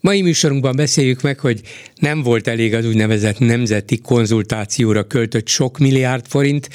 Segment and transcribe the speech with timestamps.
[0.00, 1.60] Mai műsorunkban beszéljük meg, hogy
[1.94, 6.68] nem volt elég az úgynevezett nemzeti konzultációra költött sok milliárd forint,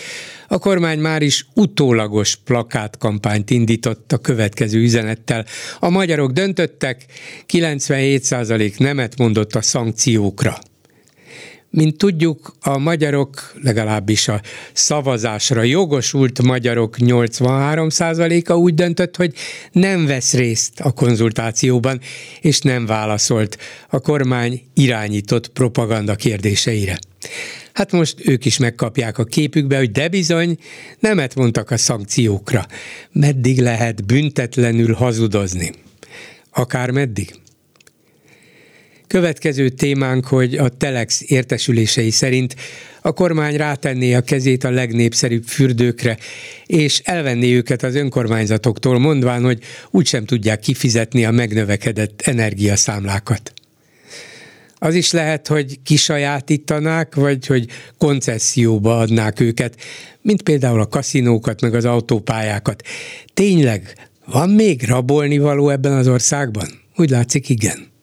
[0.48, 5.46] a kormány már is utólagos plakátkampányt indított a következő üzenettel.
[5.80, 7.05] A magyarok döntöttek,
[7.54, 10.57] 97% nemet mondott a szankciókra.
[11.70, 14.42] Mint tudjuk, a magyarok, legalábbis a
[14.74, 19.34] szavazásra jogosult magyarok 83%-a úgy döntött, hogy
[19.72, 22.00] nem vesz részt a konzultációban,
[22.41, 23.58] és nem válaszolt
[23.90, 27.00] a kormány irányított propaganda kérdéseire.
[27.74, 30.57] Hát most ők is megkapják a képükbe, hogy de bizony,
[31.00, 32.66] nemet mondtak a szankciókra.
[33.12, 35.72] Meddig lehet büntetlenül hazudozni?
[36.52, 37.44] Akár meddig?
[39.07, 42.55] Következő témánk, hogy a Telex értesülései szerint
[43.01, 46.17] a kormány rátenné a kezét a legnépszerűbb fürdőkre,
[46.65, 49.59] és elvenné őket az önkormányzatoktól, mondván, hogy
[49.91, 53.53] úgysem tudják kifizetni a megnövekedett energiaszámlákat.
[54.77, 57.67] Az is lehet, hogy kisajátítanák, vagy hogy
[57.98, 59.76] koncesszióba adnák őket,
[60.21, 62.83] mint például a kaszinókat, meg az autópályákat.
[63.33, 63.93] Tényleg,
[64.25, 66.67] van még rabolni való ebben az országban?
[66.95, 67.94] Úgy látszik, igen.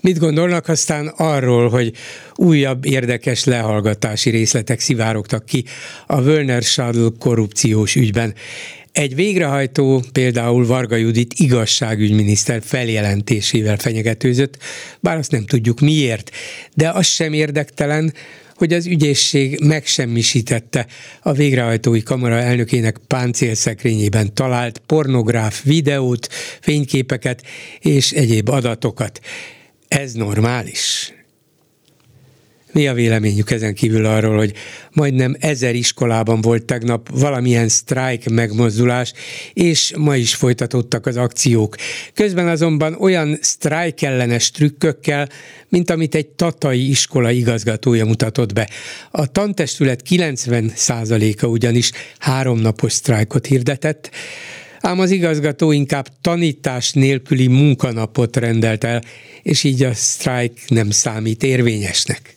[0.00, 1.92] Mit gondolnak aztán arról, hogy
[2.34, 5.64] újabb érdekes lehallgatási részletek szivárogtak ki
[6.06, 8.34] a Wölner Schadl korrupciós ügyben?
[8.92, 14.56] Egy végrehajtó például Varga Judit igazságügyminiszter feljelentésével fenyegetőzött,
[15.00, 16.30] bár azt nem tudjuk miért,
[16.74, 18.14] de az sem érdektelen,
[18.54, 20.86] hogy az ügyészség megsemmisítette
[21.22, 26.28] a végrehajtói kamara elnökének páncélszekrényében talált pornográf videót,
[26.60, 27.42] fényképeket
[27.80, 29.20] és egyéb adatokat.
[29.90, 31.12] Ez normális?
[32.72, 34.52] Mi a véleményük ezen kívül arról, hogy
[34.90, 39.12] majdnem ezer iskolában volt tegnap valamilyen sztrájk megmozdulás,
[39.52, 41.76] és ma is folytatódtak az akciók.
[42.14, 45.28] Közben azonban olyan sztrájk ellenes trükkökkel,
[45.68, 48.68] mint amit egy tatai iskola igazgatója mutatott be.
[49.10, 54.10] A tantestület 90%-a ugyanis háromnapos sztrájkot hirdetett,
[54.80, 59.02] ám az igazgató inkább tanítás nélküli munkanapot rendelt el,
[59.42, 62.34] és így a sztrájk nem számít érvényesnek.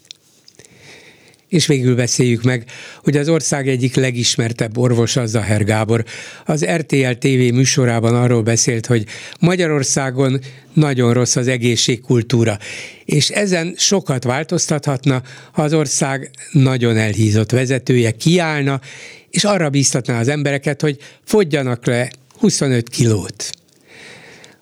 [1.48, 2.66] És végül beszéljük meg,
[3.04, 6.04] hogy az ország egyik legismertebb orvosa, Zaher Gábor,
[6.46, 9.06] az RTL TV műsorában arról beszélt, hogy
[9.40, 10.40] Magyarországon
[10.74, 12.58] nagyon rossz az egészségkultúra,
[13.06, 15.22] és ezen sokat változtathatna,
[15.52, 18.82] ha az ország nagyon elhízott vezetője kiállna,
[19.30, 22.10] és arra bíztatná az embereket, hogy fogjanak le
[22.44, 23.50] 25 kilót.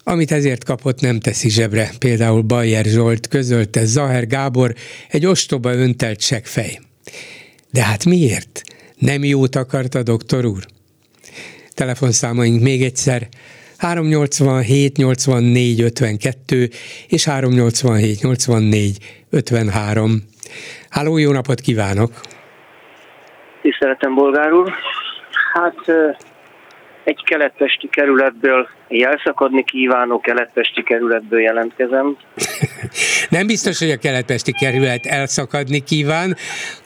[0.03, 1.89] Amit ezért kapott, nem teszi zsebre.
[1.99, 4.73] Például Bajer Zsolt közölte Zaher Gábor
[5.09, 6.79] egy ostoba öntelt fej.
[7.71, 8.61] De hát miért?
[8.97, 10.65] Nem jót akart a doktor úr?
[11.73, 13.27] Telefonszámaink még egyszer
[13.77, 16.69] 387 84 52
[17.07, 18.97] és 387 84
[19.29, 20.23] 53.
[20.89, 22.11] Háló, jó napot kívánok!
[23.61, 24.71] Tiszteletem, bolgár úr!
[25.53, 25.75] Hát
[27.03, 32.17] egy keletpesti kerületből jelszakadni kívánó keletpesti kerületből jelentkezem.
[33.29, 36.35] Nem biztos, hogy a keletpesti kerület elszakadni kíván.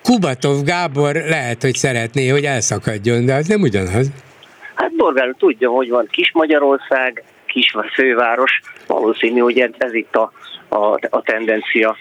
[0.03, 4.11] Kubatov Gábor lehet, hogy szeretné, hogy elszakadjon, de az nem ugyanaz.
[4.75, 10.31] Hát Borgár tudja, hogy van Kis Magyarország, kis főváros, valószínű, hogy ez, ez itt a,
[10.67, 11.95] a, a tendencia.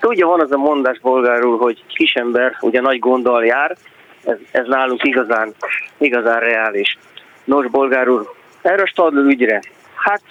[0.00, 3.76] Tudja, van az a mondás bolgárul, hogy kisember ugye nagy gonddal jár,
[4.24, 5.54] ez, ez nálunk igazán,
[5.98, 6.98] igazán reális.
[7.46, 8.30] Nos, bolgár úr,
[8.62, 9.62] erre a Stadl ügyre.
[9.94, 10.22] Hát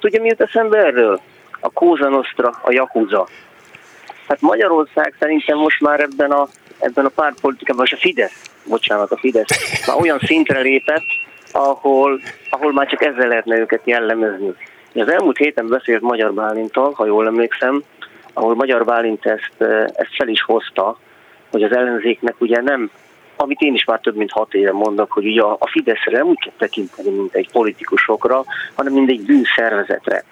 [0.00, 1.20] tudja, mi jut eszembe erről?
[1.60, 3.26] A Kóza Nostra, a Yakuza.
[4.28, 9.16] Hát Magyarország szerintem most már ebben a, ebben a pártpolitikában, vagy a Fidesz, bocsánat, a
[9.16, 11.04] Fidesz, már olyan szintre lépett,
[11.52, 12.20] ahol,
[12.50, 14.52] ahol már csak ezzel lehetne őket jellemezni.
[14.94, 17.82] Az elmúlt héten beszélt Magyar Bálintal, ha jól emlékszem,
[18.32, 20.98] ahol Magyar Bálint ezt, ezt fel is hozta,
[21.50, 22.90] hogy az ellenzéknek ugye nem
[23.40, 26.40] amit én is már több mint hat éve mondok, hogy ugye a, Fideszre nem úgy
[26.40, 28.44] kell tekinteni, mint egy politikusokra,
[28.74, 30.24] hanem mint egy bűnszervezetre.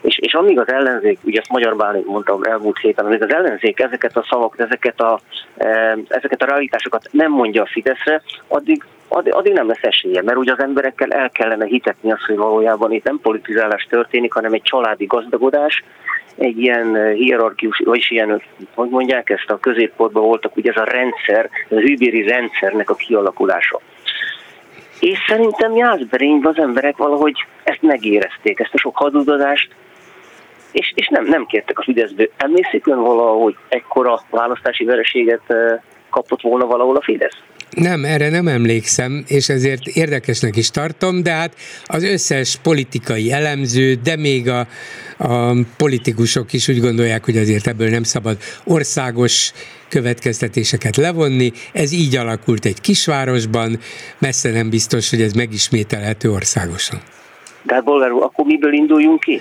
[0.00, 3.80] És, és amíg az ellenzék, ugye ezt Magyar Bálint mondtam elmúlt héten, amíg az ellenzék
[3.80, 5.20] ezeket a szavakat, ezeket a,
[5.56, 10.52] e, ezeket a realitásokat nem mondja a Fideszre, addig, addig nem lesz esélye, mert ugye
[10.52, 15.04] az emberekkel el kellene hitetni azt, hogy valójában itt nem politizálás történik, hanem egy családi
[15.04, 15.84] gazdagodás,
[16.36, 18.42] egy ilyen hierarchius, vagyis ilyen,
[18.74, 23.80] hogy mondják ezt, a középpontban voltak ugye ez a rendszer, a hűbéri rendszernek a kialakulása.
[25.00, 29.70] És szerintem Jászberényben az emberek valahogy ezt megérezték, ezt a sok hazudozást,
[30.72, 32.30] és, és nem, nem kértek a Fideszből.
[32.36, 35.54] Emlékszik ön valahogy ekkora választási vereséget
[36.10, 37.38] kapott volna valahol a Fidesz?
[37.70, 43.94] Nem, erre nem emlékszem, és ezért érdekesnek is tartom, de hát az összes politikai elemző,
[43.94, 44.68] de még a,
[45.18, 49.52] a politikusok is úgy gondolják, hogy azért ebből nem szabad országos
[49.88, 51.52] következtetéseket levonni.
[51.72, 53.80] Ez így alakult egy kisvárosban,
[54.18, 57.02] messze nem biztos, hogy ez megismételhető országosan.
[57.62, 59.40] De hát bolgár úr, akkor miből induljunk ki?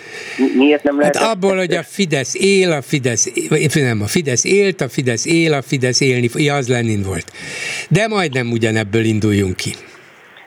[0.56, 1.18] Miért nem lehet?
[1.18, 3.32] Hát abból, hogy a Fidesz él, a Fidesz,
[3.74, 7.32] nem, a Fidesz élt, a Fidesz él, a Fidesz élni, az Lenin volt.
[7.90, 9.72] De majdnem ugyanebből induljunk ki.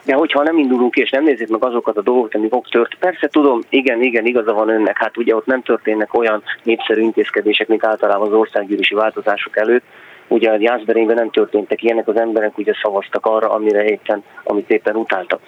[0.05, 2.95] De hogyha nem indulunk ki, és nem nézzük meg azokat a dolgokat, amik ott tört,
[2.99, 7.67] persze tudom, igen, igen, igaza van önnek, hát ugye ott nem történnek olyan népszerű intézkedések,
[7.67, 9.83] mint általában az országgyűlési változások előtt,
[10.27, 14.95] ugye a Jászberényben nem történtek ilyenek, az emberek ugye szavaztak arra, amire éppen, amit éppen
[14.95, 15.39] utáltak.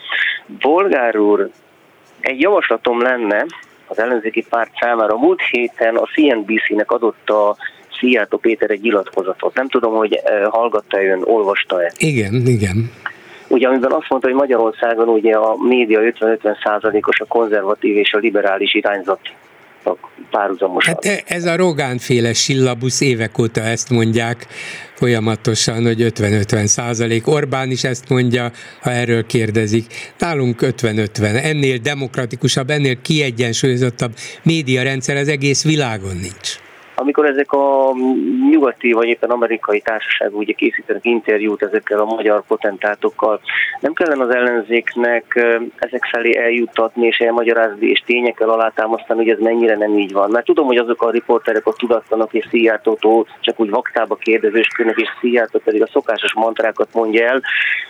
[0.60, 1.50] Bolgár úr
[2.26, 3.46] egy javaslatom lenne
[3.88, 5.18] az ellenzéki párt számára.
[5.18, 7.56] Múlt héten a CNBC-nek adott a
[8.00, 9.54] Szijjártó Péter egy nyilatkozatot.
[9.56, 11.92] Nem tudom, hogy eh, hallgatta ön, olvasta-e.
[11.98, 12.92] Igen, igen.
[13.48, 18.18] Ugye, amiben azt mondta, hogy Magyarországon ugye a média 50-50 százalékos a konzervatív és a
[18.18, 19.20] liberális irányzat
[20.32, 20.94] párhuzamosan.
[21.04, 24.48] Hát ez a Rogán féle sillabusz évek óta ezt mondják
[24.94, 27.28] folyamatosan, hogy 50-50 százalék.
[27.28, 28.52] Orbán is ezt mondja,
[28.82, 30.14] ha erről kérdezik.
[30.18, 31.44] Nálunk 50-50.
[31.44, 36.64] Ennél demokratikusabb, ennél kiegyensúlyozottabb médiarendszer az egész világon nincs
[36.96, 37.94] amikor ezek a
[38.50, 43.40] nyugati vagy éppen amerikai társaságok ugye készítenek interjút ezekkel a magyar potentátokkal,
[43.80, 45.46] nem kellene az ellenzéknek
[45.76, 50.30] ezek felé eljuttatni és elmagyarázni és tényekkel alátámasztani, hogy ez mennyire nem így van.
[50.30, 55.10] Mert tudom, hogy azok a riporterek ott tudatlanak és Szijjártótól csak úgy vaktába kérdezősködnek, és
[55.20, 57.42] Szijjártó pedig a szokásos mantrákat mondja el,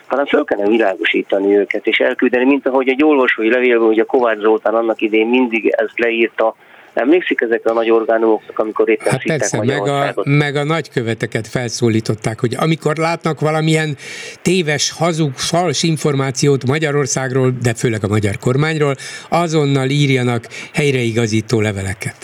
[0.07, 4.39] hanem föl kellene világosítani őket és elküldeni, mint ahogy egy olvasói levélben, hogy a Kovács
[4.39, 6.55] Zoltán annak idén mindig ezt leírta,
[6.95, 12.39] Emlékszik ezekre a nagy orgánumoknak, amikor éppen hát persze, meg a, meg a nagyköveteket felszólították,
[12.39, 13.95] hogy amikor látnak valamilyen
[14.41, 18.95] téves, hazug, fals információt Magyarországról, de főleg a magyar kormányról,
[19.29, 20.43] azonnal írjanak
[20.73, 22.15] helyreigazító leveleket.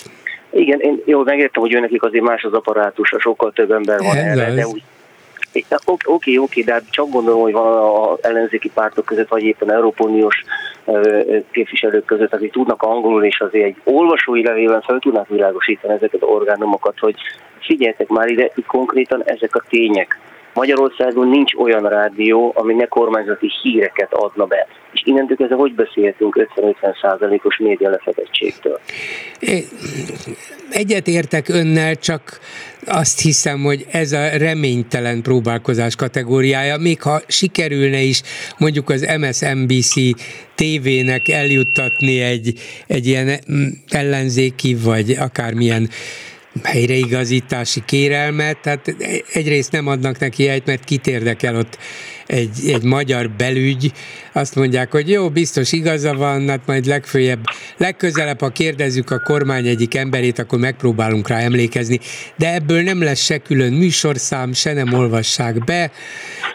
[0.50, 4.38] Igen, én jól megértem, hogy őnekik azért más az apparátus, sokkal több ember van Ez
[4.38, 4.56] erre, az.
[4.56, 4.84] de úgy
[6.06, 10.08] Oké, oké, de hát csak gondolom, hogy van az ellenzéki pártok között, vagy éppen Európai
[10.08, 10.44] Uniós
[11.52, 16.30] képviselők között, akik tudnak angolul, és azért egy olvasói levélben fel tudnak világosítani ezeket az
[16.30, 17.16] orgánumokat, hogy
[17.60, 20.20] figyeljetek már ide, konkrétan ezek a tények.
[20.54, 24.68] Magyarországon nincs olyan rádió, ami ne kormányzati híreket adna be.
[24.92, 28.80] És innentől kezdve hogy beszélhetünk 50-50 százalékos média lefedettségtől?
[30.70, 32.40] Egyet értek önnel, csak
[32.86, 38.22] azt hiszem, hogy ez a reménytelen próbálkozás kategóriája, még ha sikerülne is
[38.58, 39.94] mondjuk az MSNBC
[40.56, 42.54] tévének eljuttatni egy,
[42.88, 45.90] egy ilyen mm, ellenzéki, vagy akármilyen
[46.64, 48.96] helyreigazítási kérelmet, tehát
[49.34, 51.78] egyrészt nem adnak neki helyt, mert kit érdekel ott
[52.28, 53.92] egy, egy magyar belügy,
[54.34, 57.44] azt mondják, hogy jó, biztos igaza van, hát majd legfőjebb,
[57.78, 62.00] legközelebb, ha kérdezzük a kormány egyik emberét, akkor megpróbálunk rá emlékezni,
[62.38, 65.92] de ebből nem lesz se külön műsorszám, se nem olvassák be,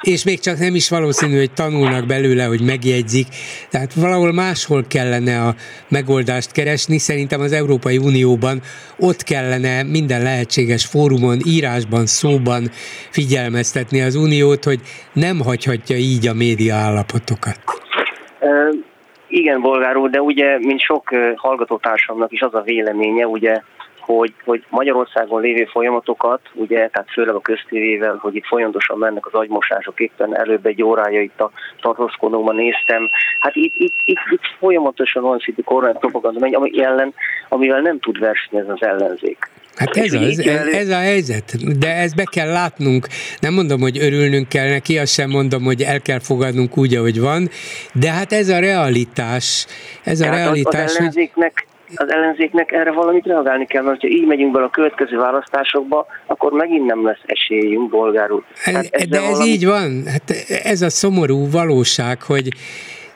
[0.00, 3.26] és még csak nem is valószínű, hogy tanulnak belőle, hogy megjegyzik,
[3.70, 5.56] tehát valahol máshol kellene a
[5.88, 8.62] megoldást keresni, szerintem az Európai Unióban
[8.98, 12.70] ott kellene minden lehetséges fórumon, írásban, szóban
[13.10, 14.80] figyelmeztetni az uniót, hogy
[15.12, 17.58] nem hagy hagyhatja így a média állapotokat?
[19.28, 23.62] Igen, bolgár úr, de ugye, mint sok hallgatótársamnak is az a véleménye, ugye,
[24.06, 29.34] hogy, hogy Magyarországon lévő folyamatokat, ugye, tehát főleg a köztévével, hogy itt folyamatosan mennek az
[29.34, 33.02] agymosások, éppen előbb egy órája itt a tartózkodóban néztem,
[33.40, 37.14] hát itt, itt, itt, itt folyamatosan van szintű kormány propaganda megy, ami ellen,
[37.48, 39.50] amivel nem tud versenyezni az ellenzék.
[39.76, 43.06] Hát ez, az, ez, ez a helyzet, de ezt be kell látnunk.
[43.40, 47.20] Nem mondom, hogy örülnünk kell neki, azt sem mondom, hogy el kell fogadnunk úgy, ahogy
[47.20, 47.48] van,
[47.92, 49.66] de hát ez a realitás.
[50.04, 54.08] Ez a hát realitás, az, az ellenzéknek, az ellenzéknek erre valamit reagálni kell, mert ha
[54.08, 58.44] így megyünk bele a következő választásokba, akkor megint nem lesz esélyünk, bolgárul.
[58.54, 59.44] Hát de ez valami...
[59.50, 60.30] így van, hát
[60.64, 62.48] ez a szomorú valóság, hogy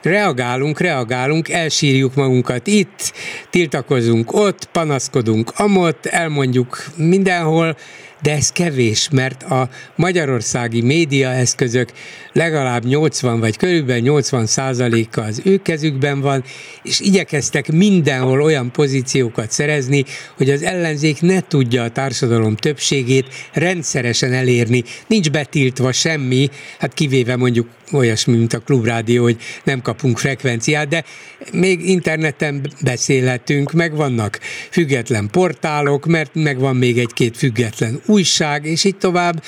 [0.01, 3.13] reagálunk, reagálunk, elsírjuk magunkat itt,
[3.49, 7.75] tiltakozunk ott, panaszkodunk amott, elmondjuk mindenhol,
[8.21, 11.91] de ez kevés, mert a magyarországi médiaeszközök
[12.33, 16.43] legalább 80 vagy körülbelül 80 százaléka az ő kezükben van,
[16.83, 20.05] és igyekeztek mindenhol olyan pozíciókat szerezni,
[20.37, 24.83] hogy az ellenzék ne tudja a társadalom többségét rendszeresen elérni.
[25.07, 26.49] Nincs betiltva semmi,
[26.79, 31.03] hát kivéve mondjuk olyasmi, mint a klubrádió, hogy nem kapunk frekvenciát, de
[31.51, 38.83] még interneten beszélhetünk, meg vannak független portálok, mert meg van még egy-két független újság, és
[38.83, 39.43] így tovább.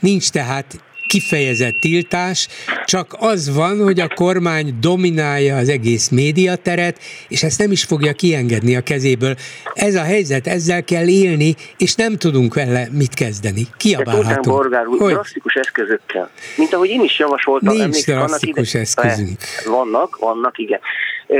[0.00, 0.78] Nincs tehát
[1.10, 2.48] kifejezett tiltás,
[2.84, 6.98] csak az van, hogy a kormány dominálja az egész médiateret,
[7.28, 9.34] és ezt nem is fogja kiengedni a kezéből.
[9.74, 13.66] Ez a helyzet, ezzel kell élni, és nem tudunk vele mit kezdeni.
[13.76, 14.56] Kiabálhatunk.
[14.56, 15.12] Borgár úr, hogy?
[15.12, 16.30] drasztikus eszközökkel.
[16.56, 17.76] Mint ahogy én is javasoltam.
[17.76, 19.38] Nincs drasztikus eszközünk.
[19.64, 20.80] Vannak, vannak, igen.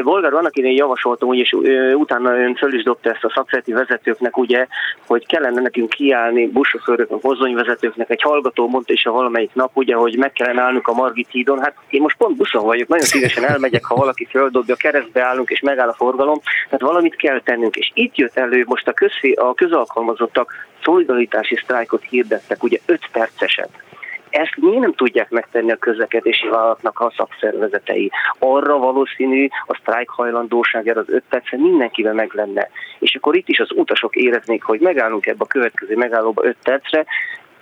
[0.03, 1.53] Bolgár annak én javasoltam, úgy, és
[1.95, 4.67] utána ön föl is dobta ezt a szakszereti vezetőknek, ugye,
[5.07, 10.17] hogy kellene nekünk kiállni buszsofőröknek, mozdonyvezetőknek, egy hallgató mondta is a valamelyik nap, ugye, hogy
[10.17, 11.61] meg kellene állnunk a Margit hídon.
[11.61, 15.61] Hát én most pont buszon vagyok, nagyon szívesen elmegyek, ha valaki földobja, keresztbe állunk és
[15.61, 17.77] megáll a forgalom, tehát valamit kell tennünk.
[17.77, 23.71] És itt jött elő most a, közfé, a közalkalmazottak szolidaritási sztrájkot hirdettek, ugye 5 perceset
[24.31, 28.11] ezt miért nem tudják megtenni a közlekedési vállalatnak a szakszervezetei?
[28.39, 32.69] Arra valószínű a sztrájk hajlandóság erre az öt percre mindenkivel meg lenne.
[32.99, 37.05] És akkor itt is az utasok éreznék, hogy megállunk ebbe a következő megállóba öt percre,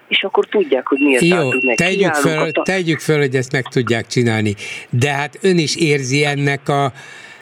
[0.09, 2.63] és akkor tudják, hogy miért Jó, tegyük föl, a...
[2.63, 4.55] tegyük föl, hogy ezt meg tudják csinálni.
[4.91, 6.93] De hát ön is érzi ennek a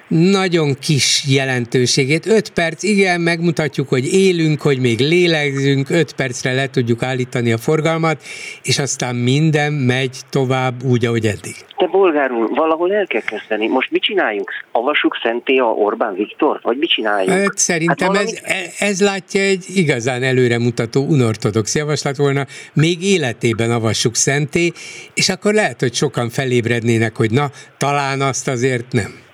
[0.09, 2.27] nagyon kis jelentőségét.
[2.27, 7.59] Öt perc, igen, megmutatjuk, hogy élünk, hogy még lélegzünk, öt percre le tudjuk állítani a
[7.59, 8.23] forgalmat,
[8.63, 11.55] és aztán minden megy tovább úgy, ahogy eddig.
[11.77, 13.69] Te bolgár úr, valahol el kell kezdeni.
[13.69, 14.51] Most mit csináljunk?
[14.73, 16.61] Avassuk szenté a Orbán Viktor?
[16.63, 17.39] Vagy mit csináljunk?
[17.39, 18.31] Hát, szerintem hát valami...
[18.43, 22.47] ez, ez látja egy igazán előremutató unortodox javaslat volna.
[22.73, 24.73] Még életében avassuk szenté,
[25.15, 29.25] és akkor lehet, hogy sokan felébrednének, hogy na, talán azt azért nem.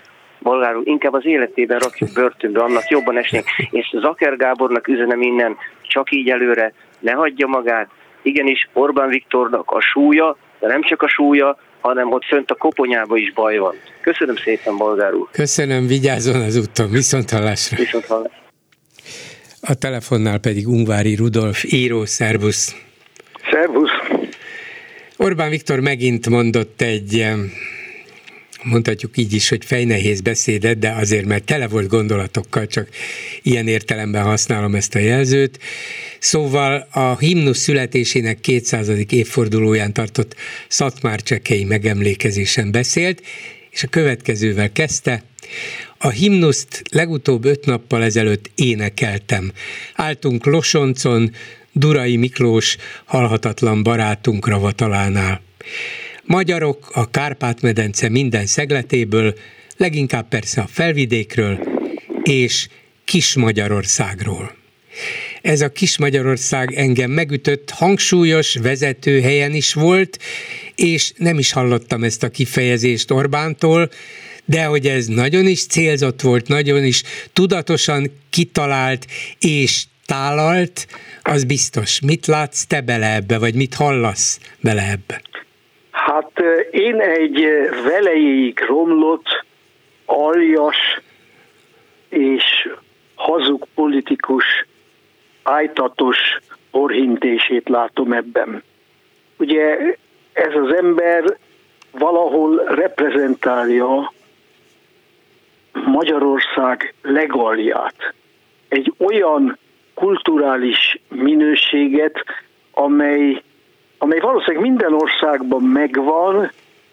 [0.43, 3.43] Bolgár úr, inkább az életében rakjuk börtönbe, annak jobban esnék.
[3.71, 7.89] És Zaker Gábornak üzenem innen, csak így előre, ne hagyja magát.
[8.21, 13.17] Igenis, Orbán Viktornak a súlya, de nem csak a súlya, hanem ott fönt a koponyába
[13.17, 13.75] is baj van.
[14.01, 15.27] Köszönöm szépen, Bolgár úr.
[15.31, 17.77] Köszönöm, vigyázzon az úton, viszont hallásra.
[17.77, 18.41] Viszont hallásra.
[19.61, 22.75] A telefonnál pedig Ungvári Rudolf, író, szervusz.
[23.51, 23.91] Szervusz.
[25.17, 27.25] Orbán Viktor megint mondott egy
[28.63, 32.89] mondhatjuk így is, hogy fejnehéz beszédet, de azért, mert tele volt gondolatokkal, csak
[33.41, 35.59] ilyen értelemben használom ezt a jelzőt.
[36.19, 38.89] Szóval a himnusz születésének 200.
[39.09, 40.35] évfordulóján tartott
[40.67, 43.21] Szatmár Csekei megemlékezésen beszélt,
[43.71, 45.23] és a következővel kezdte.
[45.97, 49.51] A himnuszt legutóbb öt nappal ezelőtt énekeltem.
[49.93, 51.31] Áltunk Losoncon,
[51.71, 55.41] Durai Miklós halhatatlan barátunk ravatalánál.
[56.25, 59.33] Magyarok a Kárpát-medence minden szegletéből,
[59.77, 61.59] leginkább persze a felvidékről
[62.23, 62.67] és
[63.05, 64.55] Kis Magyarországról.
[65.41, 70.19] Ez a Kis Magyarország engem megütött, hangsúlyos vezető helyen is volt,
[70.75, 73.89] és nem is hallottam ezt a kifejezést Orbántól,
[74.45, 77.03] de hogy ez nagyon is célzott volt, nagyon is
[77.33, 79.07] tudatosan kitalált
[79.39, 80.87] és tálalt,
[81.21, 81.99] az biztos.
[81.99, 85.21] Mit látsz te bele ebbe, vagy mit hallasz bele ebbe?
[86.05, 86.39] Hát
[86.71, 87.47] én egy
[87.83, 89.45] velejéig romlott,
[90.05, 91.01] aljas
[92.09, 92.69] és
[93.15, 94.43] hazug politikus
[95.43, 96.17] ájtatos
[96.71, 98.63] orhintését látom ebben.
[99.37, 99.77] Ugye
[100.33, 101.37] ez az ember
[101.91, 104.13] valahol reprezentálja
[105.85, 108.13] Magyarország legalját.
[108.67, 109.57] Egy olyan
[109.93, 112.23] kulturális minőséget,
[112.71, 113.41] amely
[114.03, 116.51] amely valószínűleg minden országban megvan,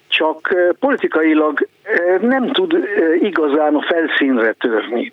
[0.09, 1.69] csak politikailag
[2.21, 2.88] nem tud
[3.21, 5.12] igazán a felszínre törni.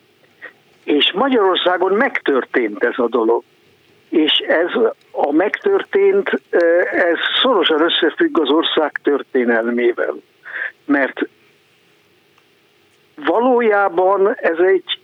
[0.83, 3.43] És Magyarországon megtörtént ez a dolog.
[4.09, 4.71] És ez
[5.11, 6.41] a megtörtént,
[6.91, 10.15] ez szorosan összefügg az ország történelmével.
[10.85, 11.27] Mert
[13.15, 14.99] valójában ez egy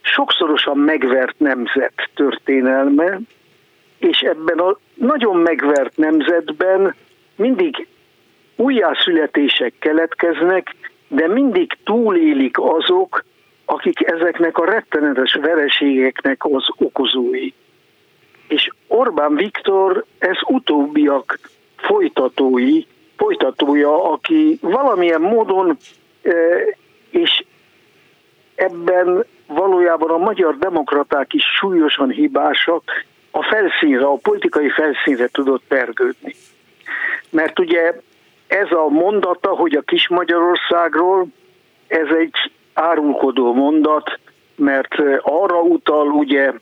[0.00, 3.18] sokszorosan megvert nemzet történelme,
[3.98, 6.94] és ebben a nagyon megvert nemzetben
[7.36, 7.86] mindig
[8.56, 10.74] újjászületések keletkeznek,
[11.08, 13.24] de mindig túlélik azok,
[13.64, 17.52] akik ezeknek a rettenetes vereségeknek az okozói.
[18.48, 21.38] És Orbán Viktor ez utóbbiak
[21.76, 22.84] folytatói,
[23.16, 25.76] folytatója, aki valamilyen módon,
[26.22, 26.32] e,
[27.10, 27.44] és
[28.54, 32.82] ebben valójában a magyar demokraták is súlyosan hibásak,
[33.30, 36.34] a felszínre, a politikai felszínre tudott pergődni.
[37.30, 37.94] Mert ugye
[38.46, 41.26] ez a mondata, hogy a kis Magyarországról,
[41.86, 44.18] ez egy árulkodó mondat,
[44.56, 46.52] mert arra utal ugye,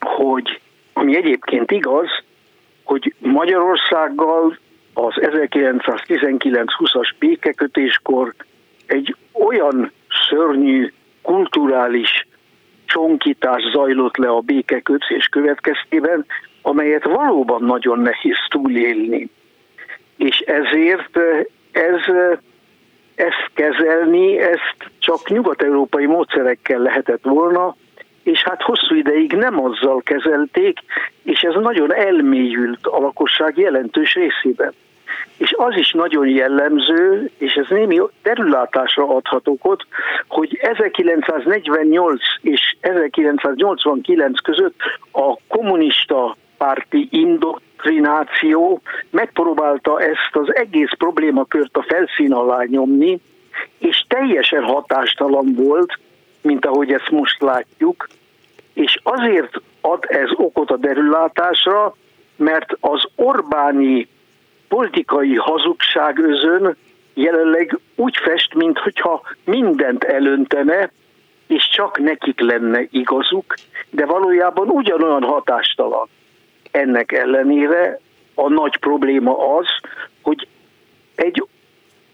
[0.00, 0.60] hogy
[0.92, 2.08] ami egyébként igaz,
[2.84, 4.58] hogy Magyarországgal
[4.94, 8.34] az 1919-20-as békekötéskor
[8.86, 9.92] egy olyan
[10.28, 10.92] szörnyű
[11.22, 12.27] kulturális
[12.88, 16.26] csonkítás zajlott le a békekötés következtében,
[16.62, 19.28] amelyet valóban nagyon nehéz túlélni.
[20.16, 21.18] És ezért
[21.72, 22.00] ez,
[23.14, 27.76] ezt kezelni, ezt csak nyugat-európai módszerekkel lehetett volna,
[28.22, 30.78] és hát hosszú ideig nem azzal kezelték,
[31.22, 34.72] és ez nagyon elmélyült a lakosság jelentős részében.
[35.36, 39.86] És az is nagyon jellemző, és ez némi terülátásra adhat okot,
[40.28, 44.76] hogy 1948 és 1989 között
[45.12, 53.20] a kommunista párti indoktrináció megpróbálta ezt az egész problémakört a felszín alá nyomni,
[53.78, 55.98] és teljesen hatástalan volt,
[56.42, 58.08] mint ahogy ezt most látjuk,
[58.72, 61.96] és azért ad ez okot a derülátásra,
[62.36, 64.08] mert az Orbáni
[64.68, 66.76] politikai hazugság özön
[67.14, 70.90] jelenleg úgy fest, mintha mindent elöntene,
[71.46, 73.54] és csak nekik lenne igazuk,
[73.90, 76.08] de valójában ugyanolyan hatástalan.
[76.70, 78.00] Ennek ellenére
[78.34, 79.66] a nagy probléma az,
[80.22, 80.48] hogy
[81.14, 81.44] egy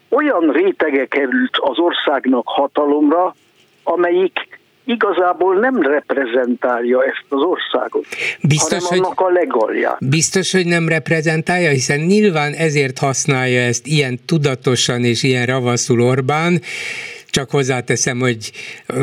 [0.09, 3.35] olyan rétege került az országnak hatalomra,
[3.83, 8.05] amelyik igazából nem reprezentálja ezt az országot,
[8.41, 9.97] biztos, hanem annak hogy, a legalja.
[9.99, 16.61] Biztos, hogy nem reprezentálja, hiszen nyilván ezért használja ezt ilyen tudatosan és ilyen ravaszul Orbán,
[17.35, 18.51] csak hozzáteszem, hogy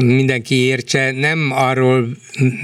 [0.05, 2.09] mindenki értse, nem arról,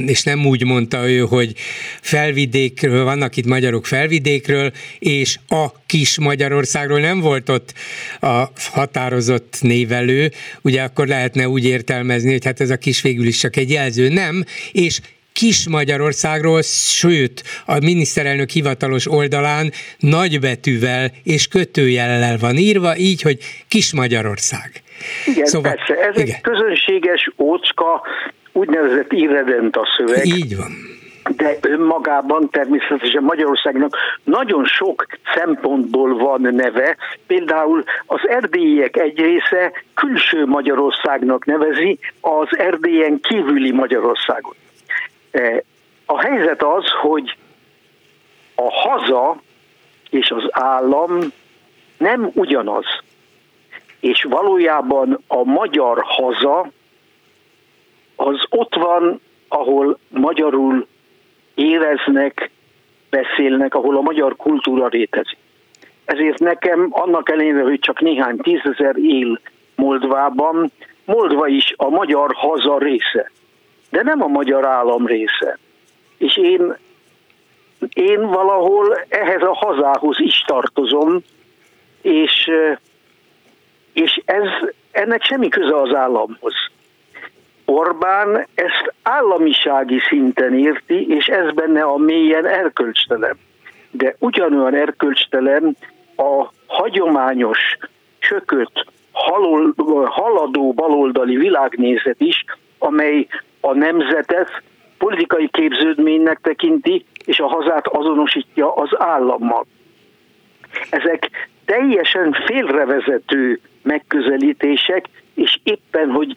[0.06, 1.54] és nem úgy mondta ő, hogy
[2.00, 7.74] felvidékről, vannak itt magyarok felvidékről, és a kis Magyarországról nem volt ott
[8.20, 10.32] a határozott névelő,
[10.62, 14.08] ugye akkor lehetne úgy értelmezni, hogy hát ez a kis végül is csak egy jelző,
[14.08, 15.00] nem, és
[15.32, 23.92] kis Magyarországról, sőt a miniszterelnök hivatalos oldalán nagybetűvel és kötőjellel van írva, így, hogy kis
[23.92, 24.82] Magyarország.
[25.26, 26.34] Igen, szóval, persze, ez igen.
[26.34, 28.02] egy közönséges, ócska,
[28.52, 30.26] úgynevezett irredent a szöveg.
[30.26, 30.96] Így van
[31.36, 36.96] de önmagában természetesen Magyarországnak nagyon sok szempontból van neve.
[37.26, 44.56] Például az erdélyiek egy része külső Magyarországnak nevezi az erdélyen kívüli Magyarországot.
[45.30, 45.62] E,
[46.06, 47.36] a helyzet az, hogy
[48.54, 49.40] a haza
[50.10, 51.18] és az állam
[51.98, 52.84] nem ugyanaz.
[54.00, 56.70] És valójában a magyar haza
[58.16, 60.86] az ott van, ahol magyarul
[61.54, 62.50] éreznek,
[63.10, 65.38] beszélnek, ahol a magyar kultúra rétezik.
[66.04, 69.40] Ezért nekem annak ellenére, hogy csak néhány tízezer él
[69.74, 70.70] Moldvában,
[71.04, 73.30] Moldva is a magyar haza része
[73.90, 75.58] de nem a magyar állam része.
[76.18, 76.76] És én,
[77.92, 81.22] én valahol ehhez a hazához is tartozom,
[82.02, 82.50] és,
[84.02, 84.48] és ez,
[84.90, 86.54] ennek semmi köze az államhoz.
[87.64, 93.38] Orbán ezt államisági szinten érti, és ez benne a mélyen erkölcstelen.
[93.90, 95.76] De ugyanolyan erkölcstelen
[96.16, 97.58] a hagyományos,
[98.18, 98.86] csökött,
[100.04, 102.44] haladó baloldali világnézet is,
[102.78, 103.26] amely
[103.60, 104.62] a nemzetet
[104.98, 109.66] politikai képződménynek tekinti, és a hazát azonosítja az állammal.
[110.90, 111.30] Ezek
[111.64, 116.36] teljesen félrevezető megközelítések, és éppen, hogy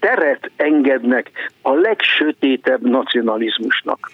[0.00, 1.30] teret engednek
[1.62, 4.10] a legsötétebb nacionalizmusnak.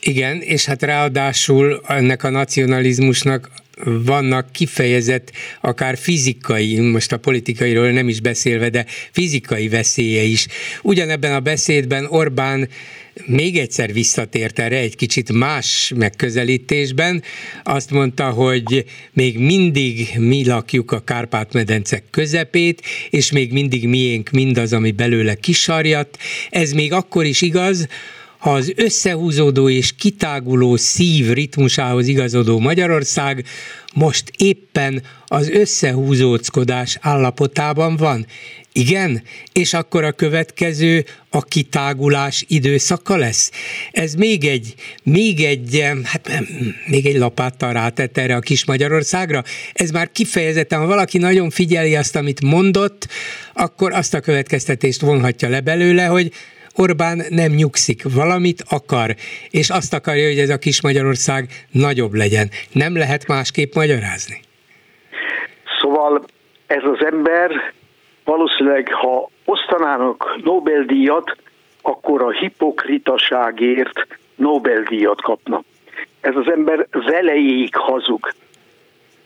[0.00, 3.48] Igen, és hát ráadásul ennek a nacionalizmusnak
[3.84, 10.46] vannak kifejezett, akár fizikai, most a politikairól nem is beszélve, de fizikai veszélye is.
[10.82, 12.68] Ugyanebben a beszédben Orbán
[13.26, 17.22] még egyszer visszatért erre egy kicsit más megközelítésben.
[17.62, 24.72] Azt mondta, hogy még mindig mi lakjuk a Kárpát-medence közepét, és még mindig miénk mindaz,
[24.72, 26.18] ami belőle kisarjat.
[26.50, 27.88] Ez még akkor is igaz,
[28.44, 33.44] az összehúzódó és kitáguló szív ritmusához igazodó Magyarország
[33.94, 38.26] most éppen az összehúzóckodás állapotában van.
[38.72, 39.22] Igen?
[39.52, 43.50] És akkor a következő a kitágulás időszaka lesz?
[43.90, 46.30] Ez még egy, még egy, hát
[46.86, 49.44] még egy lapáttal rátett erre a kis Magyarországra?
[49.72, 53.08] Ez már kifejezetten, ha valaki nagyon figyeli azt, amit mondott,
[53.52, 56.32] akkor azt a következtetést vonhatja le belőle, hogy
[56.76, 59.14] Orbán nem nyugszik, valamit akar,
[59.50, 62.50] és azt akarja, hogy ez a kis Magyarország nagyobb legyen.
[62.72, 64.40] Nem lehet másképp magyarázni?
[65.80, 66.24] Szóval
[66.66, 67.72] ez az ember
[68.24, 71.36] valószínűleg, ha osztanának Nobel-díjat,
[71.82, 75.62] akkor a hipokritaságért Nobel-díjat kapna.
[76.20, 78.32] Ez az ember velejéig hazug.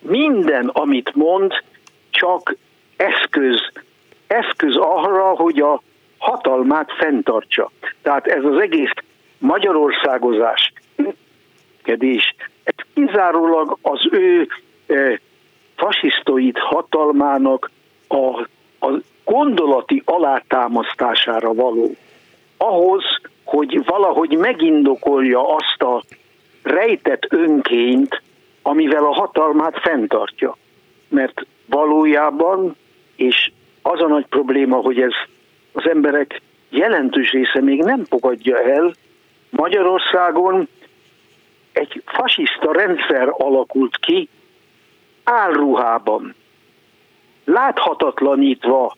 [0.00, 1.52] Minden, amit mond,
[2.10, 2.56] csak
[2.96, 3.70] eszköz,
[4.26, 5.82] eszköz arra, hogy a
[6.18, 7.70] hatalmát fenntartsa.
[8.02, 8.92] Tehát ez az egész
[9.38, 10.72] Magyarországozás,
[11.82, 14.48] kedés, ez kizárólag az ő
[14.86, 15.20] e,
[15.76, 17.70] fasisztoid hatalmának
[18.08, 18.40] a,
[18.86, 21.94] a gondolati alátámasztására való.
[22.56, 23.04] Ahhoz,
[23.44, 26.02] hogy valahogy megindokolja azt a
[26.62, 28.22] rejtett önként,
[28.62, 30.56] amivel a hatalmát fenntartja.
[31.08, 32.76] Mert valójában,
[33.16, 33.50] és
[33.82, 35.12] az a nagy probléma, hogy ez
[35.76, 38.92] az emberek jelentős része még nem fogadja el,
[39.50, 40.68] Magyarországon
[41.72, 44.28] egy fasiszta rendszer alakult ki
[45.24, 46.34] álruhában,
[47.44, 48.96] láthatatlanítva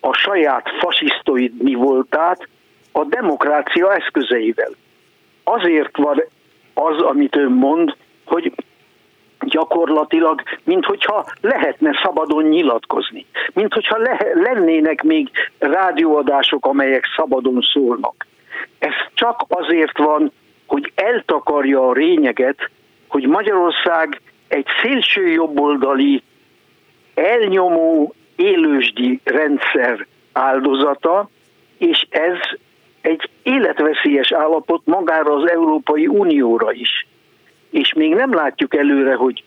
[0.00, 2.48] a saját fasisztoid mi voltát
[2.92, 4.70] a demokrácia eszközeivel.
[5.44, 6.24] Azért van
[6.74, 8.52] az, amit ön mond, hogy
[9.48, 18.26] gyakorlatilag, mint hogyha lehetne szabadon nyilatkozni, mint hogyha le, lennének még rádióadások, amelyek szabadon szólnak.
[18.78, 20.32] Ez csak azért van,
[20.66, 22.70] hogy eltakarja a rényeget,
[23.08, 26.22] hogy Magyarország egy szélső jobboldali,
[27.14, 31.28] elnyomó élősdi rendszer áldozata,
[31.78, 32.38] és ez
[33.00, 37.06] egy életveszélyes állapot magára az Európai Unióra is.
[37.74, 39.44] És még nem látjuk előre, hogy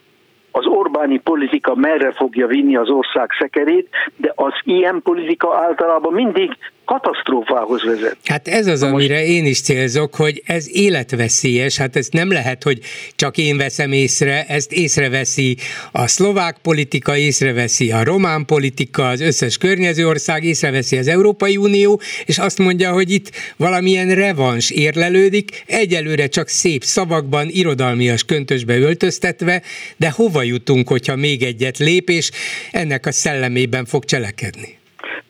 [0.52, 6.58] az Orbáni politika merre fogja vinni az ország szekerét, de az ilyen politika általában mindig
[6.88, 8.18] katasztrófához vezet.
[8.26, 12.80] Hát ez az, amire én is célzok, hogy ez életveszélyes, hát ez nem lehet, hogy
[13.16, 15.58] csak én veszem észre, ezt észreveszi
[15.92, 22.02] a szlovák politika, észreveszi a román politika, az összes környező ország, észreveszi az Európai Unió,
[22.26, 29.62] és azt mondja, hogy itt valamilyen revans érlelődik, egyelőre csak szép szavakban, irodalmias köntösbe öltöztetve,
[29.98, 32.32] de hova jutunk, hogyha még egyet lép, és
[32.72, 34.77] ennek a szellemében fog cselekedni?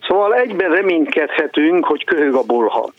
[0.08, 2.92] Szóval egyben reménykedhetünk, hogy köhög a bolha.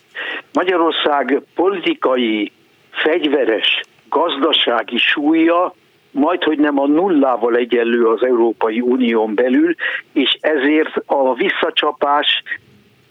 [0.53, 2.53] Magyarország politikai,
[2.90, 5.75] fegyveres, gazdasági súlya
[6.11, 9.75] majd, hogy nem a nullával egyenlő az Európai Unión belül,
[10.12, 12.42] és ezért a visszacsapás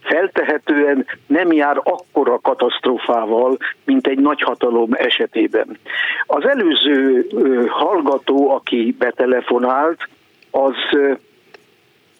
[0.00, 5.78] feltehetően nem jár akkora katasztrófával, mint egy nagyhatalom esetében.
[6.26, 7.26] Az előző
[7.68, 10.08] hallgató, aki betelefonált,
[10.50, 10.74] az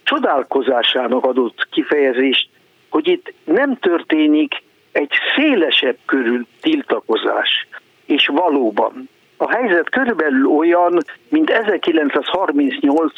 [0.09, 2.49] csodálkozásának adott kifejezést,
[2.89, 7.67] hogy itt nem történik egy szélesebb körül tiltakozás.
[8.07, 13.13] És valóban a helyzet körülbelül olyan, mint 1938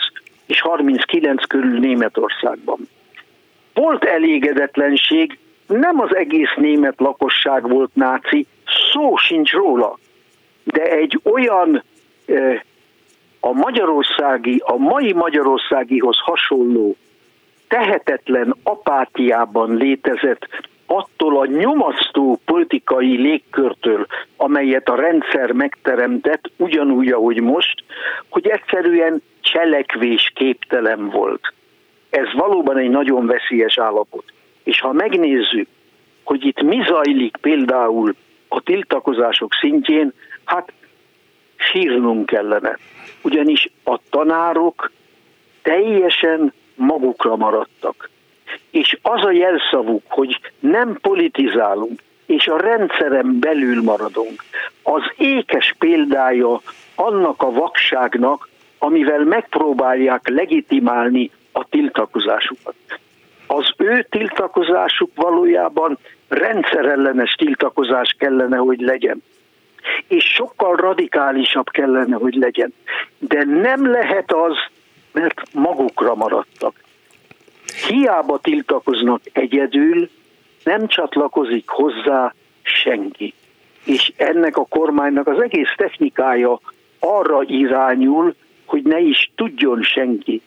[0.46, 2.88] és 39 körül Németországban.
[3.74, 8.46] Volt elégedetlenség, nem az egész német lakosság volt náci,
[8.92, 9.98] szó sincs róla,
[10.64, 11.82] de egy olyan
[12.26, 12.60] eh,
[13.40, 16.96] a magyarországi, a mai magyarországihoz hasonló
[17.68, 20.48] tehetetlen apátiában létezett
[20.86, 27.84] attól a nyomasztó politikai légkörtől, amelyet a rendszer megteremtett, ugyanúgy, ahogy most,
[28.28, 31.52] hogy egyszerűen cselekvés képtelen volt.
[32.10, 34.24] Ez valóban egy nagyon veszélyes állapot.
[34.62, 35.68] És ha megnézzük,
[36.24, 38.14] hogy itt mi zajlik például
[38.48, 40.12] a tiltakozások szintjén,
[40.44, 40.72] hát
[41.56, 42.78] sírnunk kellene
[43.22, 44.90] ugyanis a tanárok
[45.62, 48.10] teljesen magukra maradtak.
[48.70, 54.42] És az a jelszavuk, hogy nem politizálunk, és a rendszeren belül maradunk,
[54.82, 56.60] az ékes példája
[56.94, 62.74] annak a vakságnak, amivel megpróbálják legitimálni a tiltakozásukat.
[63.46, 69.22] Az ő tiltakozásuk valójában rendszerellenes tiltakozás kellene, hogy legyen
[70.08, 72.74] és sokkal radikálisabb kellene, hogy legyen.
[73.18, 74.56] De nem lehet az,
[75.12, 76.74] mert magukra maradtak.
[77.88, 80.08] Hiába tiltakoznak egyedül,
[80.64, 83.34] nem csatlakozik hozzá senki.
[83.84, 86.60] És ennek a kormánynak az egész technikája
[86.98, 90.42] arra irányul, hogy ne is tudjon senki.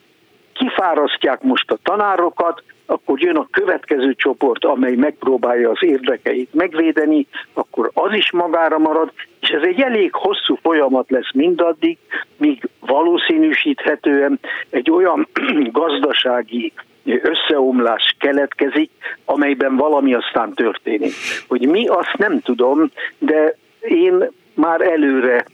[0.54, 7.92] Kifárasztják most a tanárokat, akkor jön a következő csoport, amely megpróbálja az érdekeit megvédeni, akkor
[7.94, 11.98] az is magára marad, és ez egy elég hosszú folyamat lesz mindaddig,
[12.38, 15.28] míg valószínűsíthetően egy olyan
[15.72, 16.74] gazdasági
[17.06, 18.90] összeomlás keletkezik,
[19.26, 21.14] amelyben valami aztán történik.
[21.48, 25.46] Hogy mi azt nem tudom, de én már előre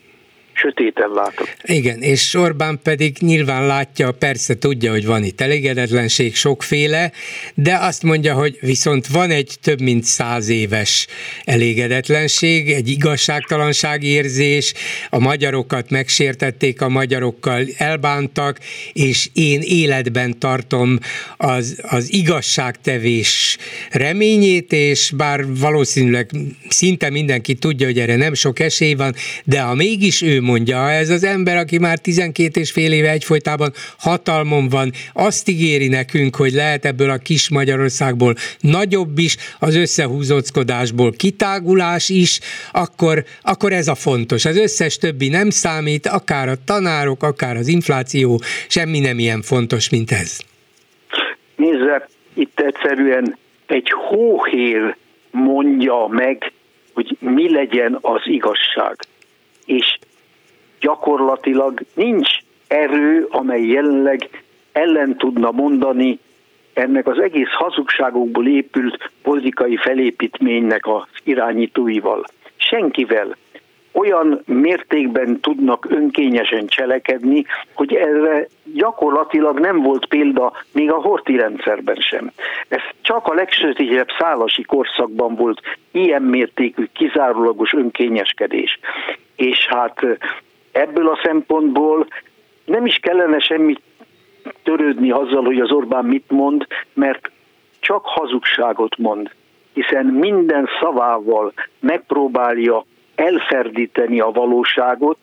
[0.62, 1.50] sötéten látok.
[1.64, 7.12] Igen, és Orbán pedig nyilván látja, persze tudja, hogy van itt elégedetlenség sokféle,
[7.54, 11.08] de azt mondja, hogy viszont van egy több mint száz éves
[11.44, 14.74] elégedetlenség, egy igazságtalanság érzés,
[15.10, 18.60] a magyarokat megsértették, a magyarokkal elbántak,
[18.94, 21.00] és én életben tartom
[21.38, 23.58] az, az igazságtevés
[23.92, 26.30] reményét, és bár valószínűleg
[26.70, 31.10] szinte mindenki tudja, hogy erre nem sok esély van, de ha mégis ő mondja, ez
[31.10, 36.52] az ember, aki már 12 és fél éve egyfolytában hatalmon van, azt ígéri nekünk, hogy
[36.52, 42.40] lehet ebből a kis Magyarországból nagyobb is, az összehúzóckodásból kitágulás is,
[42.72, 44.46] akkor, akkor ez a fontos.
[44.46, 49.90] Az összes többi nem számít, akár a tanárok, akár az infláció, semmi nem ilyen fontos,
[49.90, 50.40] mint ez.
[51.56, 54.96] Nézze, itt egyszerűen egy hóhér
[55.32, 56.52] mondja meg,
[56.94, 58.96] hogy mi legyen az igazság.
[59.66, 59.98] És
[60.80, 62.30] gyakorlatilag nincs
[62.68, 64.30] erő, amely jelenleg
[64.72, 66.20] ellen tudna mondani
[66.74, 72.26] ennek az egész hazugságokból épült politikai felépítménynek az irányítóival.
[72.56, 73.36] Senkivel
[73.92, 81.96] olyan mértékben tudnak önkényesen cselekedni, hogy erre gyakorlatilag nem volt példa még a horti rendszerben
[81.96, 82.32] sem.
[82.68, 85.62] Ez csak a legsötétebb szálasi korszakban volt
[85.92, 88.80] ilyen mértékű kizárólagos önkényeskedés.
[89.36, 90.02] És hát
[90.72, 92.08] ebből a szempontból
[92.66, 93.82] nem is kellene semmit
[94.64, 97.32] törődni azzal, hogy az Orbán mit mond, mert
[97.80, 99.32] csak hazugságot mond,
[99.74, 105.18] hiszen minden szavával megpróbálja elferdíteni a valóságot,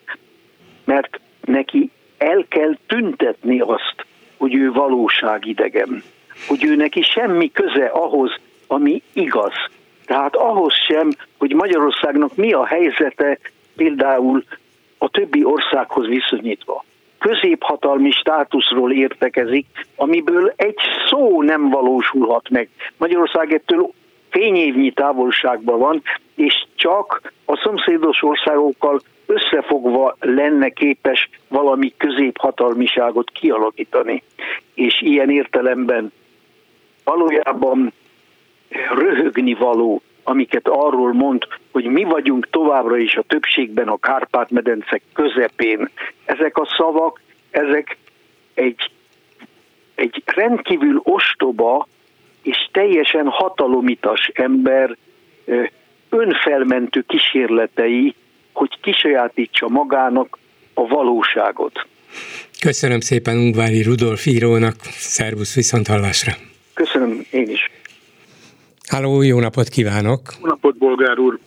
[0.85, 4.05] mert neki el kell tüntetni azt,
[4.37, 6.03] hogy ő valóságidegen,
[6.47, 8.35] hogy ő neki semmi köze ahhoz,
[8.67, 9.53] ami igaz.
[10.05, 13.39] Tehát ahhoz sem, hogy Magyarországnak mi a helyzete
[13.75, 14.43] például
[14.97, 16.85] a többi országhoz viszonyítva.
[17.19, 20.77] Középhatalmi státuszról értekezik, amiből egy
[21.09, 22.69] szó nem valósulhat meg.
[22.97, 23.91] Magyarország ettől
[24.29, 26.01] fényévnyi távolságban van,
[26.35, 34.23] és csak a szomszédos országokkal összefogva lenne képes valami középhatalmiságot kialakítani.
[34.73, 36.11] És ilyen értelemben
[37.03, 37.93] valójában
[38.95, 45.89] röhögni való amiket arról mond, hogy mi vagyunk továbbra is a többségben a Kárpát-medence közepén.
[46.25, 47.97] Ezek a szavak, ezek
[48.53, 48.91] egy,
[49.95, 51.87] egy rendkívül ostoba
[52.41, 54.97] és teljesen hatalomitas ember
[56.09, 58.15] önfelmentő kísérletei,
[58.53, 60.37] hogy kisajátítsa magának
[60.73, 61.87] a valóságot.
[62.59, 66.33] Köszönöm szépen Ungvári Rudolf írónak, szervusz viszont hallásra.
[66.73, 67.56] Köszönöm én is.
[68.87, 70.21] Háló, jó napot kívánok!
[70.41, 71.39] Jó napot, bolgár úr!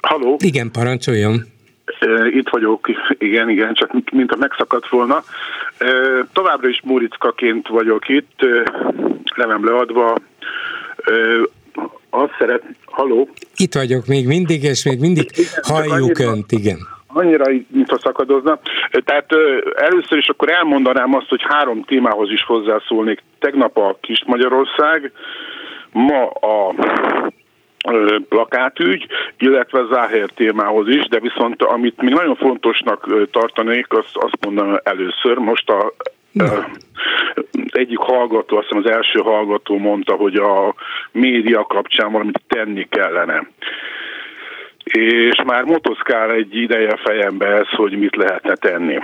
[0.00, 0.36] Halló?
[0.38, 1.40] Igen, parancsoljon!
[2.30, 5.22] Itt vagyok, igen, igen, csak mint a megszakadt volna.
[6.32, 8.40] Továbbra is Mórickaként vagyok itt,
[9.34, 10.16] levem leadva.
[12.10, 13.28] Azt szeret, haló?
[13.56, 16.78] Itt vagyok még mindig, és még mindig igen, halljuk annyira, önt, igen.
[17.06, 18.58] Annyira, mintha szakadozna.
[19.04, 19.32] Tehát
[19.74, 23.22] először is akkor elmondanám azt, hogy három témához is hozzászólnék.
[23.38, 25.12] Tegnap a Kis Magyarország,
[25.92, 26.74] ma a
[28.28, 29.06] plakátügy,
[29.38, 35.38] illetve Záher témához is, de viszont amit még nagyon fontosnak tartanék, azt, azt mondanám először.
[35.38, 35.92] Most a
[36.34, 40.74] az egyik hallgató, azt hiszem az első hallgató mondta, hogy a
[41.12, 43.46] média kapcsán valamit tenni kellene.
[44.84, 48.98] És már motoszkál egy ideje a fejembe ez, hogy mit lehetne tenni.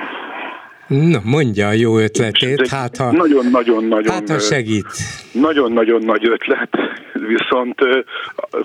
[0.87, 4.87] Na, mondja a jó ötletét, hát ha, nagyon-nagyon-nagyon hát, ha segít.
[5.33, 6.77] Nagyon-nagyon nagy ötlet,
[7.13, 7.81] viszont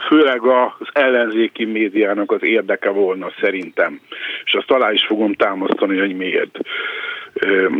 [0.07, 3.99] főleg az ellenzéki médiának az érdeke volna szerintem,
[4.45, 6.59] és azt alá is fogom támasztani, hogy miért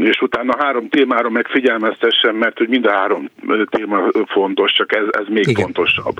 [0.04, 3.30] és utána három témára meg figyelmeztessen, mert hogy mind a három
[3.66, 5.64] téma fontos, csak ez, ez még Igen.
[5.64, 6.16] fontosabb.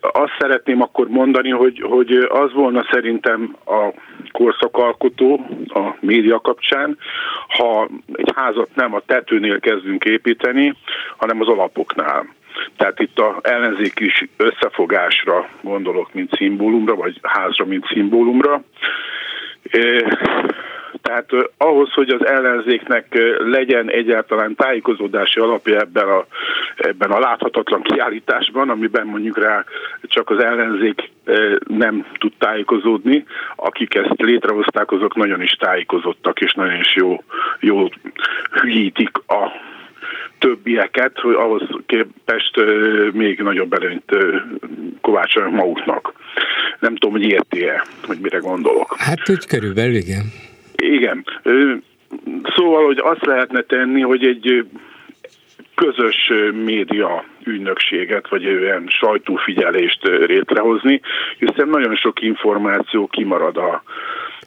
[0.00, 3.92] Azt szeretném akkor mondani, hogy, hogy az volna szerintem a
[4.30, 6.98] korszakalkotó a média kapcsán,
[7.48, 10.74] ha egy házat nem a tetőnél kezdünk építeni,
[11.16, 12.36] hanem az alapoknál.
[12.76, 18.62] Tehát itt a ellenzéki összefogásra gondolok, mint szimbólumra, vagy házra, mint szimbólumra.
[21.02, 26.26] Tehát ahhoz, hogy az ellenzéknek legyen egyáltalán tájékozódási alapja ebben a,
[26.76, 29.64] ebben a láthatatlan kiállításban, amiben mondjuk rá
[30.02, 31.10] csak az ellenzék
[31.66, 33.24] nem tud tájékozódni,
[33.56, 37.22] akik ezt létrehozták, azok nagyon is tájékozottak, és nagyon is jó,
[37.60, 37.88] jó
[38.50, 39.50] hülyítik a
[40.38, 42.60] többieket, hogy ahhoz képest
[43.12, 44.16] még nagyobb előnyt
[45.00, 46.12] kovácsoljanak maguknak.
[46.80, 48.96] Nem tudom, hogy érti-e, hogy mire gondolok.
[48.98, 50.32] Hát úgy körülbelül igen.
[50.76, 51.24] Igen.
[52.56, 54.66] Szóval, hogy azt lehetne tenni, hogy egy
[55.74, 56.32] közös
[56.64, 61.00] média ügynökséget, vagy olyan sajtófigyelést létrehozni,
[61.38, 63.82] hiszen nagyon sok információ kimarad a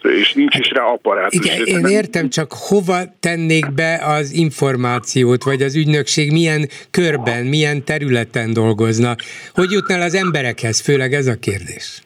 [0.04, 1.46] és nincs is rá apparátus.
[1.46, 7.84] Igen, én értem, csak hova tennék be az információt, vagy az ügynökség milyen körben, milyen
[7.84, 9.16] területen dolgozna?
[9.54, 10.82] Hogy jutnál az emberekhez?
[10.82, 12.02] Főleg ez a kérdés.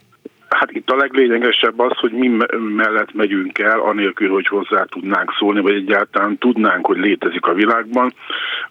[0.49, 2.27] Hát itt a leglényegesebb az, hogy mi
[2.75, 8.13] mellett megyünk el, anélkül, hogy hozzá tudnánk szólni, vagy egyáltalán tudnánk, hogy létezik a világban.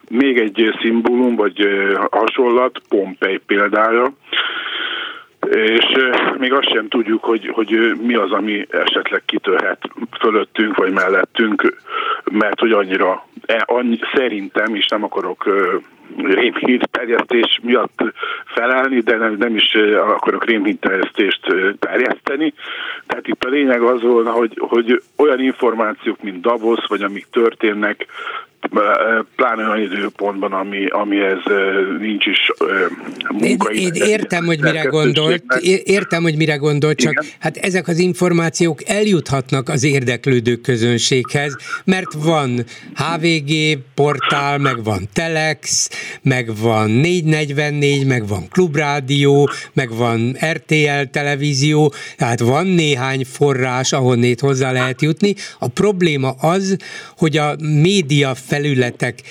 [0.09, 1.69] Még egy szimbólum, vagy
[2.11, 4.15] hasonlat, Pompei példája,
[5.51, 5.85] és
[6.39, 9.79] még azt sem tudjuk, hogy, hogy mi az, ami esetleg kitörhet
[10.21, 11.77] fölöttünk vagy mellettünk,
[12.33, 15.49] mert hogy annyira, e, annyi, szerintem, és nem akarok
[16.17, 18.03] rémhír terjesztés miatt
[18.45, 19.75] felelni, de nem, nem is
[20.17, 21.41] akarok rémhír terjesztést
[21.79, 22.55] terjeszteni.
[23.07, 28.07] Tehát itt a lényeg az volna, hogy, hogy olyan információk, mint Davos, vagy amik történnek,
[29.37, 31.43] pláne olyan időpontban, ami, amihez
[32.01, 32.53] nincs is
[33.29, 33.81] munkai.
[33.81, 35.43] Én, én értem, hogy mire gondolt,
[35.85, 37.25] értem, hogy mire gondolt, csak Igen.
[37.39, 42.65] hát ezek az információk eljuthatnak az érdeklődő közönséghez, mert van
[42.95, 45.91] HVG portál, meg van Telex,
[46.23, 54.41] meg van 444, meg van Klubrádió, meg van RTL televízió, tehát van néhány forrás, ahonnét
[54.41, 55.35] hozzá lehet jutni.
[55.59, 56.77] A probléma az,
[57.17, 59.23] hogy a média felületek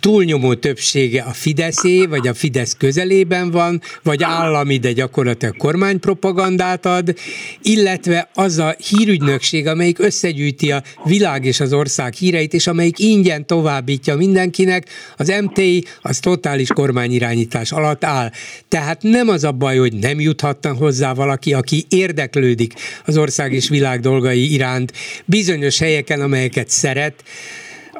[0.00, 7.14] túlnyomó többsége a Fideszé, vagy a Fidesz közelében van, vagy állami, de gyakorlatilag kormánypropagandát ad,
[7.62, 13.46] illetve az a hírügynökség, amelyik összegyűjti a világ és az ország híreit, és amelyik ingyen
[13.46, 18.30] továbbítja mindenkinek, az MTI az totális kormányirányítás alatt áll.
[18.68, 22.72] Tehát nem az a baj, hogy nem juthatna hozzá valaki, aki érdeklődik
[23.04, 24.92] az ország és világ dolgai iránt,
[25.24, 27.22] bizonyos helyeken, amelyeket szeret,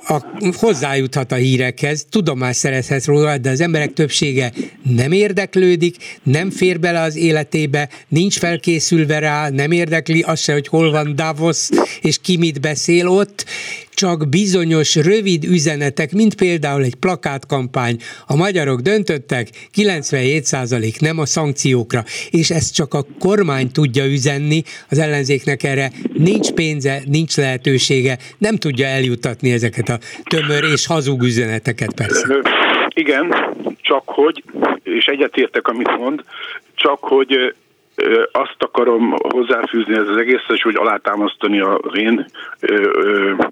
[0.09, 0.19] a,
[0.57, 7.01] hozzájuthat a hírekhez, tudomást szerezhet róla, de az emberek többsége nem érdeklődik, nem fér bele
[7.01, 11.69] az életébe, nincs felkészülve rá, nem érdekli azt se, hogy hol van Davos,
[12.01, 13.45] és ki mit beszél ott,
[13.95, 22.05] csak bizonyos rövid üzenetek, mint például egy plakátkampány, a magyarok döntöttek, 97% nem a szankciókra,
[22.31, 28.57] és ezt csak a kormány tudja üzenni, az ellenzéknek erre nincs pénze, nincs lehetősége, nem
[28.57, 32.37] tudja eljutatni ezeket a tömör és hazug üzeneteket persze.
[32.89, 33.35] Igen,
[33.81, 34.43] csak hogy,
[34.83, 36.21] és egyetértek, amit mond,
[36.75, 37.55] csak hogy
[38.33, 42.27] azt akarom hozzáfűzni ez az egészet, és hogy alátámasztani az én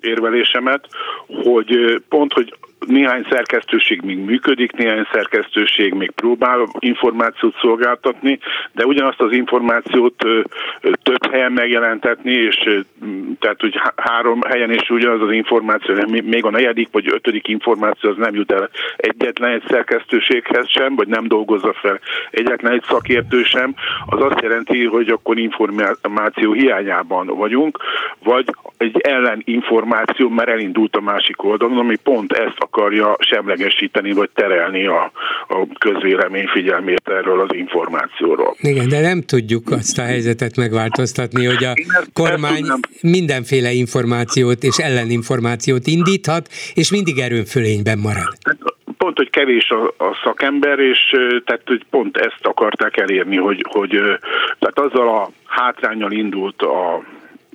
[0.00, 0.88] érvelésemet,
[1.26, 2.54] hogy pont, hogy
[2.86, 8.38] néhány szerkesztőség még működik, néhány szerkesztőség még próbál információt szolgáltatni,
[8.72, 10.24] de ugyanazt az információt
[11.02, 12.82] több helyen megjelentetni, és
[13.38, 18.16] tehát, hogy három helyen is ugyanaz az információ, még a negyedik vagy ötödik információ az
[18.16, 23.74] nem jut el egyetlen egy szerkesztőséghez sem, vagy nem dolgozza fel egyetlen egy szakértő sem,
[24.06, 27.78] az azt jelenti, hogy akkor információ hiányában vagyunk,
[28.24, 28.44] vagy
[28.76, 35.12] egy elleninformáció, mert elindult a másik oldalon, ami pont ezt akarja semlegesíteni, vagy terelni a,
[35.48, 38.54] a közvélemény figyelmét erről az információról.
[38.60, 41.74] Igen, de nem tudjuk azt a helyzetet megváltoztatni, hogy a
[42.12, 42.64] kormány
[43.00, 48.32] mindenféle információt és elleninformációt indíthat, és mindig erőnfölényben marad.
[48.98, 50.98] Pont, hogy kevés a, a szakember, és
[51.44, 53.90] tehát hogy pont ezt akarták elérni, hogy, hogy
[54.58, 57.02] tehát azzal a hátrányal indult a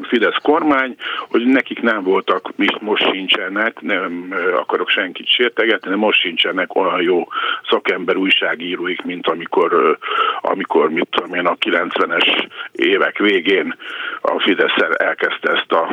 [0.01, 0.95] Fidesz kormány,
[1.29, 7.27] hogy nekik nem voltak, most sincsenek, nem akarok senkit sértegetni, de most sincsenek olyan jó
[7.69, 9.97] szakember újságíróik, mint amikor,
[10.41, 13.75] amikor mit tudom én, a 90-es évek végén
[14.21, 15.89] a Fidesz elkezdte ezt a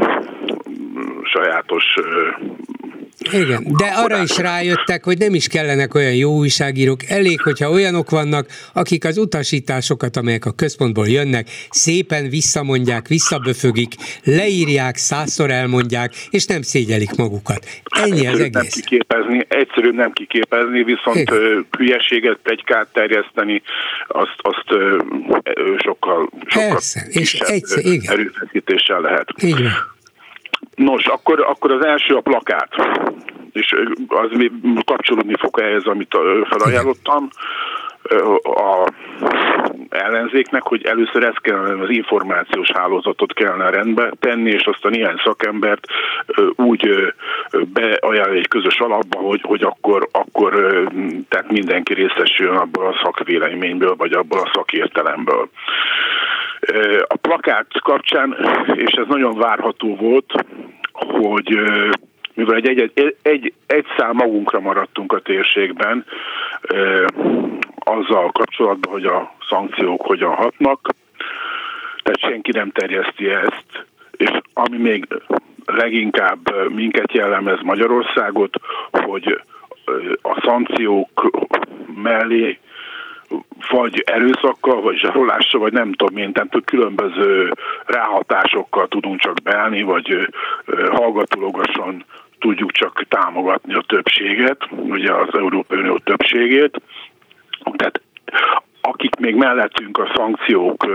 [1.22, 1.84] sajátos
[3.32, 8.10] igen, de arra is rájöttek, hogy nem is kellenek olyan jó újságírók, elég, hogyha olyanok
[8.10, 16.46] vannak, akik az utasításokat, amelyek a központból jönnek, szépen visszamondják, visszaböfögik, leírják, százszor elmondják, és
[16.46, 17.66] nem szégyelik magukat.
[17.84, 18.52] Ennyi az egész.
[18.52, 21.66] Nem kiképezni, egyszerűen nem kiképezni, viszont Igen.
[21.78, 23.62] hülyeséget, plegykát terjeszteni,
[24.06, 24.64] azt, azt
[25.78, 28.12] sokkal, sokkal Persze, és egyszer, igen.
[28.12, 29.28] erőfeszítéssel lehet.
[29.36, 29.92] Igen.
[30.74, 32.68] Nos, akkor, akkor az első a plakát,
[33.52, 33.74] és
[34.08, 34.30] az
[34.84, 36.16] kapcsolódni fog ehhez, amit
[36.48, 37.28] felajánlottam.
[38.42, 38.88] a
[39.88, 45.20] ellenzéknek, hogy először ezt kellene, az információs hálózatot kellene rendbe tenni, és azt a néhány
[45.24, 45.86] szakembert
[46.56, 47.14] úgy
[47.72, 50.52] beajánlani egy közös alapba, hogy, hogy akkor, akkor
[51.28, 55.48] tehát mindenki részesüljön abból a szakvéleményből, vagy abból a szakértelemből.
[57.06, 58.36] A plakát kapcsán,
[58.74, 60.44] és ez nagyon várható volt,
[60.92, 61.58] hogy
[62.34, 66.04] mivel egy, egy, egy, egy, szám magunkra maradtunk a térségben,
[67.78, 70.88] azzal kapcsolatban, hogy a szankciók hogyan hatnak,
[72.02, 75.06] tehát senki nem terjeszti ezt, és ami még
[75.66, 78.56] leginkább minket jellemez Magyarországot,
[78.90, 79.42] hogy
[80.22, 81.32] a szankciók
[82.02, 82.58] mellé
[83.70, 87.52] vagy erőszakkal, vagy zsarolással, vagy nem tudom én, tehát különböző
[87.86, 90.28] ráhatásokkal tudunk csak beállni, vagy
[90.90, 92.04] hallgatólogosan
[92.38, 96.80] tudjuk csak támogatni a többséget, ugye az Európai Unió többségét.
[97.76, 98.00] Tehát
[98.86, 100.86] akik még mellettünk a szankciók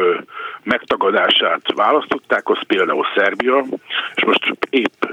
[0.64, 3.66] megtagadását választották, az például Szerbia,
[4.16, 5.04] és most épp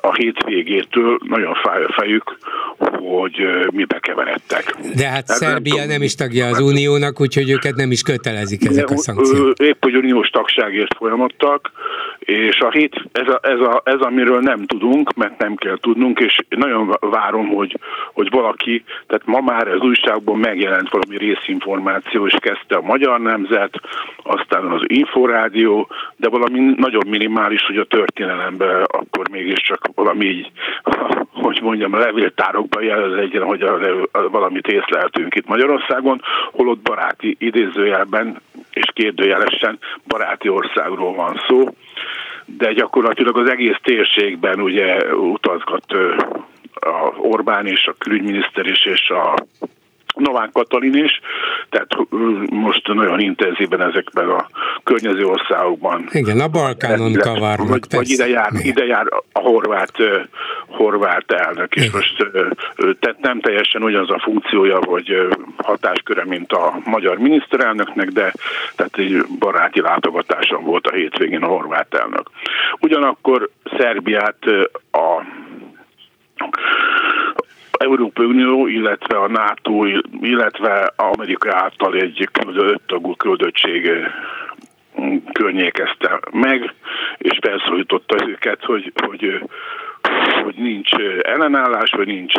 [0.00, 2.38] a hétvégétől nagyon fáj a fejük,
[2.78, 4.74] hogy mibe keveredtek.
[4.94, 8.64] De hát Ez Szerbia nem, nem is tagja az uniónak, úgyhogy őket nem is kötelezik
[8.64, 9.58] ezek a szankciók.
[9.58, 11.70] Épp, hogy uniós tagságért folyamodtak,
[12.26, 16.18] és a hét, ez, a, ez, a, ez amiről nem tudunk, mert nem kell tudnunk,
[16.18, 17.78] és nagyon várom, hogy,
[18.12, 23.80] hogy valaki, tehát ma már az újságban megjelent valami részinformáció, és kezdte a Magyar Nemzet,
[24.22, 30.50] aztán az Inforádió, de valami nagyon minimális, hogy a történelemben akkor mégiscsak valami így,
[31.44, 33.74] hogy mondjam, a levéltárokban jelez hogy a,
[34.12, 36.22] a, valamit észleltünk itt Magyarországon,
[36.52, 38.40] holott baráti idézőjelben
[38.72, 41.68] és kérdőjelesen baráti országról van szó,
[42.46, 45.92] de gyakorlatilag az egész térségben ugye utazgat
[46.80, 49.34] a Orbán és a külügyminiszter is, és a
[50.16, 51.20] Novák Katalin is,
[51.68, 51.88] tehát
[52.50, 54.46] most nagyon intenzíven ezekben a
[54.84, 56.08] környező országokban.
[56.10, 57.68] Igen, a Balkánon kavarnak.
[57.68, 59.92] Vagy, vagy ide, jár, ide jár a horvát,
[60.66, 61.94] horvát elnök, és Igen.
[61.94, 62.16] most
[62.76, 68.32] tehát nem teljesen ugyanaz a funkciója, vagy hatásköre, mint a magyar miniszterelnöknek, de
[68.76, 72.30] tehát egy baráti látogatáson volt a hétvégén a horvát elnök.
[72.80, 74.38] Ugyanakkor Szerbiát
[74.92, 75.22] a
[77.78, 79.86] Európai Unió, illetve a NATO,
[80.20, 83.90] illetve Amerika által egy öt tagú küldöttség
[85.32, 86.74] környékezte meg,
[87.18, 89.40] és felszólította őket, hogy, hogy
[90.44, 90.90] hogy nincs
[91.22, 92.34] ellenállás, vagy nincs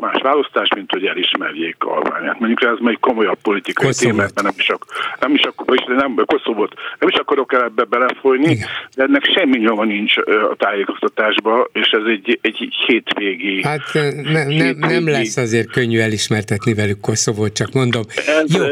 [0.00, 2.38] más választás, mint hogy elismerjék Albániát.
[2.38, 4.14] Mondjuk ez egy komolyabb politikai Koszovot.
[4.16, 7.84] téma, mert nem is, ak- nem is, ak- nem, Koszovot, nem is akarok el ebbe
[7.84, 8.68] belefolyni, Igen.
[8.96, 10.16] de ennek semmi nyoma nincs
[10.50, 13.62] a tájékoztatásban, és ez egy, egy hétvégi...
[13.62, 14.94] Hát ne, ne, hétvégi...
[14.94, 18.02] nem lesz azért könnyű elismertetni velük Koszovót, csak mondom.
[18.26, 18.64] Ez Jó.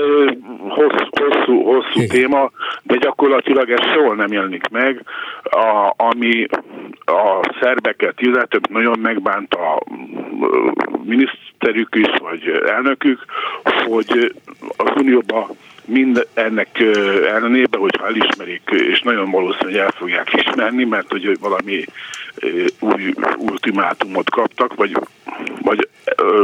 [1.47, 2.51] Hosszú, hosszú, téma,
[2.83, 5.03] de gyakorlatilag ez soha nem jelenik meg,
[5.43, 6.47] a, ami
[7.05, 9.83] a szerbeket illetve nagyon megbánt a
[11.05, 13.25] miniszterük is, vagy elnökük,
[13.63, 14.35] hogy
[14.77, 15.49] az Unióba
[15.85, 16.79] mind ennek
[17.27, 21.85] ellenében, hogyha elismerik, és nagyon valószínű, hogy el fogják ismerni, mert hogy valami
[22.81, 24.97] új ultimátumot kaptak, vagy,
[25.63, 25.89] vagy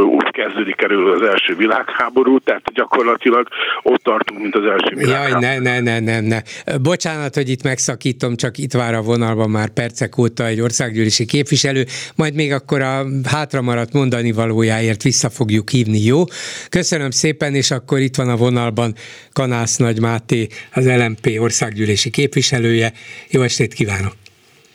[0.05, 3.49] úgy kezdődik elő az első világháború, tehát gyakorlatilag
[3.83, 5.41] ott tartunk, mint az első világháború.
[5.41, 6.39] Jaj, ne, ne, ne, ne, ne.
[6.83, 11.85] Bocsánat, hogy itt megszakítom, csak itt vár a vonalban már percek óta egy országgyűlési képviselő,
[12.17, 16.25] majd még akkor a hátra maradt mondani valójáért vissza fogjuk hívni, jó?
[16.71, 18.95] Köszönöm szépen, és akkor itt van a vonalban
[19.33, 22.93] Kanász Nagy Máté, az LMP országgyűlési képviselője.
[23.31, 24.13] Jó estét kívánok!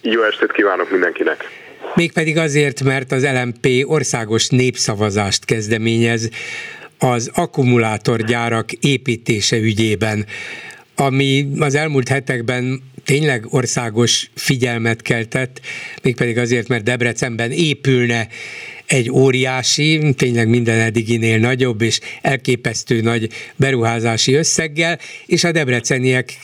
[0.02, 1.67] Jó estét kívánok mindenkinek!
[1.98, 6.30] Mégpedig azért, mert az LMP országos népszavazást kezdeményez
[6.98, 10.26] az akkumulátorgyárak építése ügyében,
[10.96, 15.62] ami az elmúlt hetekben tényleg országos figyelmet keltett,
[16.02, 18.28] mégpedig azért, mert Debrecenben épülne
[18.86, 26.38] egy óriási, tényleg minden eddiginél nagyobb és elképesztő nagy beruházási összeggel, és a debreceniek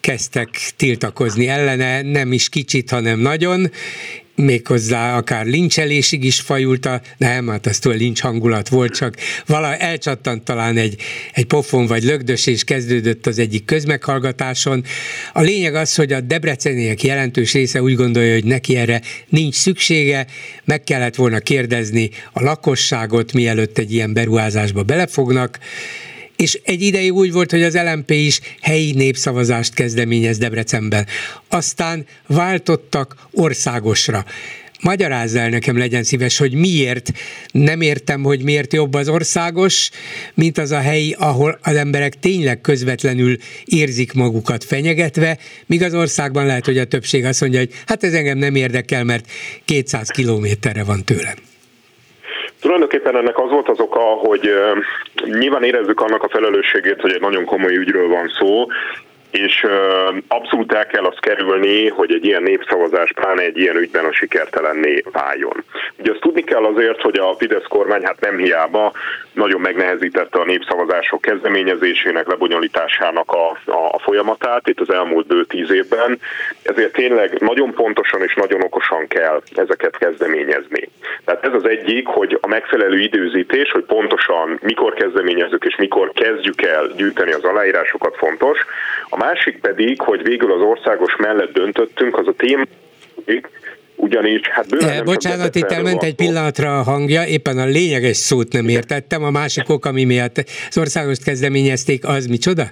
[0.00, 3.70] kezdtek tiltakozni ellene, nem is kicsit, hanem nagyon,
[4.42, 9.14] méghozzá akár lincselésig is fajult a, nem, hát ez túl lincs hangulat volt, csak
[9.46, 10.96] vala elcsattant talán egy,
[11.32, 14.84] egy pofon vagy lögdös, és kezdődött az egyik közmeghallgatáson.
[15.32, 20.26] A lényeg az, hogy a debreceniek jelentős része úgy gondolja, hogy neki erre nincs szüksége,
[20.64, 25.58] meg kellett volna kérdezni a lakosságot, mielőtt egy ilyen beruházásba belefognak,
[26.40, 31.06] és egy ideig úgy volt, hogy az LMP is helyi népszavazást kezdeményez Debrecenben.
[31.48, 34.24] Aztán váltottak országosra
[34.80, 37.12] magyarázza el nekem, legyen szíves, hogy miért,
[37.50, 39.90] nem értem, hogy miért jobb az országos,
[40.34, 46.46] mint az a hely, ahol az emberek tényleg közvetlenül érzik magukat fenyegetve, míg az országban
[46.46, 49.30] lehet, hogy a többség azt mondja, hogy hát ez engem nem érdekel, mert
[49.64, 51.36] 200 kilométerre van tőlem.
[52.60, 54.50] Tulajdonképpen ennek az volt az oka, hogy
[55.24, 58.66] nyilván érezzük annak a felelősségét, hogy egy nagyon komoly ügyről van szó,
[59.30, 59.66] és
[60.28, 65.02] abszolút el kell azt kerülni, hogy egy ilyen népszavazás pláne egy ilyen ügyben a sikertelenné
[65.12, 65.64] váljon.
[65.98, 68.92] Ugye azt tudni kell azért, hogy a Fidesz kormány hát nem hiába
[69.32, 76.18] nagyon megnehezítette a népszavazások kezdeményezésének, lebonyolításának a, a, folyamatát itt az elmúlt bő tíz évben,
[76.62, 80.88] ezért tényleg nagyon pontosan és nagyon okosan kell ezeket kezdeményezni.
[81.24, 86.62] Tehát ez az egyik, hogy a megfelelő időzítés, hogy pontosan mikor kezdeményezzük és mikor kezdjük
[86.62, 88.58] el gyűjteni az aláírásokat fontos.
[89.08, 92.62] A másik pedig, hogy végül az országos mellett döntöttünk, az a téma,
[94.00, 98.52] ugyanis hát bőven nem Bocsánat, itt elment egy pillanatra a hangja, éppen a lényeges szót
[98.52, 102.62] nem értettem, a másik ok, ami miatt az országos kezdeményezték, az micsoda?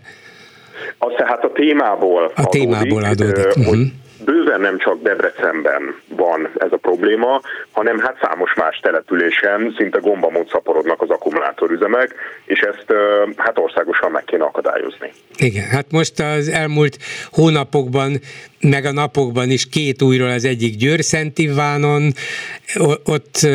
[0.98, 3.44] Az tehát a témából A adódik, témából adódik.
[3.44, 3.86] Hogy uh-huh
[4.24, 10.48] bőven nem csak Debrecenben van ez a probléma, hanem hát számos más településen szinte gombamód
[10.48, 12.14] szaporodnak az akkumulátorüzemek,
[12.44, 12.92] és ezt
[13.36, 15.12] hát országosan meg kéne akadályozni.
[15.36, 16.96] Igen, hát most az elmúlt
[17.30, 18.20] hónapokban
[18.60, 22.14] meg a napokban is két újról az egyik Győr-Szentivánon,
[23.04, 23.48] ott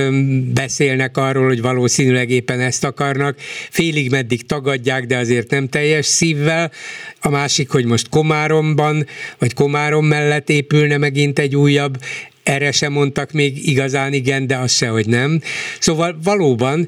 [0.54, 3.38] beszélnek arról, hogy valószínűleg éppen ezt akarnak,
[3.70, 6.72] félig meddig tagadják, de azért nem teljes szívvel,
[7.20, 9.06] a másik, hogy most Komáromban,
[9.38, 11.97] vagy Komárom mellett épülne megint egy újabb.
[12.43, 15.41] Erre sem mondtak még igazán igen, de az se, hogy nem.
[15.80, 16.88] Szóval valóban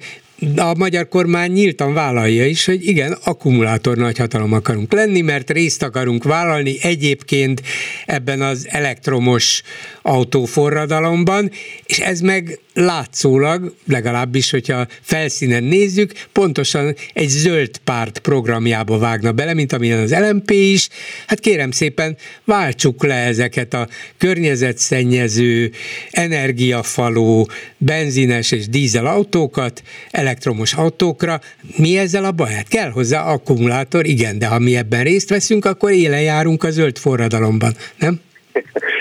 [0.55, 6.23] a magyar kormány nyíltan vállalja is, hogy igen, akkumulátor nagyhatalom akarunk lenni, mert részt akarunk
[6.23, 7.61] vállalni egyébként
[8.05, 9.61] ebben az elektromos
[10.07, 11.51] autóforradalomban,
[11.85, 19.53] és ez meg látszólag, legalábbis, hogyha felszínen nézzük, pontosan egy zöld párt programjába vágna bele,
[19.53, 20.89] mint amilyen az LMP is.
[21.27, 23.87] Hát kérem szépen, váltsuk le ezeket a
[24.17, 25.71] környezetszennyező,
[26.11, 31.41] energiafaló, benzines és dízel autókat elektromos autókra.
[31.77, 32.53] Mi ezzel a baj?
[32.53, 36.71] Hát kell hozzá akkumulátor, igen, de ha mi ebben részt veszünk, akkor élen járunk a
[36.71, 38.19] zöld forradalomban, nem?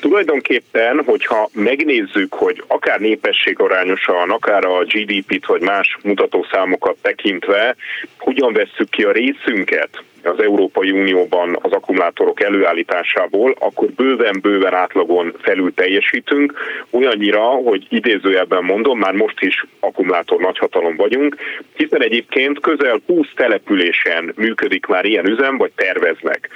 [0.00, 7.76] Tulajdonképpen, hogyha megnézzük, hogy akár népességarányosan, akár a GDP-t vagy más mutatószámokat tekintve,
[8.18, 15.74] hogyan vesszük ki a részünket az Európai Unióban az akkumulátorok előállításából, akkor bőven-bőven átlagon felül
[15.74, 16.52] teljesítünk,
[16.90, 21.36] olyannyira, hogy idézőjelben mondom, már most is akkumulátor nagyhatalom vagyunk,
[21.74, 26.48] hiszen egyébként közel 20 településen működik már ilyen üzem, vagy terveznek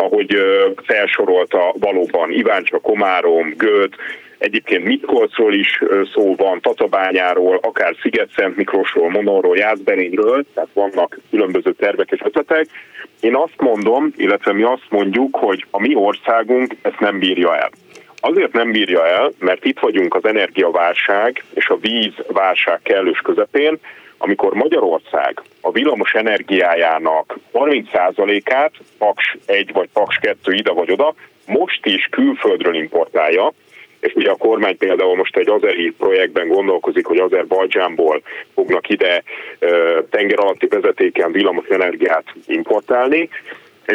[0.00, 0.36] ahogy
[0.82, 3.94] felsorolta valóban Iváncsa, Komárom, Göd,
[4.40, 5.82] Egyébként Mitkolcról is
[6.14, 12.66] szó van, Tatabányáról, akár Sziget-Szent Miklósról, Monorról, Jászberényről, tehát vannak különböző tervek és ötletek.
[13.20, 17.70] Én azt mondom, illetve mi azt mondjuk, hogy a mi országunk ezt nem bírja el.
[18.20, 23.78] Azért nem bírja el, mert itt vagyunk az energiaválság és a vízválság kellős közepén,
[24.22, 31.14] amikor Magyarország a villamos energiájának 30%-át, Paks 1 vagy Paks 2 ide vagy oda,
[31.46, 33.52] most is külföldről importálja,
[34.00, 38.22] és ugye a kormány például most egy azeri projektben gondolkozik, hogy Azerbajdzsánból
[38.54, 39.22] fognak ide
[40.10, 43.28] tenger alatti vezetéken villamos energiát importálni,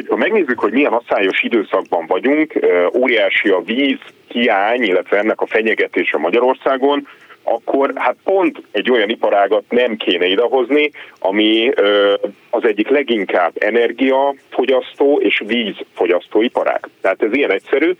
[0.08, 2.54] ha megnézzük, hogy milyen asszályos időszakban vagyunk,
[2.94, 7.08] óriási a víz hiány, illetve ennek a fenyegetése Magyarországon,
[7.46, 11.72] akkor hát pont egy olyan iparágat nem kéne idehozni, ami
[12.50, 16.90] az egyik leginkább energiafogyasztó és vízfogyasztó iparág.
[17.02, 17.92] Tehát ez ilyen egyszerű.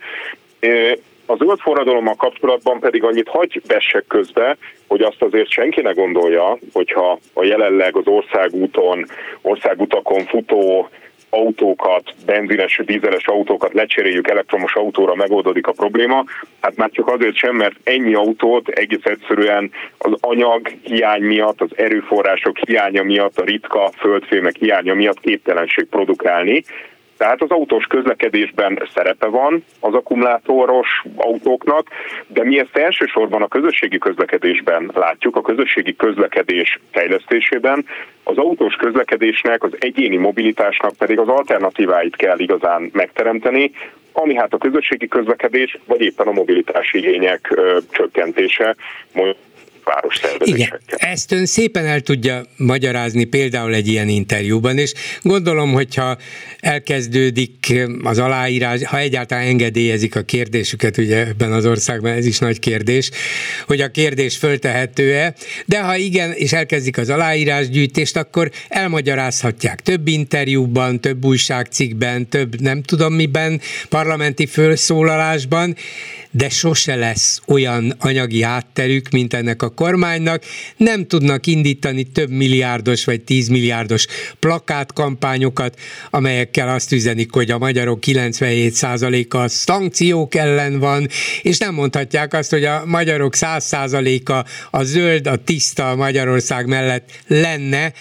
[1.26, 6.58] A zöld forradalommal kapcsolatban pedig annyit hagy vessek közbe, hogy azt azért senki ne gondolja,
[6.72, 9.06] hogyha a jelenleg az országúton,
[9.42, 10.88] országutakon futó
[11.30, 16.24] autókat, benzines, dízeles autókat lecseréljük elektromos autóra, megoldódik a probléma.
[16.60, 21.70] Hát már csak azért sem, mert ennyi autót egész egyszerűen az anyag hiány miatt, az
[21.76, 26.64] erőforrások hiánya miatt, a ritka földfémek hiánya miatt képtelenség produkálni.
[27.16, 31.88] Tehát az autós közlekedésben szerepe van az akkumulátoros autóknak,
[32.26, 37.84] de mi ezt elsősorban a közösségi közlekedésben látjuk, a közösségi közlekedés fejlesztésében,
[38.24, 43.70] az autós közlekedésnek, az egyéni mobilitásnak pedig az alternatíváit kell igazán megteremteni,
[44.12, 48.76] ami hát a közösségi közlekedés, vagy éppen a mobilitási igények ö, csökkentése,
[49.86, 50.80] város szervezésekkel.
[50.88, 56.16] Igen, ezt ön szépen el tudja magyarázni például egy ilyen interjúban, és gondolom, hogyha
[56.60, 62.58] elkezdődik az aláírás, ha egyáltalán engedélyezik a kérdésüket, ugye ebben az országban ez is nagy
[62.58, 63.10] kérdés,
[63.66, 65.34] hogy a kérdés föltehető-e,
[65.66, 72.82] de ha igen, és elkezdik az aláírásgyűjtést, akkor elmagyarázhatják több interjúban, több újságcikkben, több nem
[72.82, 75.76] tudom miben, parlamenti felszólalásban,
[76.30, 80.44] de sose lesz olyan anyagi hátterük, mint ennek a kormánynak.
[80.76, 84.06] Nem tudnak indítani több milliárdos vagy tízmilliárdos
[84.38, 85.78] plakátkampányokat,
[86.10, 91.08] amelyekkel azt üzenik, hogy a magyarok 97%-a szankciók ellen van,
[91.42, 97.92] és nem mondhatják azt, hogy a magyarok 100%-a a zöld, a tiszta Magyarország mellett lenne,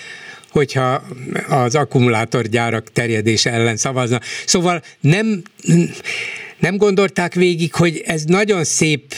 [0.55, 1.03] hogyha
[1.47, 4.19] az akkumulátorgyárak terjedése ellen szavazna.
[4.45, 5.41] Szóval nem
[6.65, 9.13] nem gondolták végig, hogy ez nagyon szép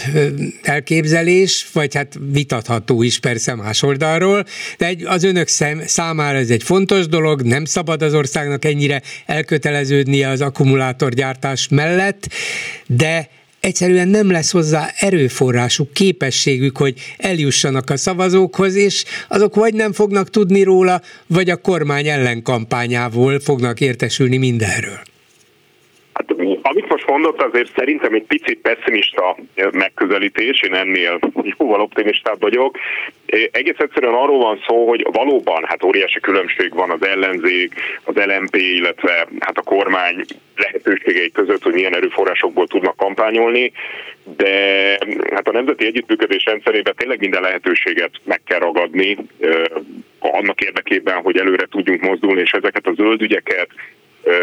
[0.61, 4.45] elképzelés, vagy hát vitatható is persze más oldalról,
[4.77, 9.01] de egy, az önök szem, számára ez egy fontos dolog, nem szabad az országnak ennyire
[9.25, 12.27] elköteleződnie az akkumulátorgyártás mellett,
[12.87, 13.29] de
[13.59, 20.29] egyszerűen nem lesz hozzá erőforrásuk, képességük, hogy eljussanak a szavazókhoz, és azok vagy nem fognak
[20.29, 25.15] tudni róla, vagy a kormány ellenkampányából fognak értesülni mindenről.
[27.07, 29.37] Mondott, azért szerintem egy picit pessimista
[29.71, 31.19] megközelítés, én ennél
[31.57, 32.77] jóval optimistább vagyok.
[33.51, 38.55] Egész egyszerűen arról van szó, hogy valóban hát óriási különbség van az ellenzék, az LMP,
[38.55, 43.71] illetve hát a kormány lehetőségei között, hogy milyen erőforrásokból tudnak kampányolni,
[44.37, 44.51] de
[45.33, 49.17] hát a nemzeti együttműködés rendszerében tényleg minden lehetőséget meg kell ragadni
[50.19, 53.69] annak érdekében, hogy előre tudjunk mozdulni, és ezeket a zöld ügyeket,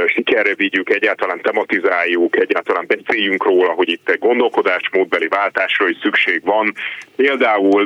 [0.07, 6.75] sikerre vigyük, egyáltalán tematizáljuk, egyáltalán beszéljünk róla, hogy itt egy gondolkodásmódbeli váltásra is szükség van.
[7.17, 7.85] Például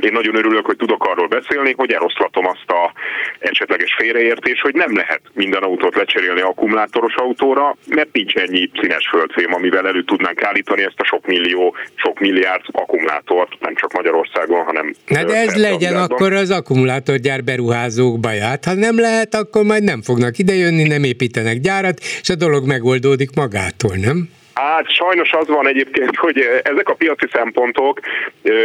[0.00, 2.92] én nagyon örülök, hogy tudok arról beszélni, hogy eloszlatom azt a
[3.38, 9.54] esetleges félreértés, hogy nem lehet minden autót lecserélni akkumulátoros autóra, mert nincs ennyi színes földfém,
[9.54, 14.94] amivel elő tudnánk állítani ezt a sok millió, sok milliárd akkumulátort, nem csak Magyarországon, hanem...
[15.06, 18.64] Na de ez legyen akkor az akkumulátorgyár beruházók baját.
[18.64, 23.30] Ha nem lehet, akkor majd nem fognak idejönni, nem építenek gyárat, és a dolog megoldódik
[23.34, 24.28] magától, nem?
[24.54, 28.00] Hát sajnos az van egyébként, hogy ezek a piaci szempontok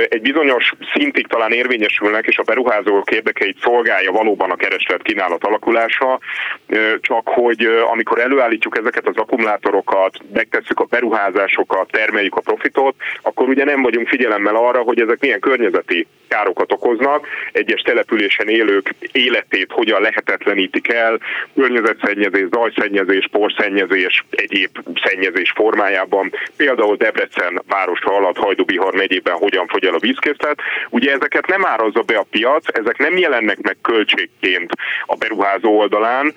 [0.09, 6.19] egy bizonyos szintig talán érvényesülnek, és a beruházók érdekeit szolgálja valóban a kereslet kínálat alakulása,
[7.01, 13.63] csak hogy amikor előállítjuk ezeket az akkumulátorokat, megtesszük a beruházásokat, termeljük a profitot, akkor ugye
[13.63, 20.01] nem vagyunk figyelemmel arra, hogy ezek milyen környezeti károkat okoznak, egyes településen élők életét hogyan
[20.01, 21.19] lehetetlenítik el,
[21.55, 24.69] környezetszennyezés, zajszennyezés, porszennyezés, egyéb
[25.03, 30.59] szennyezés formájában, például Debrecen városa alatt Hajdubihar megyében hogyan fogy el a vízkészlet.
[30.89, 34.71] Ugye ezeket nem árazza be a piac, ezek nem jelennek meg költségként
[35.05, 36.33] a beruházó oldalán.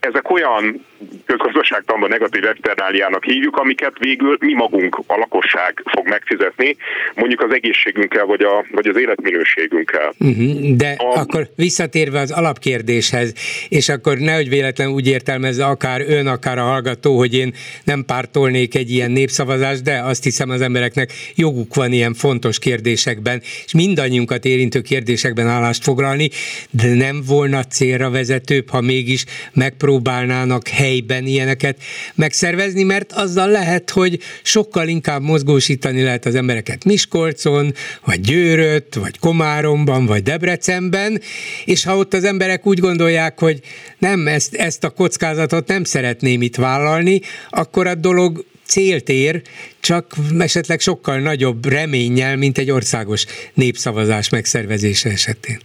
[0.00, 0.86] Ezek olyan
[1.26, 6.76] közgazdaságtanban negatív externáliának hívjuk, amiket végül mi magunk, a lakosság fog megfizetni,
[7.14, 10.14] mondjuk az egészségünkkel, vagy, a, vagy az életminőségünkkel.
[10.18, 11.18] Uh-huh, de a...
[11.18, 13.32] akkor visszatérve az alapkérdéshez,
[13.68, 17.54] és akkor nehogy véletlen úgy értelmezze akár ön, akár a hallgató, hogy én
[17.84, 23.42] nem pártolnék egy ilyen népszavazást, de azt hiszem az embereknek joguk van ilyen fontos kérdésekben,
[23.64, 26.30] és mindannyiunkat érintő kérdésekben állást foglalni,
[26.70, 31.76] de nem volna célra vezetőbb, ha mégis megpróbálnának helyben ilyeneket
[32.14, 39.07] megszervezni, mert azzal lehet, hogy sokkal inkább mozgósítani lehet az embereket Miskolcon, vagy Győrött, vagy
[39.16, 41.20] Komáromban, vagy Debrecenben,
[41.64, 43.60] és ha ott az emberek úgy gondolják, hogy
[43.98, 49.42] nem, ezt, ezt a kockázatot nem szeretném itt vállalni, akkor a dolog célt ér,
[49.80, 55.58] csak esetleg sokkal nagyobb reménnyel, mint egy országos népszavazás megszervezése esetén.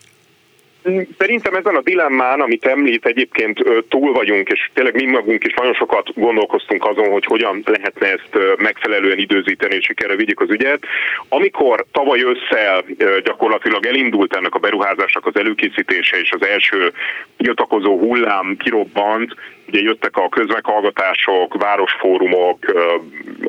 [1.18, 5.74] Szerintem ezen a dilemmán, amit említ, egyébként túl vagyunk, és tényleg mi magunk is nagyon
[5.74, 10.84] sokat gondolkoztunk azon, hogy hogyan lehetne ezt megfelelően időzíteni, és sikerre vigyük az ügyet.
[11.30, 12.84] Amikor tavaly ősszel
[13.24, 16.92] gyakorlatilag elindult ennek a beruházásnak az előkészítése, és az első
[17.38, 19.36] tiltakozó hullám kirobbant,
[19.68, 22.57] ugye jöttek a közmeghallgatások, városfórumok,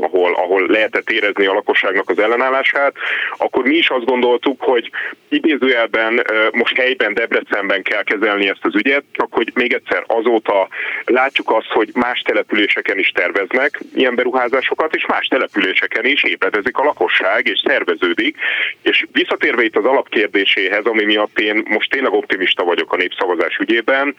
[0.01, 2.95] ahol, ahol lehetett érezni a lakosságnak az ellenállását,
[3.37, 4.91] akkor mi is azt gondoltuk, hogy
[5.29, 10.69] idézőjelben most helyben Debrecenben kell kezelni ezt az ügyet, csak hogy még egyszer azóta
[11.05, 16.85] látjuk azt, hogy más településeken is terveznek ilyen beruházásokat, és más településeken is ébredezik a
[16.85, 18.37] lakosság, és szerveződik.
[18.83, 24.15] És visszatérve itt az alapkérdéséhez, ami miatt én most tényleg optimista vagyok a népszavazás ügyében,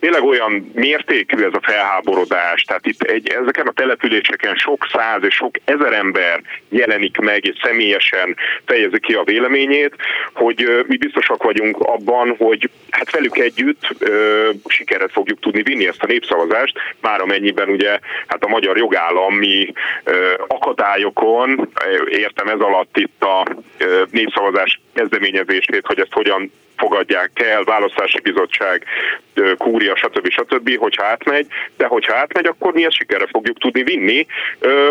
[0.00, 5.34] tényleg olyan mértékű ez a felháborodás, tehát itt egy, ezeken a településeken sok száz és
[5.34, 9.94] sok ezer ember jelenik meg, és személyesen fejezi ki a véleményét,
[10.34, 16.02] hogy mi biztosak vagyunk abban, hogy hát velük együtt ö, sikeret fogjuk tudni vinni ezt
[16.02, 19.72] a népszavazást, már amennyiben ugye hát a magyar jogállami
[20.04, 21.68] ö, akadályokon,
[22.08, 23.46] értem ez alatt itt a
[23.78, 28.84] ö, népszavazás kezdeményezését, hogy ezt hogyan fogadják el, választási bizottság,
[29.58, 30.30] kúria, stb.
[30.30, 34.26] stb., hogyha átmegy, de hogyha átmegy, akkor mi ezt sikerre fogjuk tudni vinni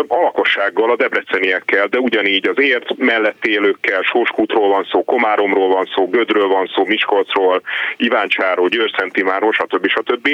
[0.08, 5.88] a lakossággal, a debreceniekkel, de ugyanígy az ért mellett élőkkel, Sóskútról van szó, Komáromról van
[5.94, 7.62] szó, Gödről van szó, Miskolcról,
[7.96, 9.88] Iváncsáról, Győr-Szentimáról, stb.
[9.88, 10.28] stb.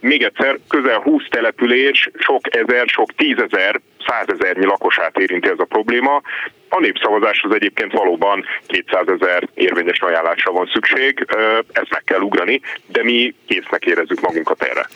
[0.00, 6.22] Még egyszer, közel 20 település, sok ezer, sok tízezer, százezernyi lakosát érinti ez a probléma.
[6.68, 11.26] A népszavazáshoz egyébként valóban 200 ezer érvényes ajánlásra van szükség,
[11.72, 14.86] ezt meg kell ugrani, de mi késznek érezzük magunkat erre.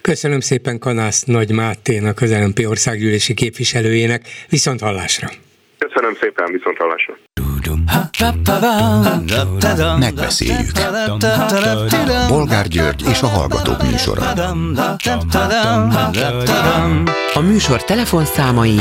[0.00, 5.28] Köszönöm szépen Kanász Nagy Máténak, az LNP országgyűlési képviselőjének, viszont hallásra.
[5.78, 7.16] Köszönöm szépen, viszont hallásra.
[9.98, 10.72] Megbeszéljük.
[12.28, 14.22] Bolgár György és a Hallgatók műsora.
[17.34, 18.78] A műsor telefonszámai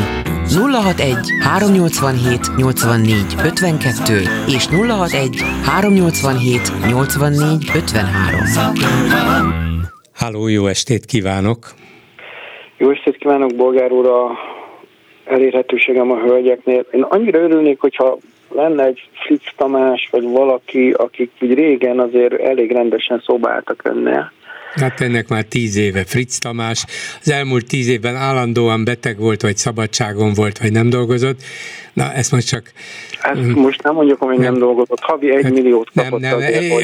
[0.55, 8.39] 061 387 84 52 és 061 387 84 53.
[10.14, 11.74] Háló, jó estét kívánok!
[12.78, 14.32] Jó estét kívánok, Bolgár úr, a
[15.26, 16.86] elérhetőségem a hölgyeknél.
[16.91, 18.18] Én annyira örülnék, hogyha
[18.50, 24.32] lenne egy Fritz Tamás, vagy valaki, akik úgy régen azért elég rendesen szobáltak önnél.
[24.76, 26.86] Hát ennek már tíz éve Fritz Tamás.
[27.22, 31.41] Az elmúlt tíz évben állandóan beteg volt, vagy szabadságon volt, vagy nem dolgozott.
[31.98, 32.72] Na, ezt most csak...
[33.22, 33.52] Ezt mm.
[33.52, 35.00] most nem mondjuk, hogy nem, nem dolgozott.
[35.00, 36.84] Havi egy hát milliót kapott nem, nem, azért, hogy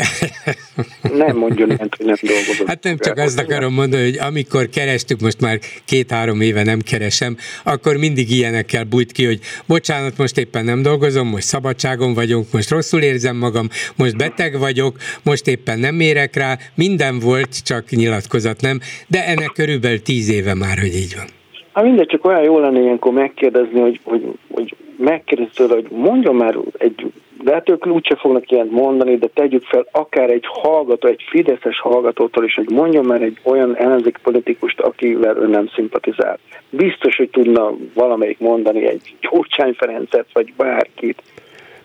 [1.17, 2.67] nem mondjon ilyet, hogy nem dolgozott.
[2.67, 7.37] Hát nem csak azt akarom mondani, hogy amikor kerestük, most már két-három éve nem keresem,
[7.63, 12.69] akkor mindig ilyenekkel bújt ki, hogy bocsánat, most éppen nem dolgozom, most szabadságon vagyunk, most
[12.69, 18.61] rosszul érzem magam, most beteg vagyok, most éppen nem érek rá, minden volt, csak nyilatkozat
[18.61, 21.25] nem, de ennek körülbelül tíz éve már, hogy így van.
[21.73, 26.35] Hát mindegy, csak olyan jó lenne ilyenkor megkérdezni, hogy, hogy, hogy megkérdezni tőle, hogy mondjon
[26.35, 27.11] már egy,
[27.43, 31.79] de hát ők úgyse fognak ilyet mondani, de tegyük fel akár egy hallgató, egy fideszes
[31.79, 36.39] hallgatótól is, hogy mondjon már egy olyan ellenzék politikust, akivel ő nem szimpatizál.
[36.69, 41.23] Biztos, hogy tudna valamelyik mondani egy Gyurcsány Ferencet, vagy bárkit.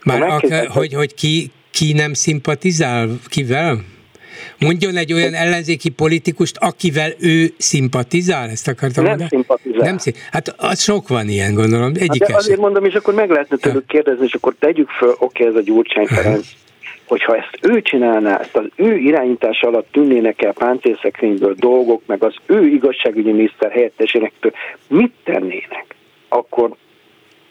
[0.05, 3.79] Már akár, hogy, hogy ki, ki nem szimpatizál, kivel?
[4.59, 9.28] Mondjon egy olyan ellenzéki politikust, akivel ő szimpatizál, ezt akartam Nem mondani?
[9.30, 9.86] szimpatizál.
[9.86, 11.93] Nem szim- hát az sok van ilyen, gondolom.
[11.95, 15.47] Egyik hát azért mondom, és akkor meg lehetne tőlük kérdezni, és akkor tegyük föl, oké,
[15.47, 16.47] ez a Gyurcsány Ferenc,
[17.07, 22.34] hogyha ezt ő csinálná, ezt az ő irányítás alatt tűnnének el páncélszekrényből dolgok, meg az
[22.47, 24.32] ő igazságügyi miniszter helyettesének,
[24.89, 25.86] mit tennének?
[26.28, 26.74] Akkor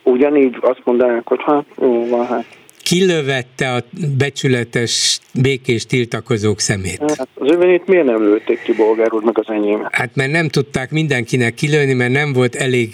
[0.04, 2.46] ugyanígy azt mondanák, hogy hát jó van, hát
[2.90, 3.80] kilövette a
[4.18, 7.00] becsületes békés tiltakozók szemét.
[7.18, 9.88] Hát az övénét miért nem lőtték ki bolgár úr, meg az enyém?
[9.92, 12.90] Hát mert nem tudták mindenkinek kilőni, mert nem volt elég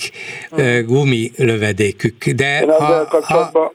[0.50, 0.86] hmm.
[0.86, 2.26] gumi lövedékük.
[2.26, 3.74] De ha, ha,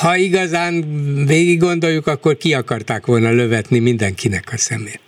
[0.00, 0.84] ha igazán
[1.26, 5.00] végig gondoljuk, akkor ki akarták volna lövetni mindenkinek a szemét.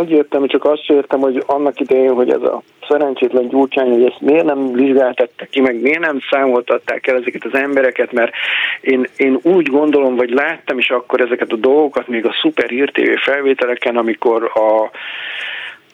[0.00, 4.20] Úgy értem, csak azt értem, hogy annak idején, hogy ez a szerencsétlen gyurcsány, hogy ezt
[4.20, 8.32] miért nem vizsgáltatták ki, meg miért nem számoltatták el ezeket az embereket, mert
[8.80, 12.90] én, én úgy gondolom, vagy láttam is akkor ezeket a dolgokat, még a Super Hír
[13.24, 14.90] felvételeken, amikor a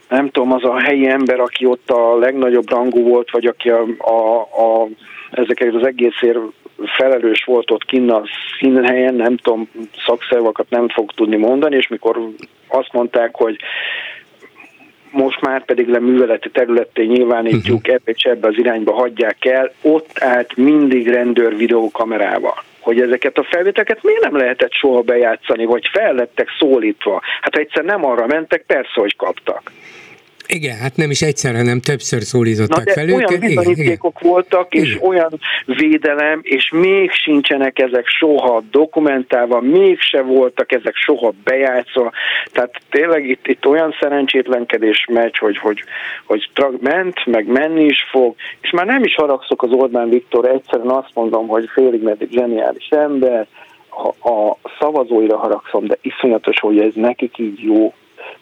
[0.08, 3.86] nem tudom, az a helyi ember, aki ott a legnagyobb rangú volt, vagy aki a,
[3.98, 4.88] a, a
[5.30, 6.38] ezeket az egészért
[6.84, 8.22] felelős volt ott kinn a
[8.58, 9.68] színhelyen, nem tudom,
[10.06, 12.18] szakszervakat nem fog tudni mondani, és mikor
[12.68, 13.56] azt mondták, hogy
[15.12, 17.94] most már pedig le műveleti területté nyilvánítjuk, uh-huh.
[17.94, 23.46] ebbe és ebbe az irányba hagyják el, ott állt mindig rendőr videókamerával hogy ezeket a
[23.50, 27.20] felvételeket miért nem lehetett soha bejátszani, vagy fel lettek szólítva.
[27.40, 29.70] Hát ha egyszer nem arra mentek, persze, hogy kaptak.
[30.54, 33.30] Igen, hát nem is egyszer, hanem többször szólították Na, fel őket.
[33.30, 35.08] Olyan bizonyítékok voltak, és igen.
[35.08, 42.12] olyan védelem, és még sincsenek ezek soha dokumentálva, mégse voltak ezek soha bejátszva.
[42.52, 45.84] Tehát tényleg itt, itt olyan szerencsétlenkedés megy, hogy, hogy,
[46.24, 46.50] hogy
[46.80, 51.10] ment, meg menni is fog, és már nem is haragszok az Orbán Viktor, egyszerűen azt
[51.14, 53.46] mondom, hogy félig meddig zseniális ember,
[53.90, 57.94] a, a szavazóira haragszom, de iszonyatos, hogy ez nekik így jó,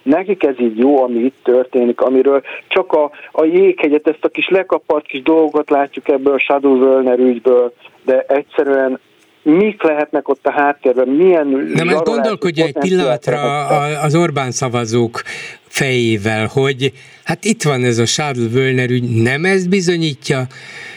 [0.03, 4.49] Nekik ez így jó, ami itt történik, amiről csak a, a jéghegyet, ezt a kis
[4.49, 7.73] lekapart kis dolgot látjuk ebből a Shadow Werner ügyből,
[8.05, 9.01] de egyszerűen
[9.43, 11.47] mik lehetnek ott a háttérben, milyen...
[11.75, 13.67] Nem, ezt gondolkodja egy pillanatra
[14.03, 15.23] az Orbán szavazók
[15.67, 16.93] fejével, hogy
[17.25, 20.47] hát itt van ez a Schadl Wölner ügy, nem ezt bizonyítja,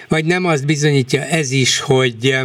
[0.07, 2.38] vagy nem azt bizonyítja ez is, hogy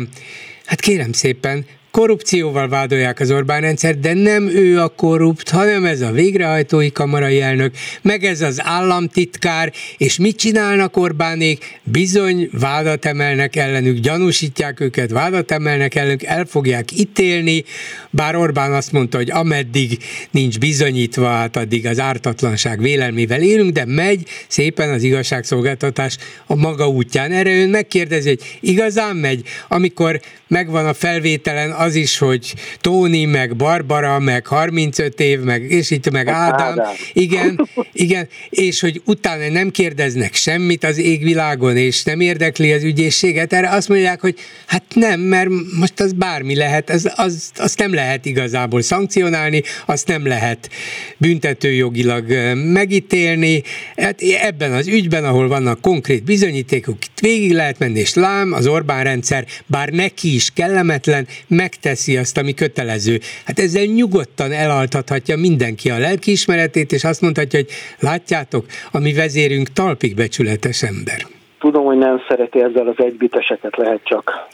[0.64, 6.00] hát kérem szépen, korrupcióval vádolják az Orbán rendszer, de nem ő a korrupt, hanem ez
[6.00, 11.80] a végrehajtói kamarai elnök, meg ez az államtitkár, és mit csinálnak Orbánék?
[11.82, 17.64] Bizony vádat emelnek ellenük, gyanúsítják őket, vádat emelnek ellenük, el fogják ítélni,
[18.10, 19.98] bár Orbán azt mondta, hogy ameddig
[20.30, 26.16] nincs bizonyítva, hát addig az ártatlanság vélelmével élünk, de megy szépen az igazságszolgáltatás
[26.46, 27.32] a maga útján.
[27.32, 33.56] Erre ön megkérdezi, hogy igazán megy, amikor megvan a felvételen az is, hogy Tóni, meg
[33.56, 36.94] Barbara, meg 35 év, meg és itt meg Ádám, Ádám.
[37.12, 43.52] igen, igen, és hogy utána nem kérdeznek semmit az égvilágon, és nem érdekli az ügyészséget,
[43.52, 44.34] erre azt mondják, hogy
[44.66, 50.06] hát nem, mert most az bármi lehet, az, az, azt nem lehet igazából szankcionálni, azt
[50.06, 50.70] nem lehet
[51.16, 52.24] büntetőjogilag
[52.54, 53.62] megítélni,
[53.96, 58.66] hát ebben az ügyben, ahol vannak konkrét bizonyítékok, itt végig lehet menni, és lám, az
[58.66, 63.18] Orbán rendszer, bár neki is kellemetlen, megteszi azt, ami kötelező.
[63.44, 67.70] Hát ezzel nyugodtan elaltathatja mindenki a lelkiismeretét, és azt mondhatja, hogy
[68.10, 71.20] látjátok, a mi vezérünk talpig becsületes ember.
[71.58, 74.46] Tudom, hogy nem szereti ezzel az egybiteseket, lehet csak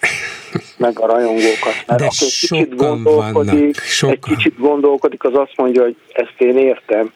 [0.77, 1.77] meg a rajongókat.
[1.87, 4.15] Mert De aki egy kicsit gondolkodik, vannak, sokan.
[4.15, 7.13] egy kicsit gondolkodik, az azt mondja, hogy ezt én értem,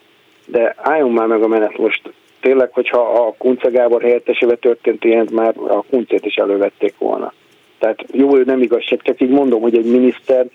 [0.47, 2.03] de álljon már meg a menet most.
[2.41, 7.33] Tényleg, hogyha a Kunce Gábor helyettesével történt ilyen, már a Kuncét is elővették volna.
[7.79, 10.47] Tehát jó, nem igazság, csak így mondom, hogy egy miniszter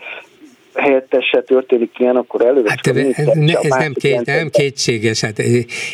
[0.74, 5.22] helyettese történik ilyen, akkor elővesz hát, ez, ne, ez nem, két, nem kétséges.
[5.22, 5.40] Hát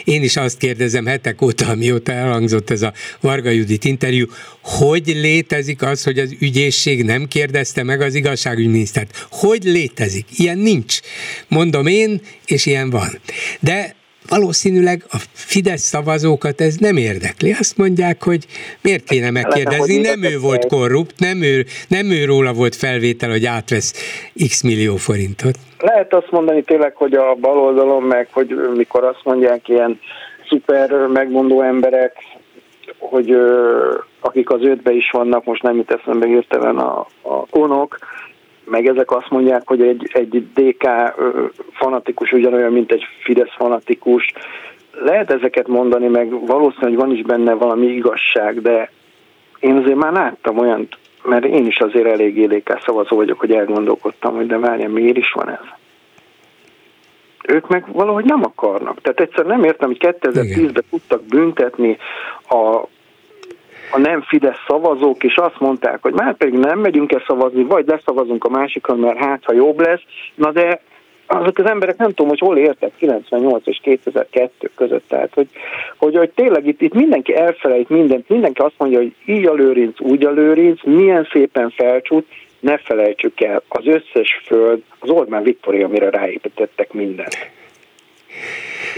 [0.04, 4.26] én is azt kérdezem hetek óta, mióta elhangzott ez a Varga Judit interjú,
[4.62, 9.28] hogy létezik az, hogy az ügyészség nem kérdezte meg az igazságügyminisztert?
[9.32, 10.26] Hogy létezik?
[10.38, 11.00] Ilyen nincs.
[11.48, 13.10] Mondom én, és ilyen van.
[13.60, 13.96] De
[14.30, 17.52] valószínűleg a Fidesz szavazókat ez nem érdekli.
[17.60, 18.46] Azt mondják, hogy
[18.82, 23.46] miért kéne megkérdezni, nem ő volt korrupt, nem ő, nem ő róla volt felvétel, hogy
[23.46, 23.94] átvesz
[24.48, 25.56] x millió forintot.
[25.80, 30.00] Lehet azt mondani tényleg, hogy a baloldalon meg, hogy mikor azt mondják ilyen
[30.50, 32.14] szuper megmondó emberek,
[32.98, 33.36] hogy
[34.20, 37.98] akik az ötbe is vannak, most nem jut eszembe hirtelen a, a konok,
[38.70, 40.88] meg ezek azt mondják, hogy egy, egy DK
[41.72, 44.34] fanatikus ugyanolyan, mint egy Fidesz fanatikus.
[44.92, 48.92] Lehet ezeket mondani, meg valószínűleg van is benne valami igazság, de
[49.60, 50.88] én azért már láttam olyan,
[51.24, 55.32] mert én is azért elég élékes szavazó vagyok, hogy elgondolkodtam, hogy de várjál, miért is
[55.32, 55.66] van ez?
[57.48, 59.02] Ők meg valahogy nem akarnak.
[59.02, 61.98] Tehát egyszer nem értem, hogy 2010-ben tudtak büntetni
[62.50, 62.84] a
[63.92, 67.88] a nem Fidesz szavazók, és azt mondták, hogy már pedig nem megyünk el szavazni, vagy
[67.88, 70.02] leszavazunk a másikon, mert hát, ha jobb lesz.
[70.36, 70.82] Na de
[71.28, 75.48] azok az emberek nem tudom, hogy hol értek 98 és 2002 között, tehát hogy,
[75.98, 80.02] hogy, hogy tényleg itt, itt mindenki elfelejt mindent, mindenki azt mondja, hogy így a lőrinc,
[80.02, 82.28] úgy a lőrinc, milyen szépen felcsút,
[82.60, 87.38] ne felejtsük el, az összes föld, az Orbán Viktoria, amire ráépítettek mindent.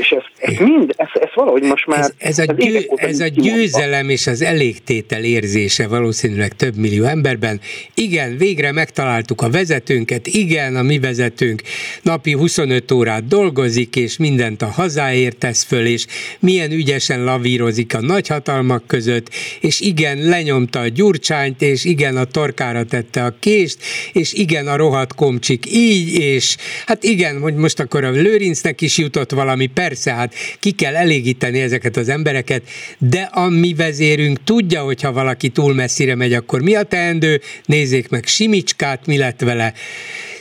[0.02, 1.99] És ez, ez mind, ez, ez valahogy most már...
[1.99, 7.60] Ez, ez, a, győ, ez a győzelem és az elégtétel érzése valószínűleg több millió emberben.
[7.93, 11.62] Igen, végre megtaláltuk a vezetőnket, igen, a mi vezetőnk
[12.02, 16.06] napi 25 órát dolgozik, és mindent a hazáért tesz föl, és
[16.39, 19.30] milyen ügyesen lavírozik a nagyhatalmak között,
[19.60, 23.78] és igen, lenyomta a gyurcsányt, és igen, a torkára tette a kést,
[24.14, 28.97] és igen, a rohadt komcsik így, és hát igen, hogy most akkor a Lőrincnek is
[28.97, 32.61] jutott valami persze, hát ki kell elégíteni ezeket az embereket,
[32.97, 37.39] de a mi vezérünk tudja, hogy ha valaki túl messzire megy, akkor mi a teendő,
[37.65, 39.73] nézzék meg Simicskát, mi lett vele.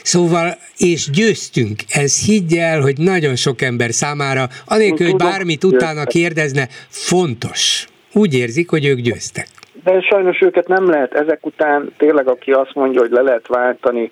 [0.03, 0.47] Szóval,
[0.77, 6.67] és győztünk, ez higgy el, hogy nagyon sok ember számára, anélkül, hogy bármit utána kérdezne,
[6.89, 7.85] fontos.
[8.13, 9.47] Úgy érzik, hogy ők győztek.
[9.83, 14.11] De sajnos őket nem lehet ezek után, tényleg aki azt mondja, hogy le lehet váltani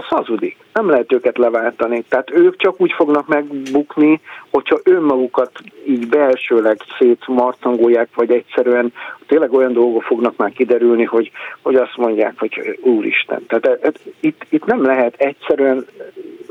[0.00, 0.56] az hazudik.
[0.72, 2.04] Nem lehet őket leváltani.
[2.08, 4.20] Tehát ők csak úgy fognak megbukni,
[4.50, 5.50] hogyha önmagukat
[5.86, 8.92] így belsőleg szétmarcangolják, vagy egyszerűen
[9.26, 11.30] tényleg olyan dolgok fognak már kiderülni, hogy,
[11.62, 13.46] hogy azt mondják, hogy úristen.
[13.46, 15.86] Tehát e, e, itt, itt nem lehet egyszerűen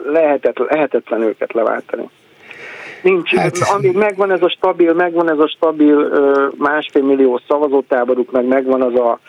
[0.06, 2.10] lehetetlen, lehetetlen őket leváltani.
[3.02, 6.10] Nincs, hát, amíg megvan ez a stabil, megvan ez a stabil
[6.58, 9.20] másfél millió szavazótáboruk, meg megvan az a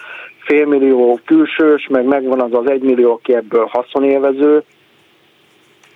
[0.41, 4.63] félmillió külsős, meg megvan az az egymillió, aki ebből haszonélvező,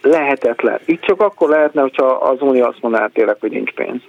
[0.02, 0.78] lehetetlen.
[0.84, 4.00] Itt csak akkor lehetne, hogyha az Unió azt mondaná tényleg, hogy nincs pénz.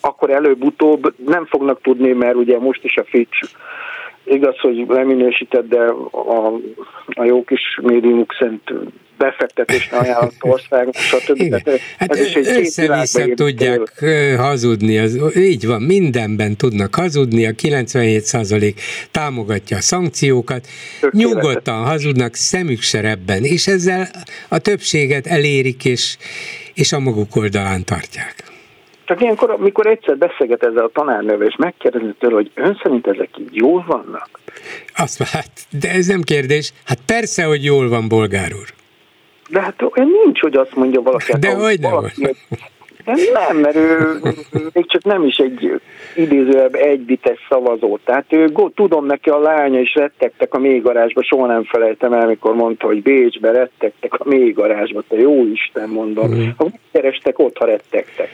[0.00, 3.54] Akkor előbb-utóbb nem fognak tudni, mert ugye most is a Fitch
[4.24, 6.52] igaz, hogy leminősített, de a,
[7.06, 8.72] a jó kis médiumuk szent
[9.18, 11.40] befektetésre ajánlott ország, stb.
[11.40, 11.62] Igen.
[11.98, 14.36] Hát ez is egy össze-vissza tudják él.
[14.36, 18.74] hazudni, az, így van, mindenben tudnak hazudni, a 97%
[19.10, 20.66] támogatja a szankciókat,
[21.00, 21.32] Tökéletes.
[21.32, 24.08] nyugodtan hazudnak, szemük se ebben, és ezzel
[24.48, 26.16] a többséget elérik, és,
[26.74, 28.53] és a maguk oldalán tartják.
[29.04, 33.28] Csak ilyenkor, amikor egyszer beszélget ezzel a tanárnővel, és megkérdezi tőle, hogy ön szerint ezek
[33.38, 34.28] így jól vannak?
[34.96, 35.50] Azt hát,
[35.80, 36.72] de ez nem kérdés.
[36.84, 38.68] Hát persze, hogy jól van, bolgár úr.
[39.48, 41.32] De hát nincs, hogy azt mondja valaki.
[41.38, 42.10] De hát, hogy nem
[43.04, 44.20] de nem, mert ő
[44.72, 45.80] még csak nem is egy
[46.14, 47.98] idézőebb egybites szavazó.
[48.04, 52.54] Tehát ő, tudom neki a lánya is rettegtek a mélygarázsba, soha nem felejtem el, mikor
[52.54, 56.34] mondta, hogy Bécsbe rettegtek a mélygarázsba, te jó Isten mondom.
[56.34, 56.48] Mm.
[56.56, 58.28] Ha kerestek, ott, ha rettegtek.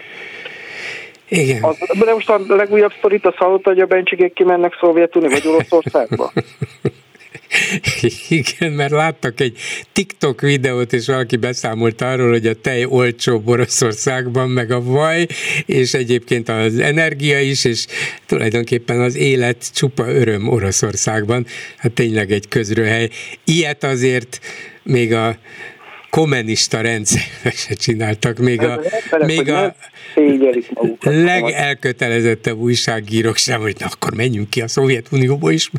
[1.31, 1.63] Igen.
[1.63, 6.33] Az, de most a legújabb sztorit azt hallotta, hogy a bencsigék kimennek Szovjetunió vagy Oroszországba?
[8.29, 9.59] Igen, mert láttak egy
[9.93, 15.27] TikTok videót, és valaki beszámolt arról, hogy a tej olcsó Oroszországban, meg a vaj,
[15.67, 17.87] és egyébként az energia is, és
[18.27, 21.47] tulajdonképpen az élet csupa öröm Oroszországban.
[21.77, 23.09] Hát tényleg egy közrőhely.
[23.45, 24.41] Ilyet azért
[24.83, 25.37] még a
[26.11, 28.81] kommunista rendszerbe se csináltak, még a,
[29.27, 29.75] még a
[31.35, 35.71] legelkötelezettebb újságírók sem, hogy na, akkor menjünk ki a Szovjetunióba, és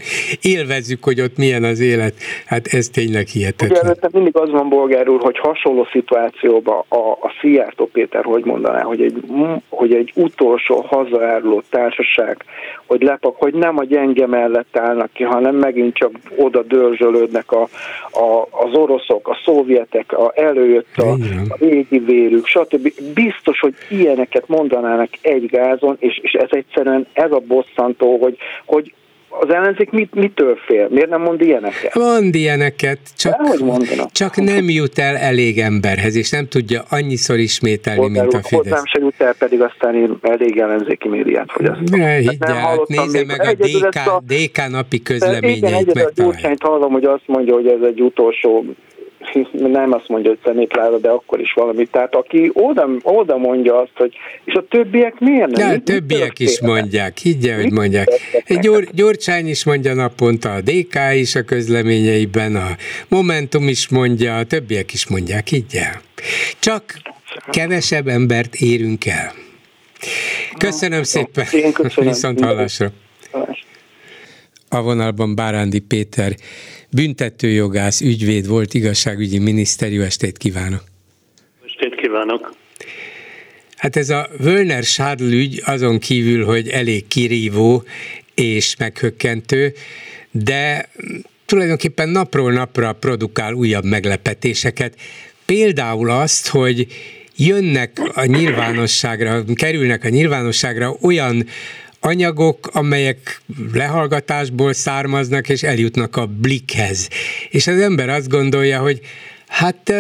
[0.42, 2.14] élvezzük, hogy ott milyen az élet.
[2.46, 3.92] Hát ez tényleg hihetetlen.
[3.92, 8.82] Ugye mindig az van, bolgár úr, hogy hasonló szituációban a, a Szijjártó Péter, hogy mondaná,
[8.82, 9.24] hogy egy,
[9.70, 12.46] hogy egy utolsó hazaáruló társaság,
[12.86, 17.62] hogy lepak, hogy nem a gyenge mellett állnak ki, hanem megint csak oda dörzsölődnek a,
[18.12, 21.12] a, az oroszok, a szovjetek, a, előjött a,
[21.50, 22.94] a régi vérük, stb.
[23.14, 28.94] Biztos, hogy ilyeneket mondanának egy gázon, és, és ez egyszerűen ez a bosszantó, hogy, hogy
[29.40, 30.88] az ellenzék mit, mitől fél?
[30.90, 31.96] Miért nem mond ilyeneket?
[31.96, 33.36] Mond ilyeneket, csak,
[34.12, 38.70] csak nem jut el elég emberhez, és nem tudja annyiszor ismételni, Hozzá, mint a Fidesz.
[38.70, 42.00] Hozzám se jut el, pedig aztán én elég ellenzéki médiát fogyasztom.
[42.00, 45.58] Ne, higgyel, nézze meg a DK, a DK napi közleményeit.
[45.58, 48.66] Igen, egyedül a Gyurcsányt hallom, hogy azt mondja, hogy ez egy utolsó
[49.52, 51.86] nem azt mondja, hogy szemétláda, de akkor is valami.
[51.86, 55.70] Tehát aki oda, oda mondja azt, hogy és a többiek miért nem?
[55.70, 58.08] Ja, a többiek is mondják, higgye, hogy mondják.
[58.62, 62.68] Gyor, Gyurcsány is mondja naponta, a DK is a közleményeiben, a
[63.08, 65.88] Momentum is mondja, a többiek is mondják, higgye.
[66.60, 66.84] Csak
[67.52, 69.32] kevesebb embert érünk el.
[70.58, 71.46] Köszönöm szépen.
[71.52, 72.10] Én köszönöm.
[72.10, 72.92] Viszont hallásra.
[74.74, 76.36] A vonalban Bárándi Péter
[76.90, 79.92] büntetőjogász, ügyvéd volt, igazságügyi miniszter.
[79.92, 80.84] Jó estét kívánok!
[81.66, 82.56] Estét kívánok!
[83.76, 87.84] Hát ez a Wölner Schadl ügy azon kívül, hogy elég kirívó
[88.36, 89.74] és meghökkentő,
[90.32, 90.90] de
[91.46, 94.96] tulajdonképpen napról napra produkál újabb meglepetéseket.
[95.46, 96.88] Például azt, hogy
[97.36, 101.46] jönnek a nyilvánosságra, kerülnek a nyilvánosságra olyan
[102.02, 103.42] anyagok, amelyek
[103.74, 107.08] lehallgatásból származnak, és eljutnak a blikhez.
[107.50, 109.00] És az ember azt gondolja, hogy
[109.48, 109.94] hát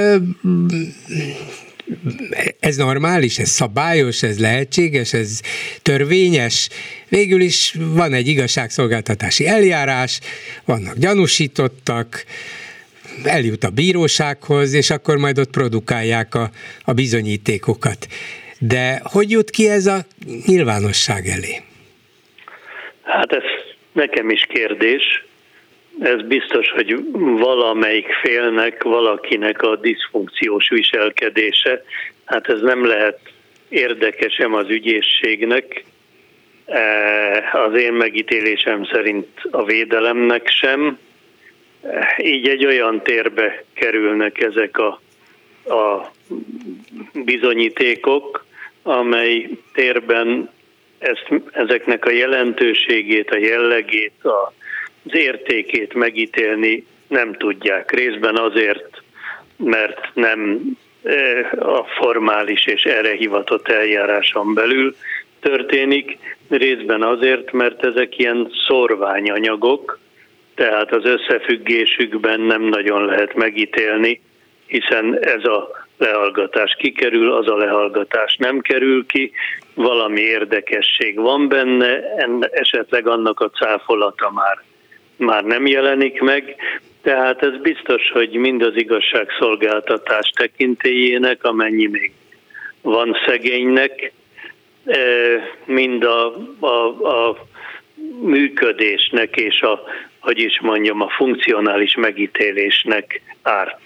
[2.59, 5.39] ez normális, ez szabályos, ez lehetséges, ez
[5.81, 6.69] törvényes.
[7.09, 10.19] Végül is van egy igazságszolgáltatási eljárás,
[10.65, 12.25] vannak gyanúsítottak,
[13.23, 16.51] eljut a bírósághoz, és akkor majd ott produkálják a,
[16.83, 18.07] a bizonyítékokat.
[18.59, 20.05] De hogy jut ki ez a
[20.45, 21.61] nyilvánosság elé?
[23.12, 23.43] Hát ez
[23.91, 25.26] nekem is kérdés.
[25.99, 27.03] Ez biztos, hogy
[27.38, 31.84] valamelyik félnek, valakinek a diszfunkciós viselkedése.
[32.26, 33.20] Hát ez nem lehet
[33.70, 35.84] érdekesem az ügyészségnek,
[36.66, 40.99] e, az én megítélésem szerint a védelemnek sem.
[41.84, 45.01] E, így egy olyan térbe kerülnek ezek a,
[45.74, 46.12] a
[47.14, 48.45] bizonyítékok,
[48.84, 50.49] amely térben
[51.01, 54.53] ezt, ezeknek a jelentőségét, a jellegét, a,
[55.05, 57.91] az értékét megítélni nem tudják.
[57.91, 59.01] Részben azért,
[59.57, 60.61] mert nem
[61.03, 64.95] e, a formális és erre hivatott eljáráson belül
[65.39, 66.17] történik,
[66.49, 69.99] részben azért, mert ezek ilyen szorványanyagok,
[70.55, 74.21] tehát az összefüggésükben nem nagyon lehet megítélni,
[74.65, 79.31] hiszen ez a lehallgatás kikerül, az a lehallgatás nem kerül ki,
[79.74, 82.13] valami érdekesség van benne,
[82.51, 84.63] esetleg annak a cáfolata már,
[85.15, 86.55] már nem jelenik meg,
[87.01, 92.11] tehát ez biztos, hogy mind az igazságszolgáltatás tekintélyének, amennyi még
[92.82, 94.11] van szegénynek,
[94.86, 94.99] e,
[95.65, 97.47] mind a, a, a
[98.22, 99.84] működésnek és a,
[100.19, 103.80] hogy is mondjam, a funkcionális megítélésnek árt.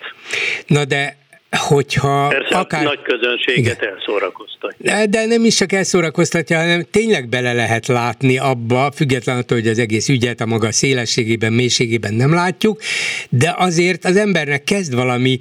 [0.68, 1.18] Na de
[1.58, 2.84] hogyha Persze akár...
[2.84, 3.93] nagy közönséget Igen.
[3.93, 4.95] elszórakoztatja.
[4.95, 9.68] De, de nem is csak elszórakoztatja, hanem tényleg bele lehet látni abba, függetlenül attól, hogy
[9.68, 12.82] az egész ügyet a maga szélességében, mélységében nem látjuk,
[13.30, 15.39] de azért az embernek kezd valami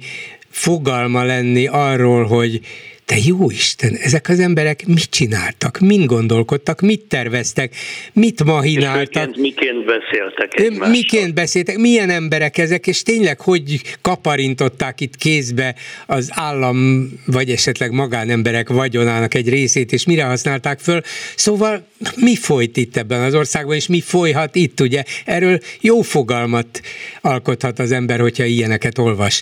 [0.49, 2.59] fogalma lenni arról, hogy
[3.05, 7.75] te jó Isten, ezek az emberek mit csináltak, mind gondolkodtak, mit terveztek,
[8.13, 9.29] mit mahináltak.
[9.29, 10.89] És miként beszéltek egymással.
[10.89, 15.75] Miként beszéltek, milyen emberek ezek, és tényleg hogy kaparintották itt kézbe
[16.05, 21.01] az állam, vagy esetleg magánemberek vagyonának egy részét, és mire használták föl.
[21.35, 25.03] Szóval mi folyt itt ebben az országban, és mi folyhat itt, ugye?
[25.25, 26.81] Erről jó fogalmat
[27.21, 29.41] alkothat az ember, hogyha ilyeneket olvas.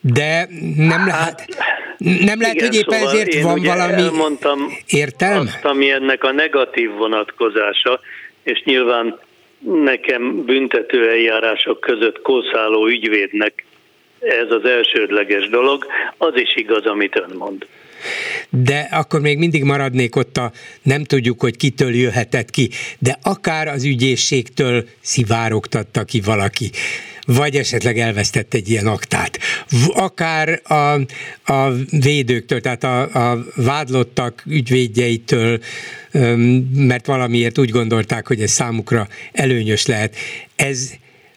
[0.00, 1.71] De nem hát, lehet...
[2.02, 4.02] Nem lehet, Igen, hogy éppen szóval ezért van valami
[4.86, 5.40] értelme?
[5.40, 8.00] Azt, ami ennek a negatív vonatkozása,
[8.42, 9.18] és nyilván
[9.84, 13.64] nekem büntető eljárások között kószáló ügyvédnek
[14.20, 15.86] ez az elsődleges dolog,
[16.16, 17.66] az is igaz, amit ön mond.
[18.48, 23.68] De akkor még mindig maradnék ott a nem tudjuk, hogy kitől jöhetett ki, de akár
[23.68, 26.70] az ügyészségtől szivárogtatta ki valaki
[27.26, 29.38] vagy esetleg elvesztett egy ilyen aktát.
[29.94, 30.92] Akár a,
[31.52, 31.70] a
[32.02, 35.58] védőktől, tehát a, a vádlottak ügyvédjeitől,
[36.76, 40.14] mert valamiért úgy gondolták, hogy ez számukra előnyös lehet.
[40.56, 40.92] Ez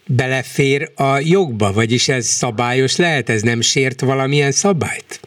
[0.07, 5.19] belefér a jogba, vagyis ez szabályos lehet, ez nem sért valamilyen szabályt?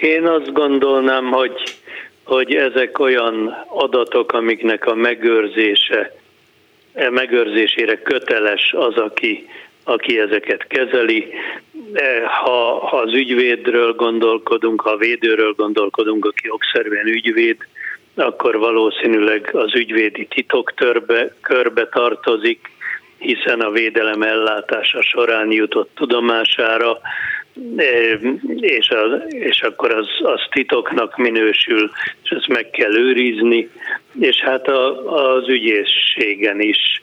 [0.00, 1.76] Én azt gondolnám, hogy,
[2.24, 6.16] hogy ezek olyan adatok, amiknek a megőrzése,
[6.94, 9.46] e megőrzésére köteles az, aki
[9.88, 11.32] aki ezeket kezeli.
[12.42, 17.56] Ha, ha az ügyvédről gondolkodunk, ha a védőről gondolkodunk, aki jogszerűen ügyvéd,
[18.14, 22.70] akkor valószínűleg az ügyvédi titoktörbe, körbe tartozik,
[23.18, 26.98] hiszen a védelem ellátása során jutott tudomására,
[28.56, 31.90] és, az, és akkor az, az titoknak minősül,
[32.22, 33.70] és ezt meg kell őrizni,
[34.20, 37.02] és hát a, az ügyészségen is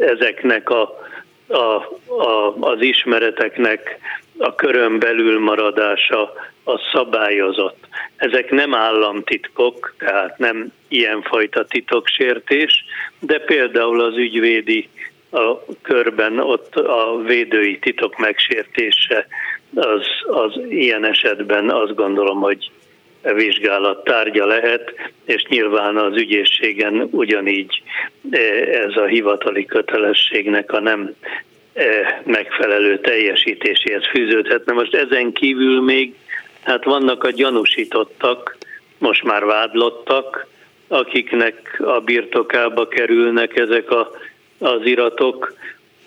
[0.00, 1.06] ezeknek a
[1.48, 1.74] a,
[2.22, 3.98] a, az ismereteknek
[4.38, 6.32] a körön belül maradása
[6.64, 7.86] a szabályozott.
[8.16, 12.84] Ezek nem államtitkok, tehát nem ilyenfajta titoksértés,
[13.18, 14.88] de például az ügyvédi
[15.30, 19.26] a körben ott a védői titok megsértése
[19.74, 22.70] az, az ilyen esetben azt gondolom, hogy
[23.34, 27.82] vizsgálat tárgya lehet, és nyilván az ügyészségen ugyanígy
[28.30, 28.38] e,
[28.84, 31.14] ez a hivatali kötelességnek a nem
[31.74, 31.84] e,
[32.24, 34.72] megfelelő teljesítéséhez fűződhetne.
[34.72, 36.14] Most ezen kívül még
[36.62, 38.56] hát vannak a gyanúsítottak,
[38.98, 40.46] most már vádlottak,
[40.88, 44.10] akiknek a birtokába kerülnek ezek a,
[44.58, 45.54] az iratok,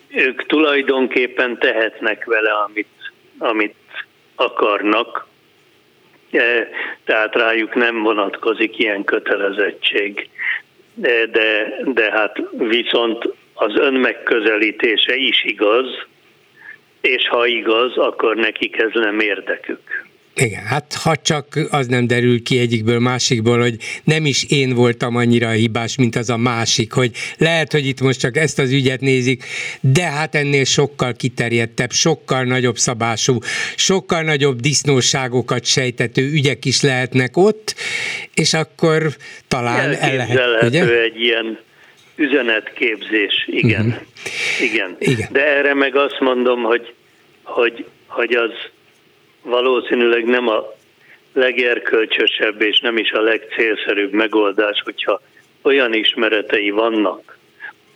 [0.08, 3.74] ők tulajdonképpen tehetnek vele, amit, amit
[4.34, 5.26] akarnak,
[7.04, 10.28] tehát rájuk nem vonatkozik ilyen kötelezettség.
[10.94, 15.86] De, de, de hát viszont az önmegközelítése is igaz,
[17.00, 20.08] és ha igaz, akkor nekik ez nem érdekük.
[20.34, 25.16] Igen, hát ha csak az nem derül ki egyikből, másikból, hogy nem is én voltam
[25.16, 29.00] annyira hibás, mint az a másik, hogy lehet, hogy itt most csak ezt az ügyet
[29.00, 29.44] nézik,
[29.80, 33.38] de hát ennél sokkal kiterjedtebb, sokkal nagyobb szabású,
[33.76, 37.74] sokkal nagyobb disznóságokat sejtető ügyek is lehetnek ott,
[38.34, 39.02] és akkor
[39.48, 41.00] talán el lehet, ugye?
[41.00, 41.58] egy ilyen
[42.16, 43.86] üzenetképzés, igen.
[43.86, 44.70] Uh-huh.
[44.70, 44.96] igen.
[44.98, 45.28] Igen.
[45.32, 46.92] De erre meg azt mondom, hogy,
[47.42, 48.50] hogy, hogy az
[49.42, 50.72] valószínűleg nem a
[51.32, 55.20] legerkölcsösebb és nem is a legcélszerűbb megoldás, hogyha
[55.62, 57.38] olyan ismeretei vannak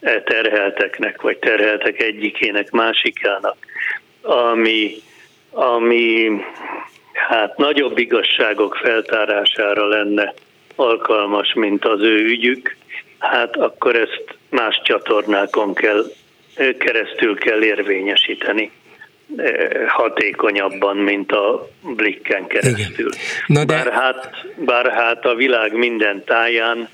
[0.01, 3.57] e terhelteknek, vagy terheltek egyikének, másikának,
[4.23, 4.95] ami,
[5.51, 6.31] ami
[7.13, 10.35] hát nagyobb igazságok feltárására lenne
[10.77, 12.77] alkalmas, mint az ő ügyük,
[13.19, 16.05] hát akkor ezt más csatornákon kell,
[16.79, 18.71] keresztül kell érvényesíteni
[19.87, 23.11] hatékonyabban, mint a blikken keresztül.
[23.47, 23.75] Na de...
[23.75, 26.89] bár, hát, bár hát a világ minden táján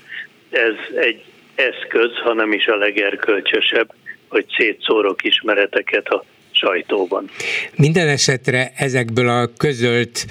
[0.49, 1.23] ez egy
[1.55, 3.93] eszköz, ha nem is a legerkölcsösebb,
[4.27, 7.29] hogy szétszórok ismereteket a sajtóban.
[7.75, 10.25] Minden esetre ezekből a közölt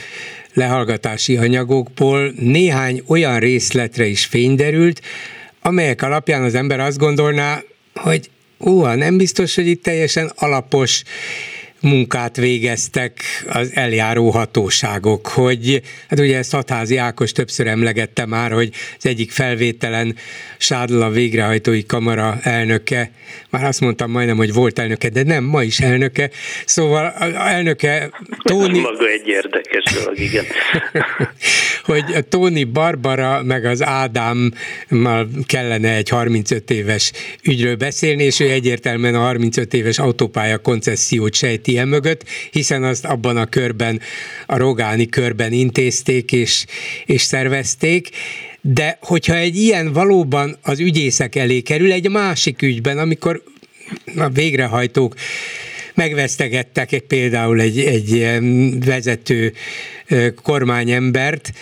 [0.55, 5.01] lehallgatási anyagokból néhány olyan részletre is fényderült,
[5.63, 7.59] amelyek alapján az ember azt gondolná,
[7.95, 8.31] hogy
[8.67, 11.03] ó, nem biztos, hogy itt teljesen alapos
[11.81, 18.71] munkát végeztek az eljáró hatóságok, hogy hát ugye ezt Hatházi Ákos többször emlegette már, hogy
[18.99, 20.17] az egyik felvételen
[20.59, 23.11] Sádl a végrehajtói kamara elnöke,
[23.51, 26.31] már azt mondtam majdnem, hogy volt elnöke, de nem, ma is elnöke,
[26.65, 28.11] szóval elnöke
[28.43, 28.79] Tóni...
[28.79, 30.45] Maga egy érdekes dolog, igen.
[31.91, 37.13] hogy Tóni Barbara meg az Ádámmal kellene egy 35 éves
[37.43, 43.05] ügyről beszélni, és ő egyértelműen a 35 éves autópálya koncesziót sejti e mögött, hiszen azt
[43.05, 44.01] abban a körben,
[44.47, 46.65] a rogáni körben intézték és,
[47.05, 48.09] és szervezték,
[48.61, 53.43] de hogyha egy ilyen valóban az ügyészek elé kerül, egy másik ügyben, amikor
[54.17, 55.15] a végrehajtók
[55.95, 58.39] megvesztegettek egy, például egy, egy
[58.85, 59.53] vezető
[60.43, 61.53] kormányembert,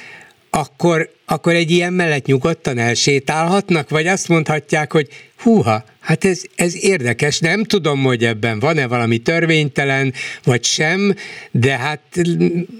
[0.50, 5.08] akkor, akkor egy ilyen mellett nyugodtan elsétálhatnak, vagy azt mondhatják, hogy
[5.42, 10.12] húha, hát ez, ez érdekes, nem tudom, hogy ebben van-e valami törvénytelen,
[10.44, 11.14] vagy sem,
[11.50, 12.00] de hát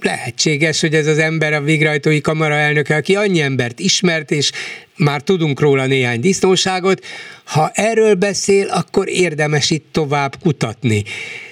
[0.00, 4.50] lehetséges, hogy ez az ember a végrehajtói kamara elnöke, aki annyi embert ismert, és
[4.96, 7.04] már tudunk róla néhány disznóságot,
[7.44, 11.04] ha erről beszél, akkor érdemes itt tovább kutatni.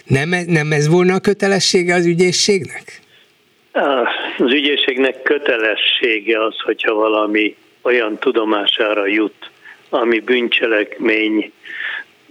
[0.04, 3.00] Nem, nem ez volna a kötelessége az ügyészségnek?
[4.38, 9.50] Az ügyészségnek kötelessége az, hogyha valami olyan tudomására jut,
[9.88, 11.52] ami bűncselekmény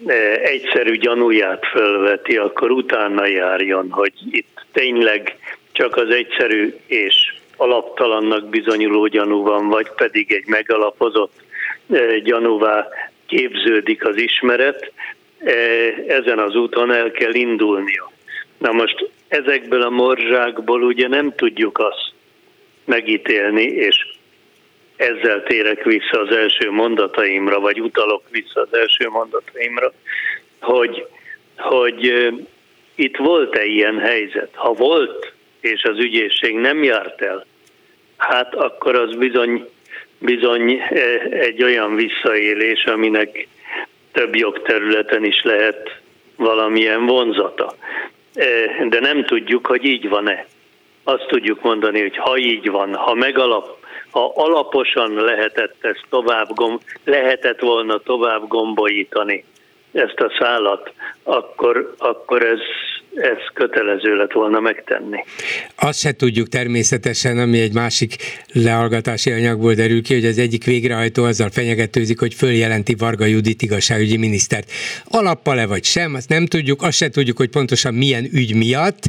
[0.05, 5.37] eh, egyszerű gyanúját fölveti, akkor utána járjon, hogy itt tényleg
[5.71, 11.33] csak az egyszerű és alaptalannak bizonyuló gyanú van, vagy pedig egy megalapozott
[11.89, 12.87] eh, gyanúvá
[13.25, 14.91] képződik az ismeret,
[15.39, 18.11] eh, ezen az úton el kell indulnia.
[18.57, 22.11] Na most ezekből a morzsákból ugye nem tudjuk azt
[22.85, 24.05] megítélni, és
[24.95, 29.93] ezzel térek vissza az első mondataimra, vagy utalok vissza az első mondataimra,
[30.59, 31.07] hogy,
[31.57, 32.31] hogy
[32.95, 34.49] itt volt-e ilyen helyzet?
[34.53, 37.45] Ha volt, és az ügyészség nem járt el,
[38.17, 39.69] hát akkor az bizony,
[40.17, 40.81] bizony
[41.29, 43.47] egy olyan visszaélés, aminek
[44.11, 45.99] több jogterületen is lehet
[46.35, 47.75] valamilyen vonzata.
[48.89, 50.45] De nem tudjuk, hogy így van-e.
[51.03, 53.77] Azt tudjuk mondani, hogy ha így van, ha megalap,
[54.09, 59.43] ha alaposan lehetett ezt tovább gomb, lehetett volna tovább gombolítani
[59.91, 60.93] ezt a szállat,
[61.23, 62.59] akkor, akkor ez
[63.15, 65.23] ez kötelező lett volna megtenni.
[65.75, 68.15] Azt se tudjuk természetesen, ami egy másik
[68.53, 74.17] lehallgatási anyagból derül ki, hogy az egyik végrehajtó azzal fenyegetőzik, hogy följelenti Varga Judit igazságügyi
[74.17, 74.71] minisztert.
[75.05, 79.03] Alappal-e vagy sem, azt nem tudjuk, azt se tudjuk, hogy pontosan milyen ügy miatt,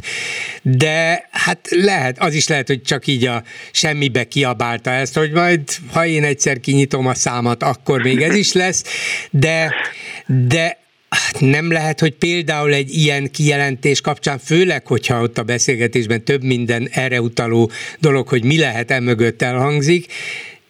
[0.61, 5.61] de hát lehet, az is lehet, hogy csak így a semmibe kiabálta ezt, hogy majd,
[5.93, 8.83] ha én egyszer kinyitom a számat, akkor még ez is lesz,
[9.31, 9.75] de,
[10.47, 10.85] de
[11.39, 16.87] nem lehet, hogy például egy ilyen kijelentés kapcsán, főleg, hogyha ott a beszélgetésben több minden
[16.91, 17.71] erre utaló
[18.01, 20.05] dolog, hogy mi lehet emögött elhangzik,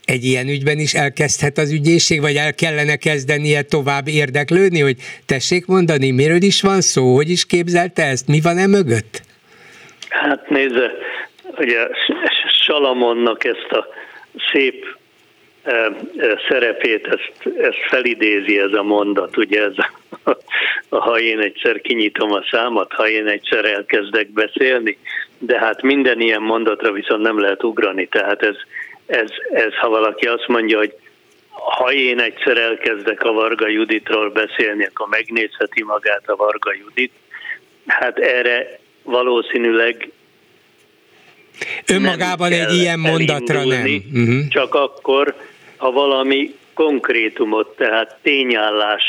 [0.06, 4.96] egy ilyen ügyben is elkezdhet az ügyészség, vagy el kellene kezdenie tovább érdeklődni, hogy
[5.26, 9.22] tessék mondani, miről is van szó, hogy is képzelte ezt, mi van e mögött?
[10.10, 10.92] Hát nézze,
[11.58, 11.88] ugye
[12.66, 13.88] Salamonnak ezt a
[14.52, 14.86] szép
[16.50, 19.97] szerepét, ezt, ezt felidézi ez a mondat, ugye ez a,
[20.90, 24.98] ha én egyszer kinyitom a számat, ha én egyszer elkezdek beszélni,
[25.38, 28.56] de hát minden ilyen mondatra viszont nem lehet ugrani, tehát ez,
[29.06, 30.94] ez, ez ha valaki azt mondja, hogy
[31.50, 37.12] ha én egyszer elkezdek a Varga Juditról beszélni, akkor megnézheti magát a Varga Judit.
[37.88, 40.10] Hát erre valószínűleg
[41.86, 43.86] Önmagában egy ilyen mondatra nem.
[44.14, 44.48] Uh-huh.
[44.50, 45.36] Csak akkor,
[45.78, 49.04] ha valami konkrétumot, tehát tényállás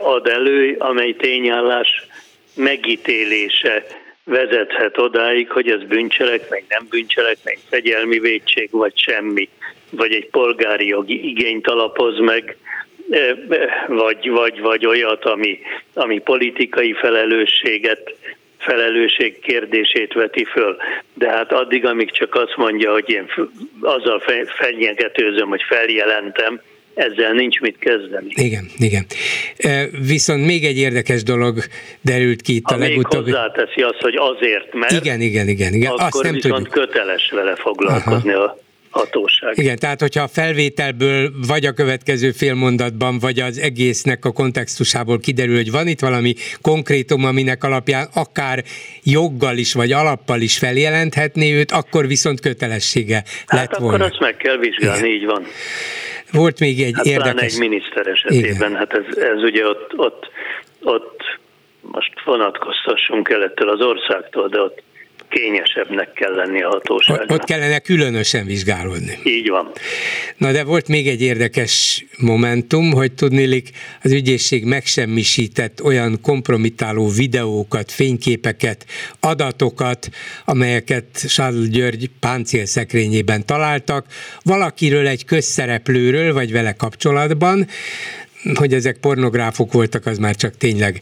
[0.00, 2.06] ad elő, amely tényállás
[2.54, 3.86] megítélése
[4.24, 9.48] vezethet odáig, hogy ez bűncselekmény, nem bűncselekmény, fegyelmi védség, vagy semmi,
[9.90, 12.56] vagy egy polgári jogi igényt alapoz meg,
[13.86, 15.58] vagy, vagy, vagy olyat, ami,
[15.94, 18.14] ami politikai felelősséget
[18.58, 20.76] felelősség kérdését veti föl.
[21.14, 23.30] De hát addig, amíg csak azt mondja, hogy én
[23.80, 26.60] azzal fenyegetőzöm, hogy feljelentem,
[27.00, 28.32] ezzel nincs mit kezdeni.
[28.34, 29.06] Igen, igen.
[30.06, 31.58] Viszont még egy érdekes dolog
[32.00, 33.30] derült ki itt ha a legutóbbi...
[33.30, 35.90] hozzáteszi azt, hogy azért, mert igen, igen, igen, igen.
[35.90, 36.86] akkor azt nem viszont tudjuk.
[36.86, 38.42] köteles vele foglalkozni Aha.
[38.42, 38.58] a
[38.90, 39.58] hatóság.
[39.58, 45.56] Igen, tehát hogyha a felvételből vagy a következő félmondatban, vagy az egésznek a kontextusából kiderül,
[45.56, 48.62] hogy van itt valami konkrétum, aminek alapján akár
[49.02, 53.14] joggal is, vagy alappal is feljelenthetné őt, akkor viszont kötelessége
[53.46, 53.96] hát lett akkor volna.
[53.96, 55.20] akkor azt meg kell vizsgálni, Igen.
[55.20, 55.46] így van.
[56.32, 57.52] Volt még egy hát érdekes...
[57.54, 58.76] egy miniszter esetében, Igen.
[58.76, 60.30] hát ez, ez ugye ott, ott,
[60.82, 61.38] ott
[61.80, 64.82] most vonatkoztassunk el ettől az országtól, de ott
[65.30, 67.30] kényesebbnek kell lenni a hatóságnak.
[67.30, 69.18] Ott kellene különösen vizsgálódni.
[69.24, 69.70] Így van.
[70.36, 73.70] Na de volt még egy érdekes momentum, hogy tudnélik,
[74.02, 78.84] az ügyészség megsemmisített olyan kompromitáló videókat, fényképeket,
[79.20, 80.08] adatokat,
[80.44, 84.06] amelyeket Sádl György páncélszekrényében találtak,
[84.42, 87.66] valakiről egy közszereplőről, vagy vele kapcsolatban,
[88.54, 91.00] hogy ezek pornográfok voltak, az már csak tényleg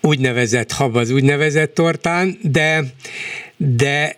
[0.00, 2.84] úgynevezett hab az úgynevezett tortán, de,
[3.56, 4.16] de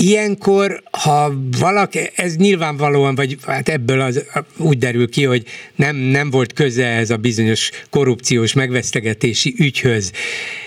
[0.00, 4.24] Ilyenkor, ha valaki, ez nyilvánvalóan, vagy hát ebből az,
[4.56, 5.44] úgy derül ki, hogy
[5.76, 10.12] nem, nem volt köze ez a bizonyos korrupciós megvesztegetési ügyhöz.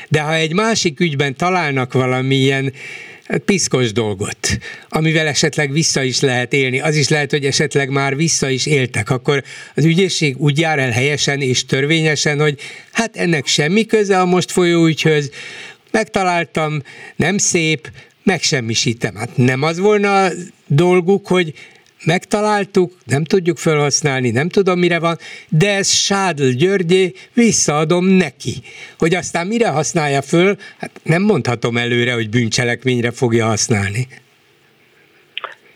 [0.09, 2.73] De ha egy másik ügyben találnak valamilyen
[3.37, 4.57] piszkos dolgot,
[4.89, 6.79] amivel esetleg vissza is lehet élni.
[6.79, 9.09] Az is lehet, hogy esetleg már vissza is éltek.
[9.09, 9.43] Akkor
[9.75, 12.59] az ügyészség úgy jár el helyesen és törvényesen, hogy
[12.91, 15.31] hát ennek semmi köze a most folyó ügyhöz,
[15.91, 16.81] megtaláltam,
[17.15, 17.91] nem szép,
[18.23, 19.15] megsemmisítem.
[19.15, 20.31] Hát nem az volna a
[20.67, 21.53] dolguk, hogy
[22.05, 25.17] megtaláltuk, nem tudjuk felhasználni, nem tudom mire van,
[25.49, 28.53] de ez Sádl Györgyé, visszaadom neki.
[28.97, 34.07] Hogy aztán mire használja föl, hát nem mondhatom előre, hogy bűncselekményre fogja használni.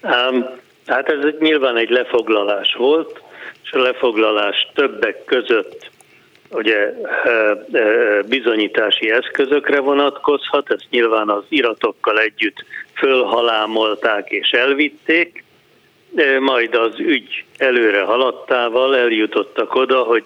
[0.01, 0.45] Um,
[0.85, 3.21] hát ez nyilván egy lefoglalás volt,
[3.63, 5.93] és a lefoglalás többek között
[6.49, 6.93] ugye
[8.25, 15.44] bizonyítási eszközökre vonatkozhat, ezt nyilván az iratokkal együtt fölhalámolták és elvitték,
[16.39, 20.23] majd az ügy előre haladtával eljutottak oda, hogy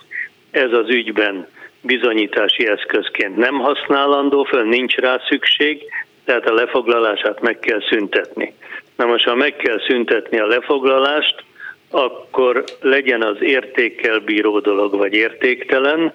[0.52, 1.48] ez az ügyben
[1.82, 5.84] bizonyítási eszközként nem használandó, föl nincs rá szükség,
[6.26, 8.54] tehát a lefoglalását meg kell szüntetni.
[8.96, 11.44] Na most, ha meg kell szüntetni a lefoglalást,
[11.90, 16.14] akkor legyen az értékkel bíró dolog, vagy értéktelen.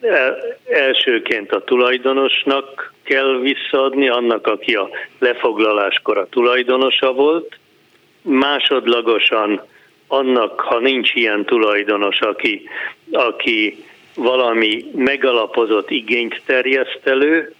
[0.00, 0.36] E,
[0.68, 7.58] elsőként a tulajdonosnak kell visszaadni, annak, aki a lefoglaláskor a tulajdonosa volt,
[8.24, 9.62] másodlagosan
[10.06, 12.68] annak, ha nincs ilyen tulajdonos, aki,
[13.12, 13.84] aki
[14.14, 17.54] valami megalapozott igényt terjeszt elő,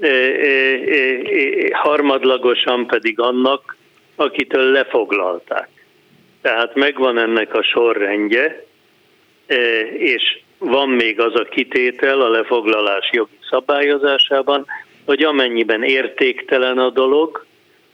[0.00, 3.76] e, e, e, harmadlagosan pedig annak,
[4.16, 5.68] akitől lefoglalták.
[6.42, 8.64] Tehát megvan ennek a sorrendje,
[9.98, 14.66] és van még az a kitétel a lefoglalás jogi szabályozásában,
[15.04, 17.44] hogy amennyiben értéktelen a dolog,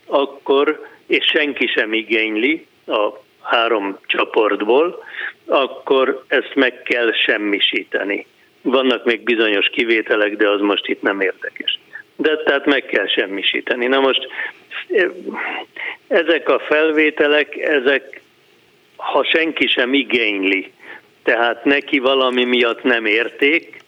[0.07, 3.09] akkor és senki sem igényli a
[3.41, 5.05] három csoportból,
[5.47, 8.27] akkor ezt meg kell semmisíteni.
[8.63, 11.79] Vannak még bizonyos kivételek, de az most itt nem érdekes.
[12.17, 13.87] De tehát meg kell semmisíteni.
[13.87, 14.29] Na most
[16.09, 18.21] ezek a felvételek, ezek
[18.97, 20.73] ha senki sem igényli,
[21.23, 23.82] tehát neki valami miatt nem érték,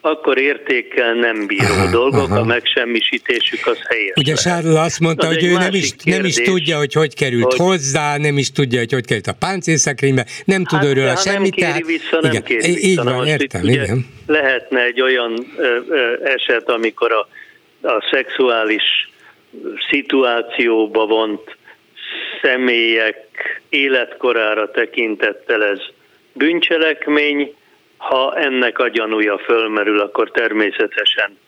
[0.00, 2.38] akkor értékkel nem bíró aha, dolgok, aha.
[2.38, 4.12] a megsemmisítésük az helyes.
[4.16, 7.14] Ugye Sárl azt mondta, az hogy ő nem is, kérdés, nem is tudja, hogy hogy
[7.14, 7.56] került hogy...
[7.56, 11.56] hozzá, nem is tudja, hogy hogy került a páncélszekrénybe, nem tud hát, őről a semmit.
[11.56, 12.86] Nem kéri vissza, nem igen, kéri vissza.
[12.86, 14.06] Így van, értem, itt, igen.
[14.26, 17.28] Lehetne egy olyan ö, ö, eset, amikor a,
[17.88, 18.82] a szexuális
[19.90, 21.56] szituációba vont
[22.42, 23.28] személyek
[23.68, 25.78] életkorára tekintettel ez
[26.32, 27.54] bűncselekmény,
[28.00, 31.38] ha ennek a gyanúja fölmerül, akkor természetesen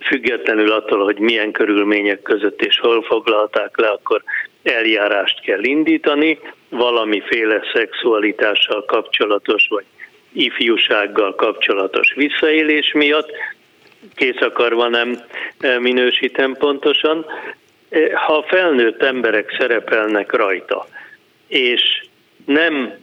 [0.00, 4.22] függetlenül attól, hogy milyen körülmények között és hol foglalták le, akkor
[4.62, 9.84] eljárást kell indítani, valamiféle szexualitással kapcsolatos, vagy
[10.32, 13.30] ifjúsággal kapcsolatos visszaélés miatt,
[14.14, 15.18] kész akarva nem
[15.60, 17.26] e, minősítem pontosan,
[17.88, 20.86] e, ha felnőtt emberek szerepelnek rajta,
[21.46, 22.04] és
[22.44, 23.01] nem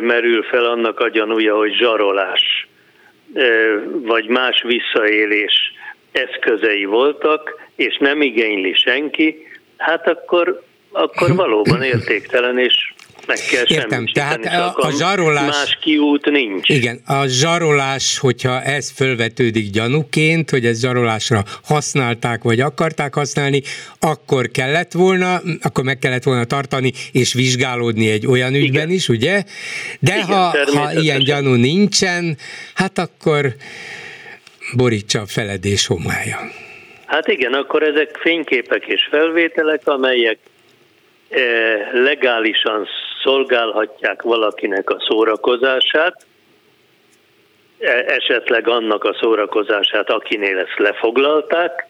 [0.00, 2.68] merül fel annak a gyanúja, hogy zsarolás
[4.02, 5.72] vagy más visszaélés
[6.12, 12.94] eszközei voltak, és nem igényli senki, hát akkor, akkor valóban értéktelen és
[13.26, 15.46] meg kell Értem, tehát a, a zsarolás...
[15.46, 16.68] Más kiút nincs.
[16.68, 23.62] Igen, a zsarolás, hogyha ez fölvetődik gyanúként, hogy ez zsarolásra használták, vagy akarták használni,
[24.00, 28.90] akkor kellett volna, akkor meg kellett volna tartani, és vizsgálódni egy olyan ügyben Igen.
[28.90, 29.42] is, ugye?
[30.00, 32.36] De Igen, ha, ha ilyen gyanú nincsen,
[32.74, 33.54] hát akkor
[34.76, 36.38] borítsa a feledés homája.
[37.06, 40.38] Hát igen, akkor ezek fényképek és felvételek, amelyek
[41.28, 41.40] eh,
[41.92, 42.88] legálisan
[43.22, 46.26] szolgálhatják valakinek a szórakozását,
[47.78, 51.88] e, esetleg annak a szórakozását, akinél ezt lefoglalták,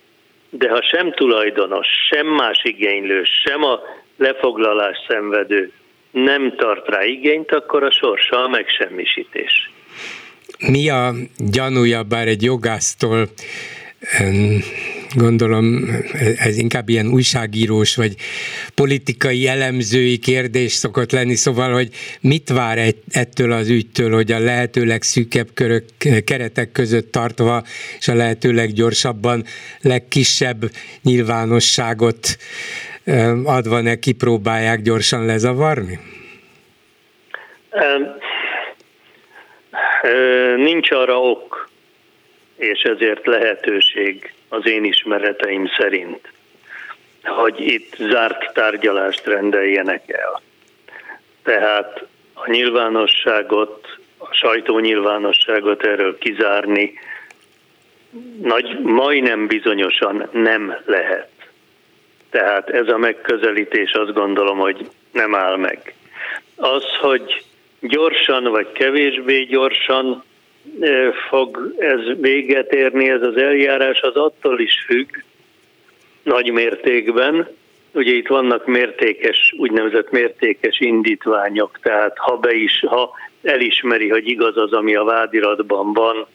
[0.51, 3.81] de ha sem tulajdonos, sem más igénylő, sem a
[4.17, 5.73] lefoglalás szenvedő
[6.11, 9.71] nem tart rá igényt, akkor a sorsa a megsemmisítés.
[10.59, 13.29] Mi a gyanúja, bár egy jogásztól
[15.15, 15.89] gondolom
[16.37, 18.15] ez inkább ilyen újságírós vagy
[18.75, 21.89] politikai elemzői kérdés szokott lenni, szóval, hogy
[22.21, 25.85] mit vár ettől az ügytől, hogy a lehető legszűkebb körök,
[26.25, 27.63] keretek között tartva,
[27.99, 29.45] és a lehető leggyorsabban,
[29.81, 30.71] legkisebb
[31.03, 32.37] nyilvánosságot
[33.45, 35.99] adva neki próbálják gyorsan lezavarni?
[40.57, 41.69] Nincs arra ok,
[42.57, 46.33] és ezért lehetőség az én ismereteim szerint,
[47.23, 50.43] hogy itt zárt tárgyalást rendeljenek el.
[51.43, 56.99] Tehát a nyilvánosságot, a sajtó nyilvánosságot erről kizárni
[58.43, 61.31] nagy, majdnem bizonyosan nem lehet.
[62.31, 65.95] Tehát ez a megközelítés azt gondolom, hogy nem áll meg.
[66.57, 67.45] Az, hogy
[67.81, 70.25] gyorsan vagy kevésbé gyorsan
[71.29, 75.09] fog ez véget érni, ez az eljárás, az attól is függ,
[76.23, 77.49] nagy mértékben,
[77.93, 83.11] ugye itt vannak mértékes, úgynevezett mértékes indítványok, tehát ha be is, ha
[83.43, 86.27] elismeri, hogy igaz az, ami a vádiratban van,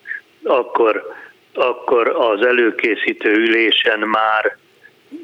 [0.44, 1.14] akkor,
[1.54, 4.58] akkor az előkészítő ülésen már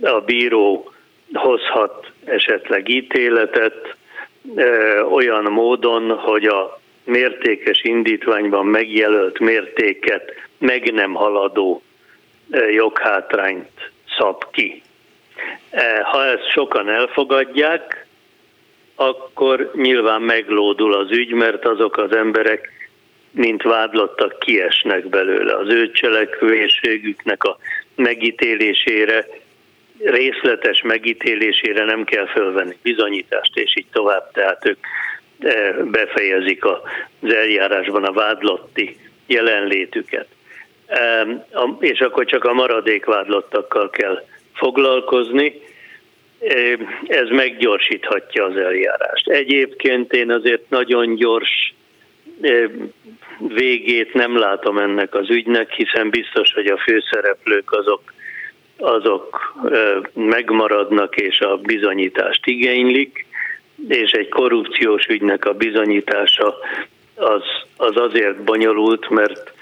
[0.02, 0.91] a bíró
[1.34, 3.95] hozhat esetleg ítéletet,
[5.11, 11.82] olyan módon, hogy a mértékes indítványban megjelölt mértéket meg nem haladó
[12.72, 14.82] joghátrányt szab ki.
[16.03, 18.06] Ha ezt sokan elfogadják,
[18.95, 22.90] akkor nyilván meglódul az ügy, mert azok az emberek,
[23.32, 25.56] mint vádlottak, kiesnek belőle.
[25.56, 27.57] Az ő cselekvőségüknek a
[27.95, 29.28] megítélésére,
[30.03, 34.32] részletes megítélésére nem kell fölvenni bizonyítást, és így tovább.
[34.32, 34.78] Tehát ők
[35.84, 38.97] befejezik az eljárásban a vádlotti
[39.27, 40.27] jelenlétüket.
[41.80, 45.61] És akkor csak a maradék vádlottakkal kell foglalkozni.
[47.07, 49.30] Ez meggyorsíthatja az eljárást.
[49.30, 51.73] Egyébként én azért nagyon gyors
[53.47, 58.01] végét nem látom ennek az ügynek, hiszen biztos, hogy a főszereplők azok,
[58.77, 59.53] azok
[60.13, 63.26] megmaradnak és a bizonyítást igénylik
[63.87, 66.55] és egy korrupciós ügynek a bizonyítása
[67.15, 67.43] az,
[67.77, 69.53] az azért bonyolult, mert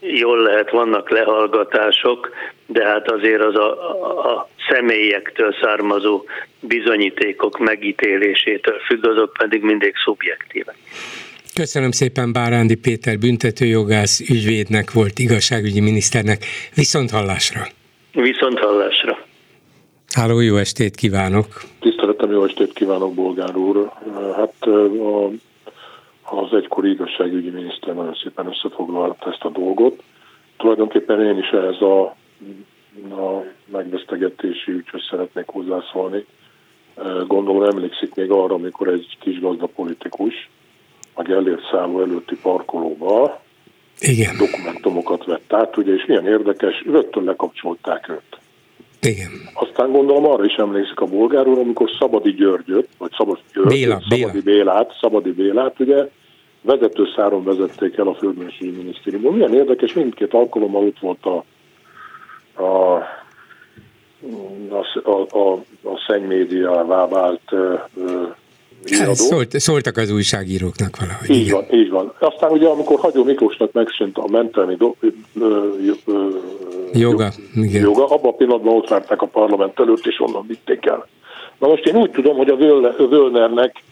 [0.00, 2.30] jól lehet, vannak lehallgatások,
[2.66, 3.70] de hát azért az a,
[4.32, 6.24] a személyektől származó
[6.60, 10.76] bizonyítékok megítélésétől függ, azok pedig mindig szubjektívek.
[11.54, 16.44] Köszönöm szépen Bárándi Péter büntetőjogász ügyvédnek volt igazságügyi miniszternek.
[16.74, 17.60] Viszont hallásra!
[18.12, 19.23] Viszont hallásra!
[20.14, 21.46] Háló, jó estét kívánok!
[21.80, 23.90] Tiszteletem, jó estét kívánok, Bolgár úr!
[24.36, 25.30] Hát a,
[26.22, 30.02] az egykori igazságügyi miniszter nagyon szépen összefoglalta ezt a dolgot.
[30.56, 32.02] Tulajdonképpen én is ehhez a,
[33.10, 36.24] a megvesztegetési ügyhöz szeretnék hozzászólni.
[37.26, 40.50] Gondolom emlékszik még arra, amikor egy kis gazda politikus
[41.12, 43.40] a Gellért szálló előtti parkolóba
[44.00, 44.36] Igen.
[44.36, 48.42] dokumentumokat vett át, ugye, és milyen érdekes, rögtön lekapcsolták őt
[49.04, 49.30] igen.
[49.54, 54.02] Aztán gondolom arra is emlékszik a bolgár úr, amikor Szabadi Györgyöt, vagy Szabad György, Béla,
[54.08, 54.42] Szabadi Béla.
[54.42, 56.08] Bélát, Szabadi Bélát, ugye
[56.60, 59.32] vezetőszáron vezették el a Földművelésügyi Minisztériumban.
[59.32, 61.44] Milyen érdekes, mindkét alkalommal ott volt a,
[62.62, 63.02] a
[64.70, 65.52] a, a, a,
[65.82, 67.54] a szennymédiává vált
[68.92, 69.14] író.
[69.14, 71.30] Szólt, szóltak az újságíróknak valahogy.
[71.30, 71.54] Így igen.
[71.54, 72.12] van, így van.
[72.18, 75.08] Aztán ugye, amikor Hagyó Miklósnak megszűnt a mentelmi do, ö,
[75.40, 75.70] ö,
[76.06, 76.28] ö,
[76.92, 77.82] joga, igen.
[77.82, 81.06] joga, abban a pillanatban ott várták a parlament előtt, és onnan vitték el.
[81.58, 82.56] Na most én úgy tudom, hogy a
[83.08, 83.82] Völnernek,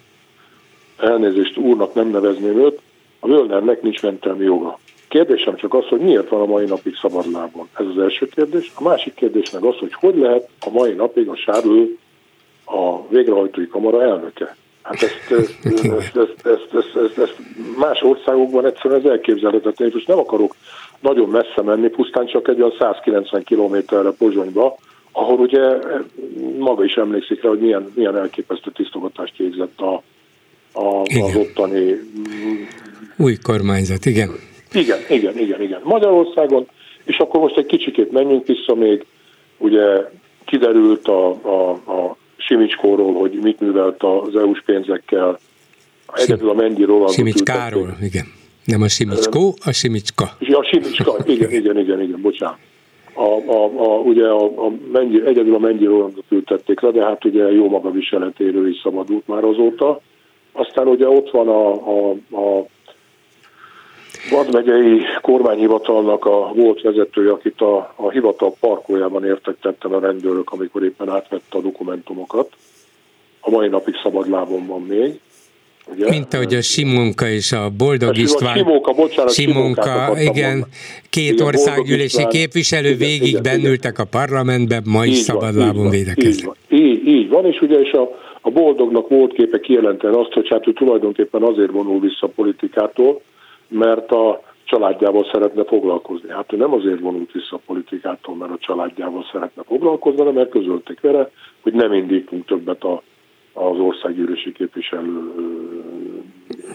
[0.99, 2.81] elnézést úrnak nem nevezném őt,
[3.21, 4.79] a Völnernek nincs mentelmi joga.
[5.09, 7.69] Kérdésem csak az, hogy miért van a mai napig szabadlábon.
[7.79, 8.73] Ez az első kérdés.
[8.75, 11.99] A másik kérdés meg az, hogy hogy lehet a mai napig a Sárlő
[12.65, 14.57] a végrehajtói kamara elnöke.
[14.83, 17.37] Hát ezt, ezt, ezt, ezt, ezt, ezt, ezt
[17.79, 19.89] más országokban egyszerűen ez elképzelhetetlen.
[19.89, 20.57] És most nem akarok
[21.01, 24.79] nagyon messze menni, pusztán csak egy olyan 190 kilométerre Pozsonyba,
[25.13, 25.79] ahol ugye
[26.59, 30.03] maga is emlékszik rá, hogy milyen, milyen elképesztő tisztogatást végzett a,
[30.73, 32.01] a, az ottani...
[33.17, 34.31] Új kormányzat, igen.
[34.73, 35.81] Igen, igen, igen, igen.
[35.85, 36.69] Magyarországon,
[37.05, 39.05] és akkor most egy kicsikét menjünk vissza még,
[39.59, 40.11] ugye
[40.45, 45.39] kiderült a, a, a Simicskóról, hogy mit művelt az EU-s pénzekkel.
[46.15, 48.25] Egyedül a Mendi Rolandot Simicskáról, igen.
[48.65, 50.25] Nem a Simicskó, a Simicska.
[50.41, 52.59] A Simicska, igen, igen, igen, igen, bocsánat.
[53.15, 57.25] A, a, a, ugye a, a Mendi, egyedül a Mendi Rolandot ültették le, de hát
[57.25, 60.01] ugye jó maga viseletéről is szabadult már azóta.
[60.53, 62.67] Aztán ugye ott van a, a, a
[64.31, 71.09] Vadmegyei kormányhivatalnak a volt vezetője, akit a, a hivatal parkoljában értettettem a rendőrök, amikor éppen
[71.09, 72.51] átvette a dokumentumokat.
[73.41, 75.21] A mai napig szabadlábon van még.
[75.95, 76.09] Ugye?
[76.09, 78.57] Mint ahogy a Simonka és a Boldog a István.
[78.57, 80.65] Simonka, bocsánat, Simonka, igen,
[81.11, 84.07] két igen, országgyűlési képviselő igen, végig igen, bennültek igen.
[84.07, 86.35] a parlamentbe, ma is szabadlábon védekeznek.
[86.35, 88.11] Így van, így, így van, és ugye és a,
[88.41, 93.21] a Boldognak volt képe kijelenteni azt, hogy hát ő tulajdonképpen azért vonul vissza a politikától,
[93.69, 96.29] mert a családjával szeretne foglalkozni.
[96.31, 100.51] Hát ő nem azért vonult vissza a politikától, mert a családjával szeretne foglalkozni, hanem mert
[100.51, 101.31] közölték vele,
[101.61, 103.03] hogy nem indítunk többet a,
[103.53, 105.33] az országgyűlési képviselő.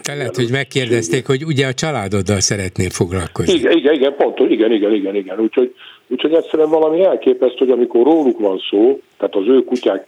[0.02, 3.54] Te lehet, hogy megkérdezték, hogy ugye a családoddal szeretnél foglalkozni.
[3.54, 5.40] Igen, igen, igen, pont, igen, igen, igen, igen.
[5.40, 5.74] Úgyhogy,
[6.06, 10.06] úgyhogy egyszerűen valami elképesztő, hogy amikor róluk van szó, tehát az ő kutyák,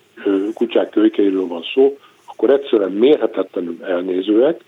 [0.54, 4.60] kutyák kölykeiről van szó, akkor egyszerűen mérhetetlenül elnézőek,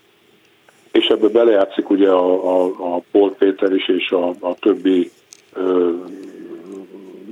[0.93, 2.64] és ebbe belejátszik ugye a, a,
[2.94, 5.10] a Paul Péter is, és a, a többi,
[5.52, 5.90] ö,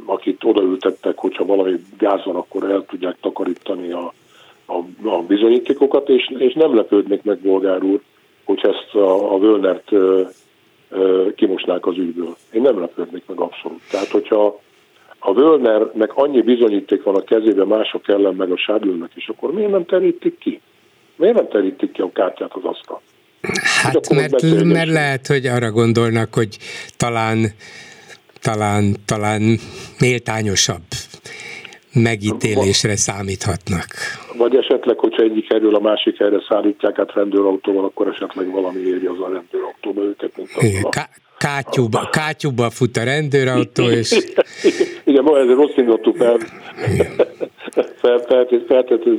[0.07, 4.13] akit odaültettek, hogyha valami gáz van, akkor el tudják takarítani a,
[4.67, 8.01] a, a bizonyítékokat, és, és nem lepődnék meg, Bolgár úr,
[8.45, 10.23] hogy ezt a, a Völnert ö,
[10.91, 12.37] ö, kimosnák az ügyből.
[12.53, 13.81] Én nem lepődnék meg abszolút.
[13.91, 14.61] Tehát, hogyha
[15.19, 19.71] a Völnernek annyi bizonyíték van a kezében mások ellen, meg a Sádlőnek is, akkor miért
[19.71, 20.61] nem terítik ki?
[21.17, 23.01] Miért nem terítik ki a kártyát az asztal?
[23.83, 26.59] Hát mert, mert lehet, hogy arra gondolnak, hogy
[26.97, 27.47] talán,
[28.41, 29.59] talán, talán
[29.99, 30.83] méltányosabb
[31.95, 33.87] megítélésre számíthatnak.
[34.37, 39.07] Vagy esetleg, hogyha egyik helyről a másik helyre szállítják át rendőrautóval, akkor esetleg valami éri
[39.07, 44.11] az a rendőrautóba őket, mint Igen, ká- kátyúba, kátyúba fut a rendőrautó, és...
[45.11, 46.39] Igen, ma ezért rossz indultuk fel,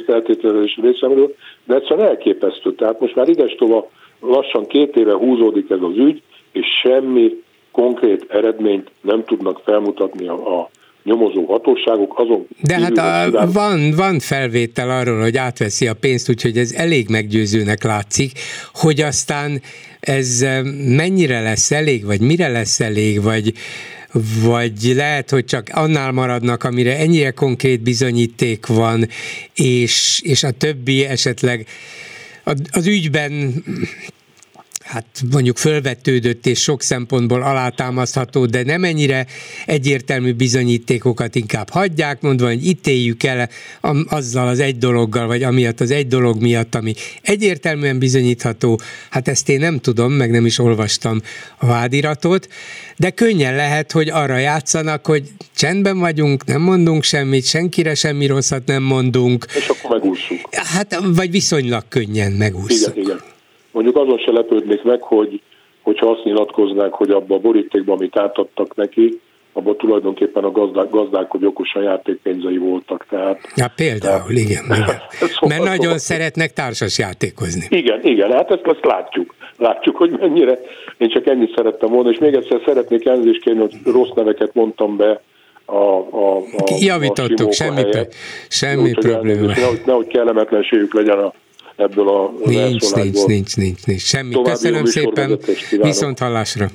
[0.05, 1.35] feltételezés részemről,
[1.65, 2.73] de egyszerűen elképesztő.
[2.73, 3.87] Tehát most már ides tovább
[4.21, 6.21] lassan két éve húzódik ez az ügy,
[6.51, 10.69] és semmi konkrét eredményt nem tudnak felmutatni a, a
[11.03, 12.47] nyomozó hatóságok azon.
[12.61, 17.83] De hát a, van, van felvétel arról, hogy átveszi a pénzt, úgyhogy ez elég meggyőzőnek
[17.83, 18.31] látszik,
[18.73, 19.61] hogy aztán
[19.99, 20.61] ez eh,
[20.95, 23.53] mennyire lesz elég, vagy mire lesz elég, vagy,
[24.45, 29.07] vagy lehet, hogy csak annál maradnak, amire ennyire konkrét bizonyíték van,
[29.55, 31.65] és, és a többi esetleg
[32.71, 33.63] az ügyben
[34.91, 39.25] hát mondjuk fölvetődött és sok szempontból alátámasztható, de nem ennyire
[39.65, 43.49] egyértelmű bizonyítékokat inkább hagyják, mondva, hogy ítéljük el
[44.09, 49.49] azzal az egy dologgal, vagy amiatt az egy dolog miatt, ami egyértelműen bizonyítható, hát ezt
[49.49, 51.21] én nem tudom, meg nem is olvastam
[51.57, 52.47] a vádiratot,
[52.97, 58.65] de könnyen lehet, hogy arra játszanak, hogy csendben vagyunk, nem mondunk semmit, senkire semmi rosszat
[58.65, 59.45] nem mondunk.
[59.55, 60.39] És akkor megúszunk.
[60.51, 62.95] Hát, vagy viszonylag könnyen megúszunk.
[62.95, 63.29] Igen, igen.
[63.71, 65.41] Mondjuk azon se lepődnék meg, hogy,
[65.81, 69.21] hogyha azt nyilatkoznák, hogy abban a borítékban, amit átadtak neki,
[69.53, 73.05] abban tulajdonképpen a gazdák, gazdák hogy okosan játékpénzei voltak.
[73.09, 74.63] Tehát, ja, például, tehát, igen.
[74.65, 74.85] igen.
[75.19, 77.65] szóval, Mert nagyon szóval, szeretnek társas játékozni.
[77.69, 79.35] Igen, igen, hát ezt, ezt látjuk.
[79.57, 80.59] Látjuk, hogy mennyire.
[80.97, 84.97] Én csak ennyit szerettem volna, és még egyszer szeretnék elnézést kérni, hogy rossz neveket mondtam
[84.97, 85.21] be
[85.65, 87.81] a, a, a Javítottuk, a semmi,
[88.47, 89.45] semmi Úgy, probléma.
[89.45, 91.33] Nehogy, nehogy kellemetlenségük legyen a
[91.75, 94.33] ebből a Nincs, nincs, nincs, nincs, nincs, semmi.
[94.33, 95.39] További Köszönöm szépen,
[95.81, 96.71] viszont hallásra.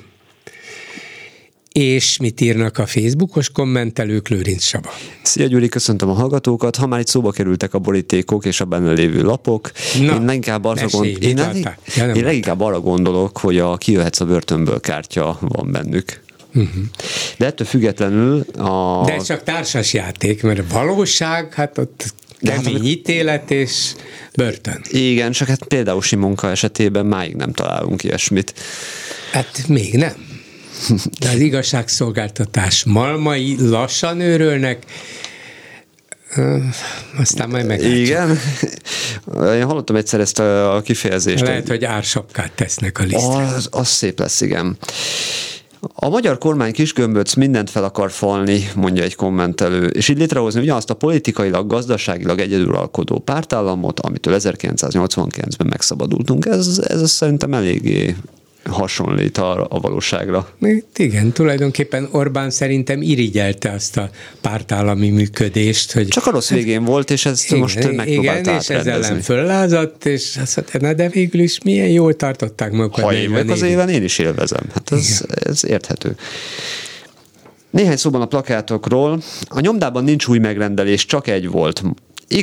[1.71, 4.89] És mit írnak a Facebookos kommentelők, Lőrinc Saba?
[5.21, 6.75] Szia Gyuri, köszöntöm a hallgatókat.
[6.75, 10.65] Ha már itt szóba kerültek a borítékok és a benne lévő lapok, Na, én leginkább
[10.65, 11.23] arra, gond...
[11.23, 11.77] én, leg...
[11.95, 16.21] ja, én leginkább arra gondolok, hogy a kijöhetsz a börtönből kártya van bennük.
[16.53, 16.83] Uh-huh.
[17.37, 19.03] De ettől függetlenül a...
[19.05, 23.93] De ez csak társas játék, mert valóság, hát ott hát, Kemény ítélet és
[24.35, 24.81] börtön.
[24.89, 28.53] Igen, csak hát például Simonka esetében máig nem találunk ilyesmit.
[29.31, 30.25] Hát még nem.
[31.19, 34.85] De az igazságszolgáltatás malmai lassan őrölnek,
[37.17, 37.81] aztán majd meg.
[37.81, 38.39] Igen.
[39.35, 41.43] Én hallottam egyszer ezt a kifejezést.
[41.43, 43.43] Lehet, hogy ársapkát tesznek a lisztre.
[43.43, 44.77] Az, az szép lesz, igen.
[45.93, 50.89] A magyar kormány kisgömböc mindent fel akar falni, mondja egy kommentelő, és így létrehozni ugyanazt
[50.89, 56.45] a politikailag, gazdaságilag egyedülalkodó pártállamot, amitől 1989-ben megszabadultunk.
[56.45, 58.15] Ez, ez szerintem eléggé
[58.69, 60.47] hasonlít a, a valóságra.
[60.95, 64.09] Igen, tulajdonképpen Orbán szerintem irigyelte azt a
[64.41, 65.91] pártállami működést.
[65.91, 69.21] Hogy Csak a rossz végén volt, és ezt igen, most megpróbált Igen, és ezzel ellen
[69.21, 73.03] föllázadt, és azt mondta, na de végül is milyen jól tartották magukat.
[73.03, 74.63] Ha én az éven, én is élvezem.
[74.73, 76.15] Hát ez, ez érthető.
[77.69, 79.21] Néhány szóban a plakátokról.
[79.47, 81.83] A nyomdában nincs új megrendelés, csak egy volt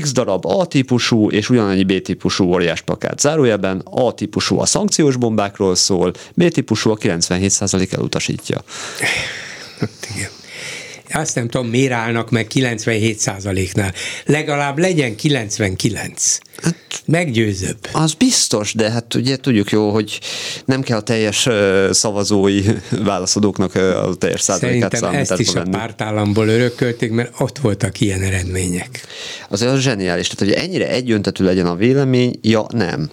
[0.01, 3.21] X darab A-típusú és ugyanannyi B-típusú óriás plakát.
[3.21, 8.63] Zárójelben A-típusú a szankciós bombákról szól, B-típusú a 97% elutasítja.
[10.15, 10.43] Igen
[11.15, 13.93] azt nem tudom, miért állnak meg 97%-nál.
[14.27, 16.39] Legalább legyen 99.
[16.63, 16.75] Hát,
[17.07, 17.79] Meggyőzőbb.
[17.93, 20.21] Az biztos, de hát ugye tudjuk jó, hogy
[20.65, 21.49] nem kell a teljes
[21.91, 22.63] szavazói
[23.05, 25.75] válaszadóknak a teljes százalékát Szerintem ezt is venni.
[25.75, 29.01] a pártállamból örökölték, mert ott voltak ilyen eredmények.
[29.49, 33.11] Azért az zseniális, tehát hogy ennyire egyöntetű legyen a vélemény, ja nem.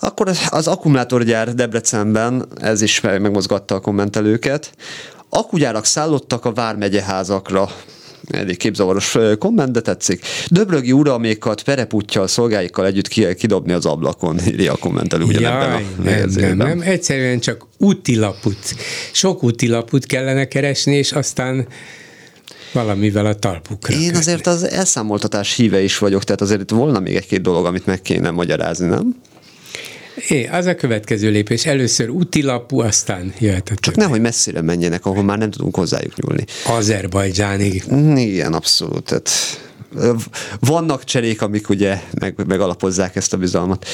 [0.00, 4.72] Akkor az akkumulátorgyár Debrecenben, ez is megmozgatta a kommentelőket,
[5.34, 7.68] Akugyárak szállottak a Vármegye házakra.
[8.30, 10.24] Elég képzavaros komment, de tetszik.
[10.48, 16.56] Döbrögi uralmékat pereputtyal, szolgáikkal együtt kidobni az ablakon, írja a kommentelő ugyanebben a nem, nem,
[16.56, 18.74] nem, egyszerűen csak útilaput.
[19.12, 21.66] Sok útilaput kellene keresni, és aztán
[22.72, 23.96] valamivel a talpukra.
[23.96, 27.86] Én azért az elszámoltatás híve is vagyok, tehát azért itt volna még egy-két dolog, amit
[27.86, 29.16] meg kéne magyarázni, nem?
[30.28, 31.66] É, az a következő lépés.
[31.66, 36.44] Először útilapú, aztán jöhet a Csak nehogy messzire menjenek, ahol már nem tudunk hozzájuk nyúlni.
[36.66, 37.84] Azerbajdzsánig.
[38.16, 39.04] Igen, abszolút.
[39.04, 39.30] Tehát
[40.60, 43.86] vannak cserék, amik ugye meg, megalapozzák ezt a bizalmat.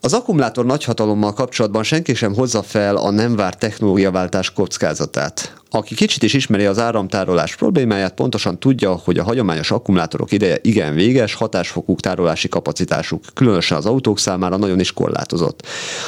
[0.00, 5.59] Az akkumulátor nagyhatalommal kapcsolatban senki sem hozza fel a nem várt technológiaváltás kockázatát.
[5.72, 10.94] Aki kicsit is ismeri az áramtárolás problémáját, pontosan tudja, hogy a hagyományos akkumulátorok ideje igen
[10.94, 15.66] véges, hatásfokuk, tárolási kapacitásuk, különösen az autók számára nagyon is korlátozott.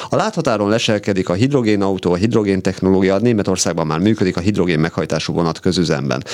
[0.08, 5.60] A láthatáron leselkedik a hidrogénautó, a hidrogén technológia, Németországban már működik a hidrogén meghajtású vonat
[5.60, 6.24] közüzemben.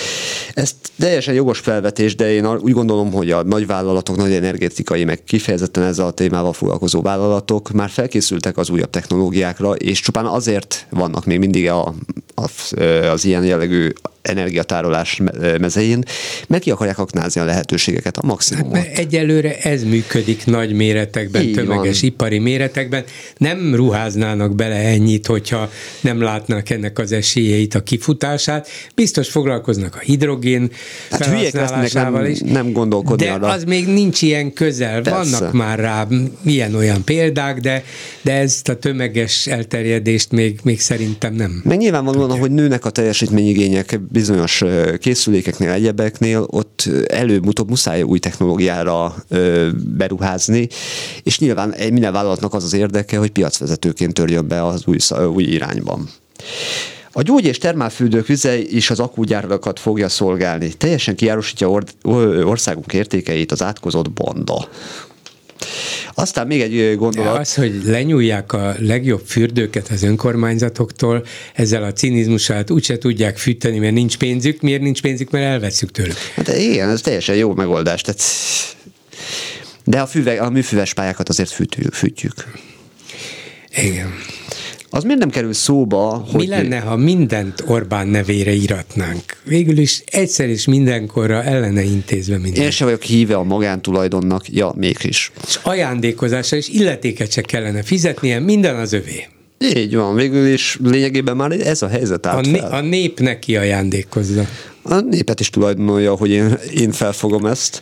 [0.54, 5.24] Ez teljesen jogos felvetés, de én úgy gondolom, hogy a nagy vállalatok, nagy energetikai, meg
[5.24, 11.24] kifejezetten ezzel a témával foglalkozó vállalatok már felkészültek az újabb technológiákra, és csupán azért vannak
[11.24, 11.94] még mindig a,
[12.34, 12.44] a,
[13.12, 13.88] a az ilyen jellegű
[14.22, 15.20] energiatárolás
[15.60, 16.02] mezején,
[16.48, 18.76] mert ki akarják aknázni a lehetőségeket, a maximumot.
[18.76, 22.10] Hát, egyelőre ez működik nagy méretekben, Így tömeges van.
[22.10, 23.04] ipari méretekben.
[23.36, 25.70] Nem ruháznának bele ennyit, hogyha
[26.00, 28.68] nem látnák ennek az esélyeit, a kifutását.
[28.94, 30.70] Biztos foglalkoznak a hidrogén
[31.10, 32.38] hát felhasználásával nem, is.
[32.40, 33.46] Nem gondolkodni De arra.
[33.46, 35.02] az még nincs ilyen közel.
[35.02, 35.38] Persze.
[35.38, 36.06] Vannak már rá
[36.44, 37.84] ilyen-olyan példák, de,
[38.22, 41.60] de ezt a tömeges elterjedést még, még szerintem nem.
[41.64, 44.64] Meg nyilvánvalóan, ahogy nőnek a teljesítményigények bizonyos
[44.98, 49.14] készülékeknél, egyebeknél ott előbb-utóbb muszáj új technológiára
[49.96, 50.68] beruházni,
[51.22, 54.98] és nyilván minden vállalatnak az az érdeke, hogy piacvezetőként törjön be az új,
[55.34, 56.08] új irányban.
[57.12, 60.72] A gyógy- és termálfürdők vize is az akúgyárakat fogja szolgálni.
[60.72, 61.94] Teljesen kiárosítja or-
[62.44, 64.68] országunk értékeit az átkozott banda.
[66.20, 67.32] Aztán még egy gondolat.
[67.32, 71.24] De az, hogy lenyúlják a legjobb fürdőket az önkormányzatoktól,
[71.54, 74.60] ezzel a cinizmusát úgyse tudják fűteni, mert nincs pénzük.
[74.60, 75.30] Miért nincs pénzük?
[75.30, 76.16] Mert elveszük tőlük.
[76.34, 78.00] Hát igen, ez teljesen jó megoldás.
[78.00, 78.22] Tehát...
[79.84, 81.94] De a, füve, a műfüves pályákat azért fűtjük.
[81.94, 82.34] fűtjük.
[83.76, 84.14] Igen.
[84.90, 86.40] Az miért nem kerül szóba, hogy...
[86.40, 89.22] Mi lenne, ha mindent Orbán nevére iratnánk?
[89.44, 92.62] Végül is egyszer is mindenkorra ellene intézve minden.
[92.62, 95.32] Én sem vagyok híve a magántulajdonnak, ja, mégis.
[95.46, 99.26] És ajándékozásra is illetéket se kellene fizetnie, minden az övé.
[99.76, 102.70] Így van, végül is lényegében már ez a helyzet állt a, fel.
[102.72, 104.46] a nép neki ajándékozza.
[104.82, 107.80] A népet is tulajdonolja, hogy én, én felfogom ezt.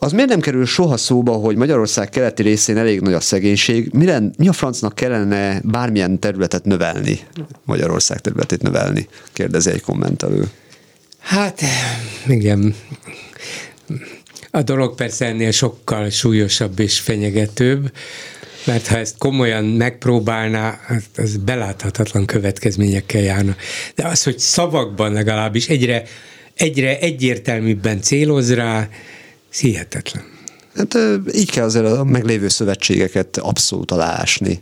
[0.00, 3.90] Az miért nem kerül soha szóba, hogy Magyarország keleti részén elég nagy a szegénység?
[3.92, 4.06] Mi,
[4.36, 7.20] mi a francnak kellene bármilyen területet növelni,
[7.64, 9.08] Magyarország területét növelni?
[9.32, 10.50] Kérdezi egy kommentelő.
[11.18, 11.62] Hát,
[12.26, 12.74] igen.
[14.50, 17.92] A dolog persze ennél sokkal súlyosabb és fenyegetőbb,
[18.64, 23.56] mert ha ezt komolyan megpróbálná, hát az beláthatatlan következményekkel járna.
[23.94, 26.02] De az, hogy szavakban legalábbis egyre,
[26.54, 28.88] egyre egyértelműbben céloz rá,
[29.50, 30.24] ez hihetetlen.
[30.76, 30.98] Hát
[31.34, 34.60] így kell azért a meglévő szövetségeket abszolút aláásni.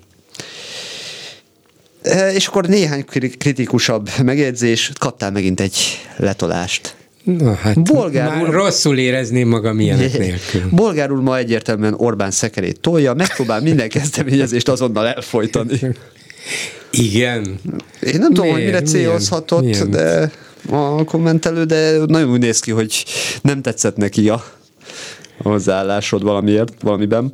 [2.35, 3.05] És akkor néhány
[3.39, 5.79] kritikusabb megjegyzés, kaptál megint egy
[6.17, 6.97] letolást.
[7.25, 10.63] Na hát, Bolgár már úr, rosszul érezném magam ilyenek nélkül.
[10.71, 15.81] Bolgár úr ma egyértelműen Orbán szekerét tolja, megpróbál minden kezdeményezést azonnal elfolytani.
[16.91, 17.61] Igen.
[18.01, 19.91] Én nem tudom, hogy mire célozhatott, milyen?
[19.91, 20.31] de
[20.71, 23.05] a kommentelő, de nagyon úgy néz ki, hogy
[23.43, 24.45] nem tetszett neki a
[25.43, 27.33] hozzáállásod valamiért, valamiben.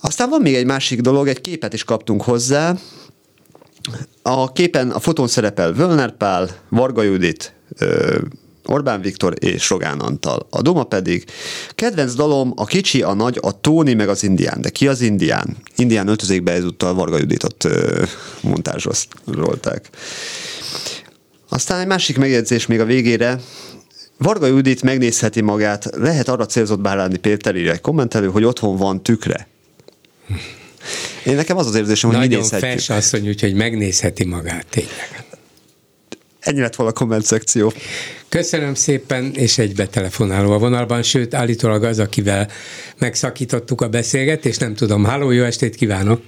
[0.00, 2.74] Aztán van még egy másik dolog, egy képet is kaptunk hozzá.
[4.22, 7.54] A képen a fotón szerepel Völner Pál, Varga Judit,
[8.64, 10.46] Orbán Viktor és Rogán Antal.
[10.50, 11.24] A Duma pedig
[11.74, 14.60] kedvenc dalom a kicsi, a nagy, a Tóni meg az indián.
[14.60, 15.56] De ki az indián?
[15.76, 17.68] Indián öltözékbe ezúttal Varga Juditot
[18.40, 19.90] montázsolták.
[21.48, 23.40] Aztán egy másik megjegyzés még a végére,
[24.18, 29.02] Varga Judit megnézheti magát, lehet arra célzott Báráni Péter írja egy kommentelő, hogy otthon van
[29.02, 29.48] tükre.
[31.24, 32.70] Én nekem az az érzésem, hogy Nagyon mi nézhetjük.
[32.70, 35.24] fels asszony, úgyhogy megnézheti magát, tényleg.
[36.40, 37.72] Ennyi lett volna a komment szekció.
[38.28, 42.48] Köszönöm szépen, és egy betelefonáló a vonalban, sőt, állítólag az, akivel
[42.98, 45.04] megszakítottuk a beszélgetést, nem tudom.
[45.04, 46.22] Háló, jó estét kívánok!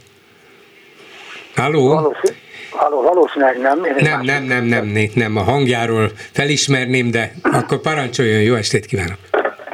[1.55, 1.89] Háló?
[1.89, 2.37] Valószínű,
[2.81, 3.85] halló, valószínűleg nem.
[3.85, 8.86] Én Nem, nem, nem, nem, nem, nem, a hangjáról felismerném, de akkor parancsoljon, jó estét
[8.86, 9.19] kívánok!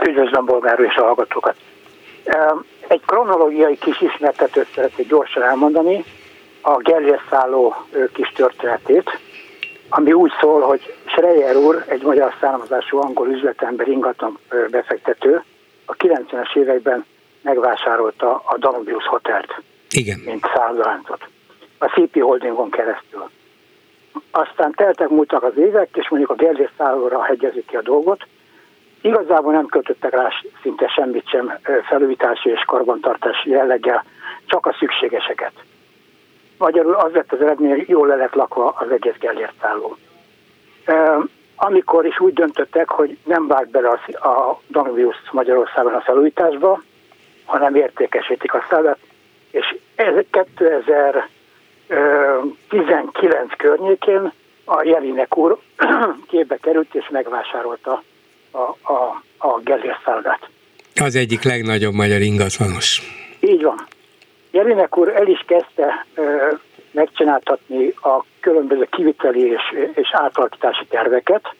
[0.08, 1.54] Üdvözlöm Bolgár és a hallgatókat.
[2.88, 6.04] Egy kronológiai kis ismertetőt szeretnék gyorsan elmondani,
[6.62, 6.80] a
[7.30, 9.18] szálló ö, kis történetét,
[9.88, 14.38] ami úgy szól, hogy Schreier úr, egy magyar származású angol üzletember, ingatlan
[14.70, 15.42] befektető,
[15.84, 17.04] a 90-es években
[17.42, 20.18] megvásárolta a Danubius Hotelt, Igen.
[20.24, 21.28] mint szállodáncot,
[21.78, 23.31] a CP Holdingon keresztül.
[24.31, 28.27] Aztán teltek múltak az évek, és mondjuk a Gellért szállóra hegyezik ki a dolgot,
[29.07, 30.28] Igazából nem költöttek rá
[30.62, 34.05] szinte semmit sem felújítási és karbantartási jelleggel,
[34.47, 35.53] csak a szükségeseket.
[36.59, 39.97] Magyarul az lett az eredmény, hogy jól le lett lakva az egész Gellért szálló.
[41.57, 46.82] Amikor is úgy döntöttek, hogy nem vág bele a, a Danubius Magyarországon a felújításba,
[47.44, 48.98] hanem értékesítik a szállát,
[49.51, 50.15] és ez
[51.88, 54.32] 2019 környékén
[54.64, 55.58] a Jelinek úr
[56.30, 58.02] képbe került és megvásárolta
[58.50, 60.48] a, a, a Gellért szállát.
[60.94, 63.02] Az egyik legnagyobb magyar ingatlanos.
[63.40, 63.86] Így van.
[64.50, 66.52] Jelinek úr el is kezdte ö,
[66.90, 69.62] megcsináltatni a különböző kiviteli és,
[69.94, 71.54] és átalakítási terveket,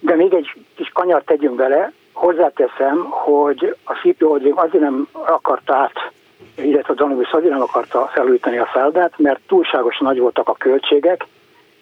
[0.00, 6.12] de még egy kis kanyart tegyünk bele, hozzáteszem, hogy a Holding azért nem akarta át,
[6.54, 11.26] illetve a Danubius azért nem akarta felújítani a szállodát, mert túlságosan nagy voltak a költségek,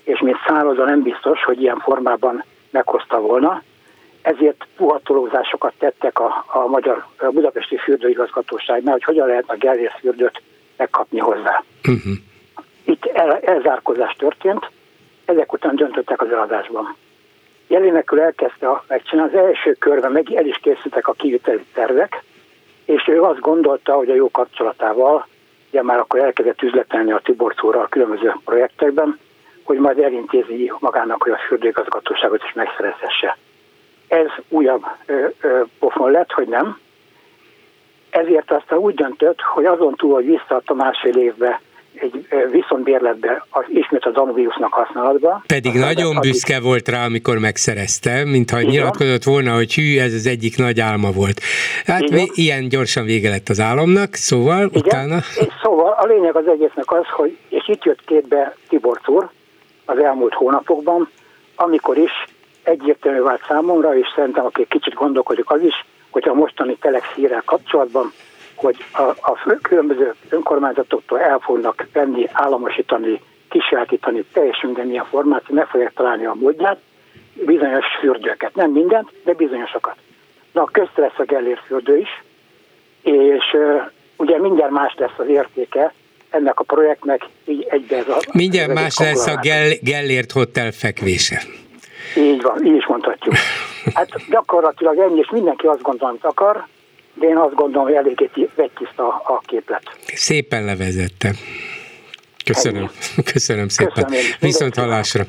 [0.05, 3.63] és mint szálloda nem biztos, hogy ilyen formában meghozta volna.
[4.23, 10.43] Ezért puhatolózásokat tettek a, a Magyar a Budapesti Fürdőigazgatóságnál, hogy hogyan lehet a Gellért fürdőt
[10.77, 11.63] megkapni hozzá.
[11.89, 12.13] Uh-huh.
[12.85, 14.71] Itt el, elzárkozás történt,
[15.25, 16.97] ezek után döntöttek az eladásban.
[17.67, 22.23] Jelénekül elkezdte megcsinálni, az első körben meg el is készültek a kiviteli tervek,
[22.89, 25.27] és ő azt gondolta, hogy a jó kapcsolatával,
[25.69, 29.19] ugye már akkor elkezdett üzletelni a Tiborcóra a különböző projektekben,
[29.63, 33.37] hogy majd elintézi magának, hogy a fürdőigazgatóságot is megszerezhesse.
[34.09, 36.79] Ez újabb ö, ö, pofon lett, hogy nem.
[38.11, 41.61] Ezért aztán úgy döntött, hogy azon túl, hogy visszaadta másfél évbe
[42.01, 45.43] egy viszontbérletbe az, ismét a Danubiusnak használatba.
[45.47, 48.71] Pedig Aztán nagyon addig- büszke volt rá, amikor megszerezte, mintha Igen.
[48.71, 51.41] nyilatkozott volna, hogy hű, ez az egyik nagy álma volt.
[51.87, 52.19] Hát Igen.
[52.19, 55.17] vé- ilyen gyorsan vége lett az álomnak, szóval Igen, utána...
[55.17, 59.29] és szóval a lényeg az egésznek az, hogy, és itt jött képbe Tibor úr
[59.85, 61.09] az elmúlt hónapokban,
[61.57, 62.11] amikor is
[62.63, 67.43] egyértelmű vált számomra, és szerintem aki kicsit gondolkodik az is, hogy a mostani Telex hírrel
[67.45, 68.13] kapcsolatban,
[68.59, 75.93] hogy a, a különböző önkormányzatoktól el fognak venni, államosítani, kisajátítani teljesen mindenmilyen formát, meg fogják
[75.93, 76.79] találni a módját,
[77.33, 79.97] bizonyos fürdőket, nem mindent, de bizonyosokat.
[80.53, 82.23] Na, közte lesz a Gellért fürdő is,
[83.03, 83.77] és ö,
[84.17, 85.93] ugye mindjárt más lesz az értéke
[86.31, 88.19] ennek a projektnek, így egybe ez a...
[88.33, 89.39] Mindjárt ez más lesz a.
[89.43, 91.43] Gell- Gellért Hotel fekvése.
[92.17, 93.35] Így van, így is mondhatjuk.
[93.95, 96.67] Hát gyakorlatilag ennyi, és mindenki azt gondolom, amit akar,
[97.21, 99.83] de én azt gondolom, hogy eléggé ti- vegytiszta a képlet.
[100.07, 101.31] Szépen levezette.
[102.45, 102.91] Köszönöm.
[103.33, 104.05] Köszönöm szépen.
[104.05, 104.25] Köszönöm.
[104.41, 105.25] Viszont hallásra.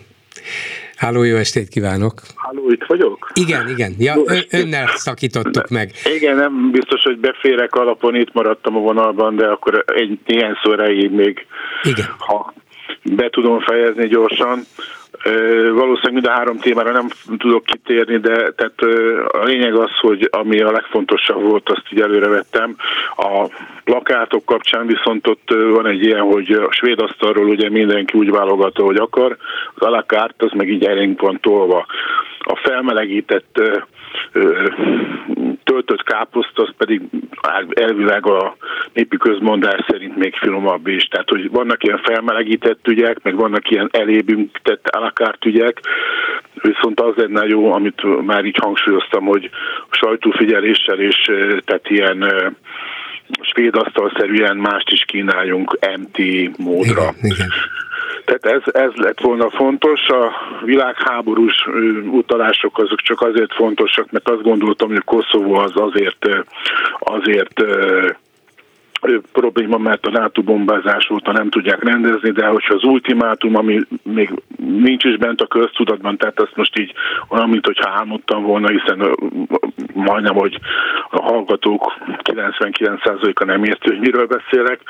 [0.95, 2.21] Háló, jó estét kívánok.
[2.35, 3.31] Halló, itt vagyok?
[3.33, 3.95] Igen, igen.
[3.97, 5.91] Ja, ön, önnel szakítottuk meg.
[6.15, 10.75] Igen, nem biztos, hogy beférek alapon, itt maradtam a vonalban, de akkor egy néhány szó
[11.09, 11.45] még,
[11.83, 12.05] Igen.
[12.17, 12.53] ha
[13.03, 14.65] be tudom fejezni gyorsan.
[15.73, 18.81] Valószínűleg mind a három témára nem tudok kitérni, de tehát
[19.27, 22.75] a lényeg az, hogy ami a legfontosabb volt, azt így előre vettem.
[23.15, 23.47] A
[23.83, 28.77] plakátok kapcsán viszont ott van egy ilyen, hogy a svéd asztalról ugye mindenki úgy válogat,
[28.77, 29.37] hogy akar,
[29.75, 31.85] az alakárt az meg így elénk van tolva.
[32.39, 33.61] A felmelegített
[35.63, 37.01] töltött káposzt, az pedig
[37.69, 38.55] elvileg a
[38.93, 41.03] népi közmondás szerint még finomabb is.
[41.03, 45.81] Tehát, hogy vannak ilyen felmelegített ügyek, meg vannak ilyen elébünk tett alakárt ügyek,
[46.53, 49.49] viszont az lenne jó, amit már így hangsúlyoztam, hogy
[49.89, 51.31] sajtófigyeléssel és
[51.65, 52.33] tehát ilyen
[53.41, 56.17] svéd asztalszerűen mást is kínáljunk MT
[56.57, 57.01] módra.
[57.01, 57.47] Igen, igen.
[58.29, 60.07] Tehát ez, ez lett volna fontos.
[60.07, 60.31] A
[60.63, 61.55] világháborús
[62.11, 66.25] utalások azok csak azért fontosak, mert azt gondoltam, hogy Koszovó az azért,
[66.99, 67.61] azért
[69.31, 74.33] probléma, mert a NATO bombázás óta nem tudják rendezni, de hogyha az ultimátum, ami még
[74.57, 76.93] nincs is bent a köztudatban, tehát azt most így
[77.27, 79.15] olyan, mint hogyha álmodtam volna, hiszen
[79.93, 80.59] majdnem, hogy
[81.09, 81.93] a hallgatók
[82.23, 84.81] 99%-a nem érti, hogy miről beszélek,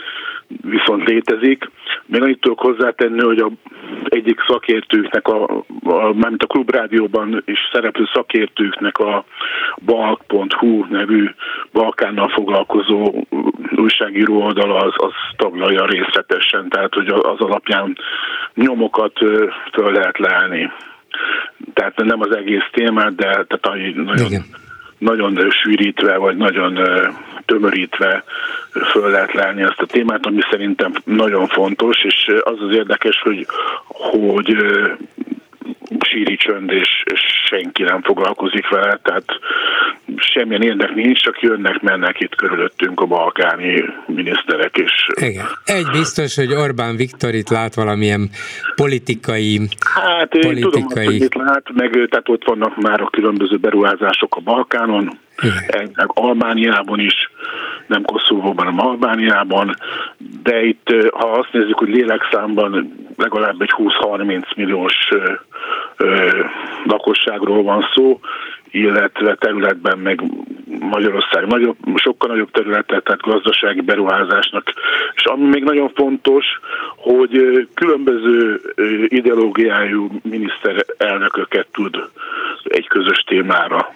[0.61, 1.69] viszont létezik.
[2.05, 3.49] Még annyit tudok hozzátenni, hogy a
[4.03, 5.43] egyik szakértőknek, a,
[5.83, 9.25] a, mármint a klubrádióban is szereplő szakértőknek a
[9.85, 11.29] balk.hu nevű
[11.71, 13.25] Balkánnal foglalkozó
[13.99, 17.97] újságíró oldala az, az taglalja részletesen, tehát hogy az alapján
[18.53, 19.17] nyomokat
[19.73, 20.71] föl lehet leelni.
[21.73, 24.45] Tehát nem az egész témát, de tehát nagyon, Igen.
[24.97, 26.79] nagyon sűrítve, vagy nagyon
[27.45, 28.23] tömörítve
[28.91, 33.45] föl lehet lelni ezt a témát, ami szerintem nagyon fontos, és az az érdekes, hogy,
[33.87, 34.55] hogy
[35.99, 37.03] síri csönd, és,
[37.45, 39.23] senki nem foglalkozik vele, tehát
[40.15, 44.77] semmilyen érdek nincs, csak jönnek, mennek itt körülöttünk a balkáni miniszterek.
[44.77, 45.45] És Igen.
[45.65, 48.29] Egy biztos, hogy Orbán Viktor itt lát valamilyen
[48.75, 49.59] politikai...
[49.93, 50.55] Hát politikai...
[50.55, 55.19] én tudom, hogy itt lát, meg tehát ott vannak már a különböző beruházások a Balkánon,
[55.41, 55.91] Igen.
[56.05, 57.29] Almániában is,
[57.89, 59.75] nem Koszovóban, hanem Albániában,
[60.43, 65.09] de itt, ha azt nézzük, hogy lélekszámban legalább egy 20-30 milliós
[66.83, 68.19] lakosságról van szó,
[68.71, 70.23] illetve területben meg
[70.79, 74.73] Magyarország nagyobb, sokkal nagyobb területet, tehát gazdasági beruházásnak.
[75.15, 76.45] És ami még nagyon fontos,
[76.95, 78.61] hogy különböző
[79.07, 81.95] ideológiájú miniszterelnököket tud
[82.63, 83.93] egy közös témára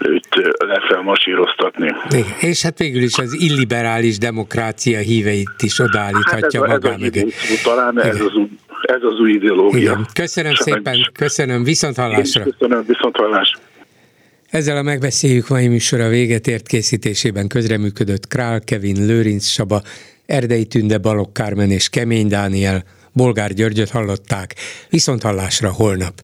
[0.00, 1.94] itt lefelmasíroztatni.
[2.40, 7.26] És hát végül is az illiberális demokrácia híveit is odaállíthatja hát ez, magá mögé.
[7.64, 8.06] Talán Igen.
[8.06, 8.48] ez az, új,
[8.82, 9.80] ez az új ideológia.
[9.80, 10.06] Igen.
[10.14, 10.84] Köszönöm Sajnos.
[10.84, 12.42] szépen, köszönöm, viszont hallásra.
[12.42, 13.60] Köszönöm, viszont hallásra.
[14.50, 19.82] Ezzel a megbeszéljük mai műsora véget ért készítésében közreműködött Král Kevin, Lőrinc Saba,
[20.26, 24.54] Erdei Tünde, Balogh Kármen és Kemény Dániel, Bolgár Györgyöt hallották,
[24.88, 26.14] viszont hallásra holnap.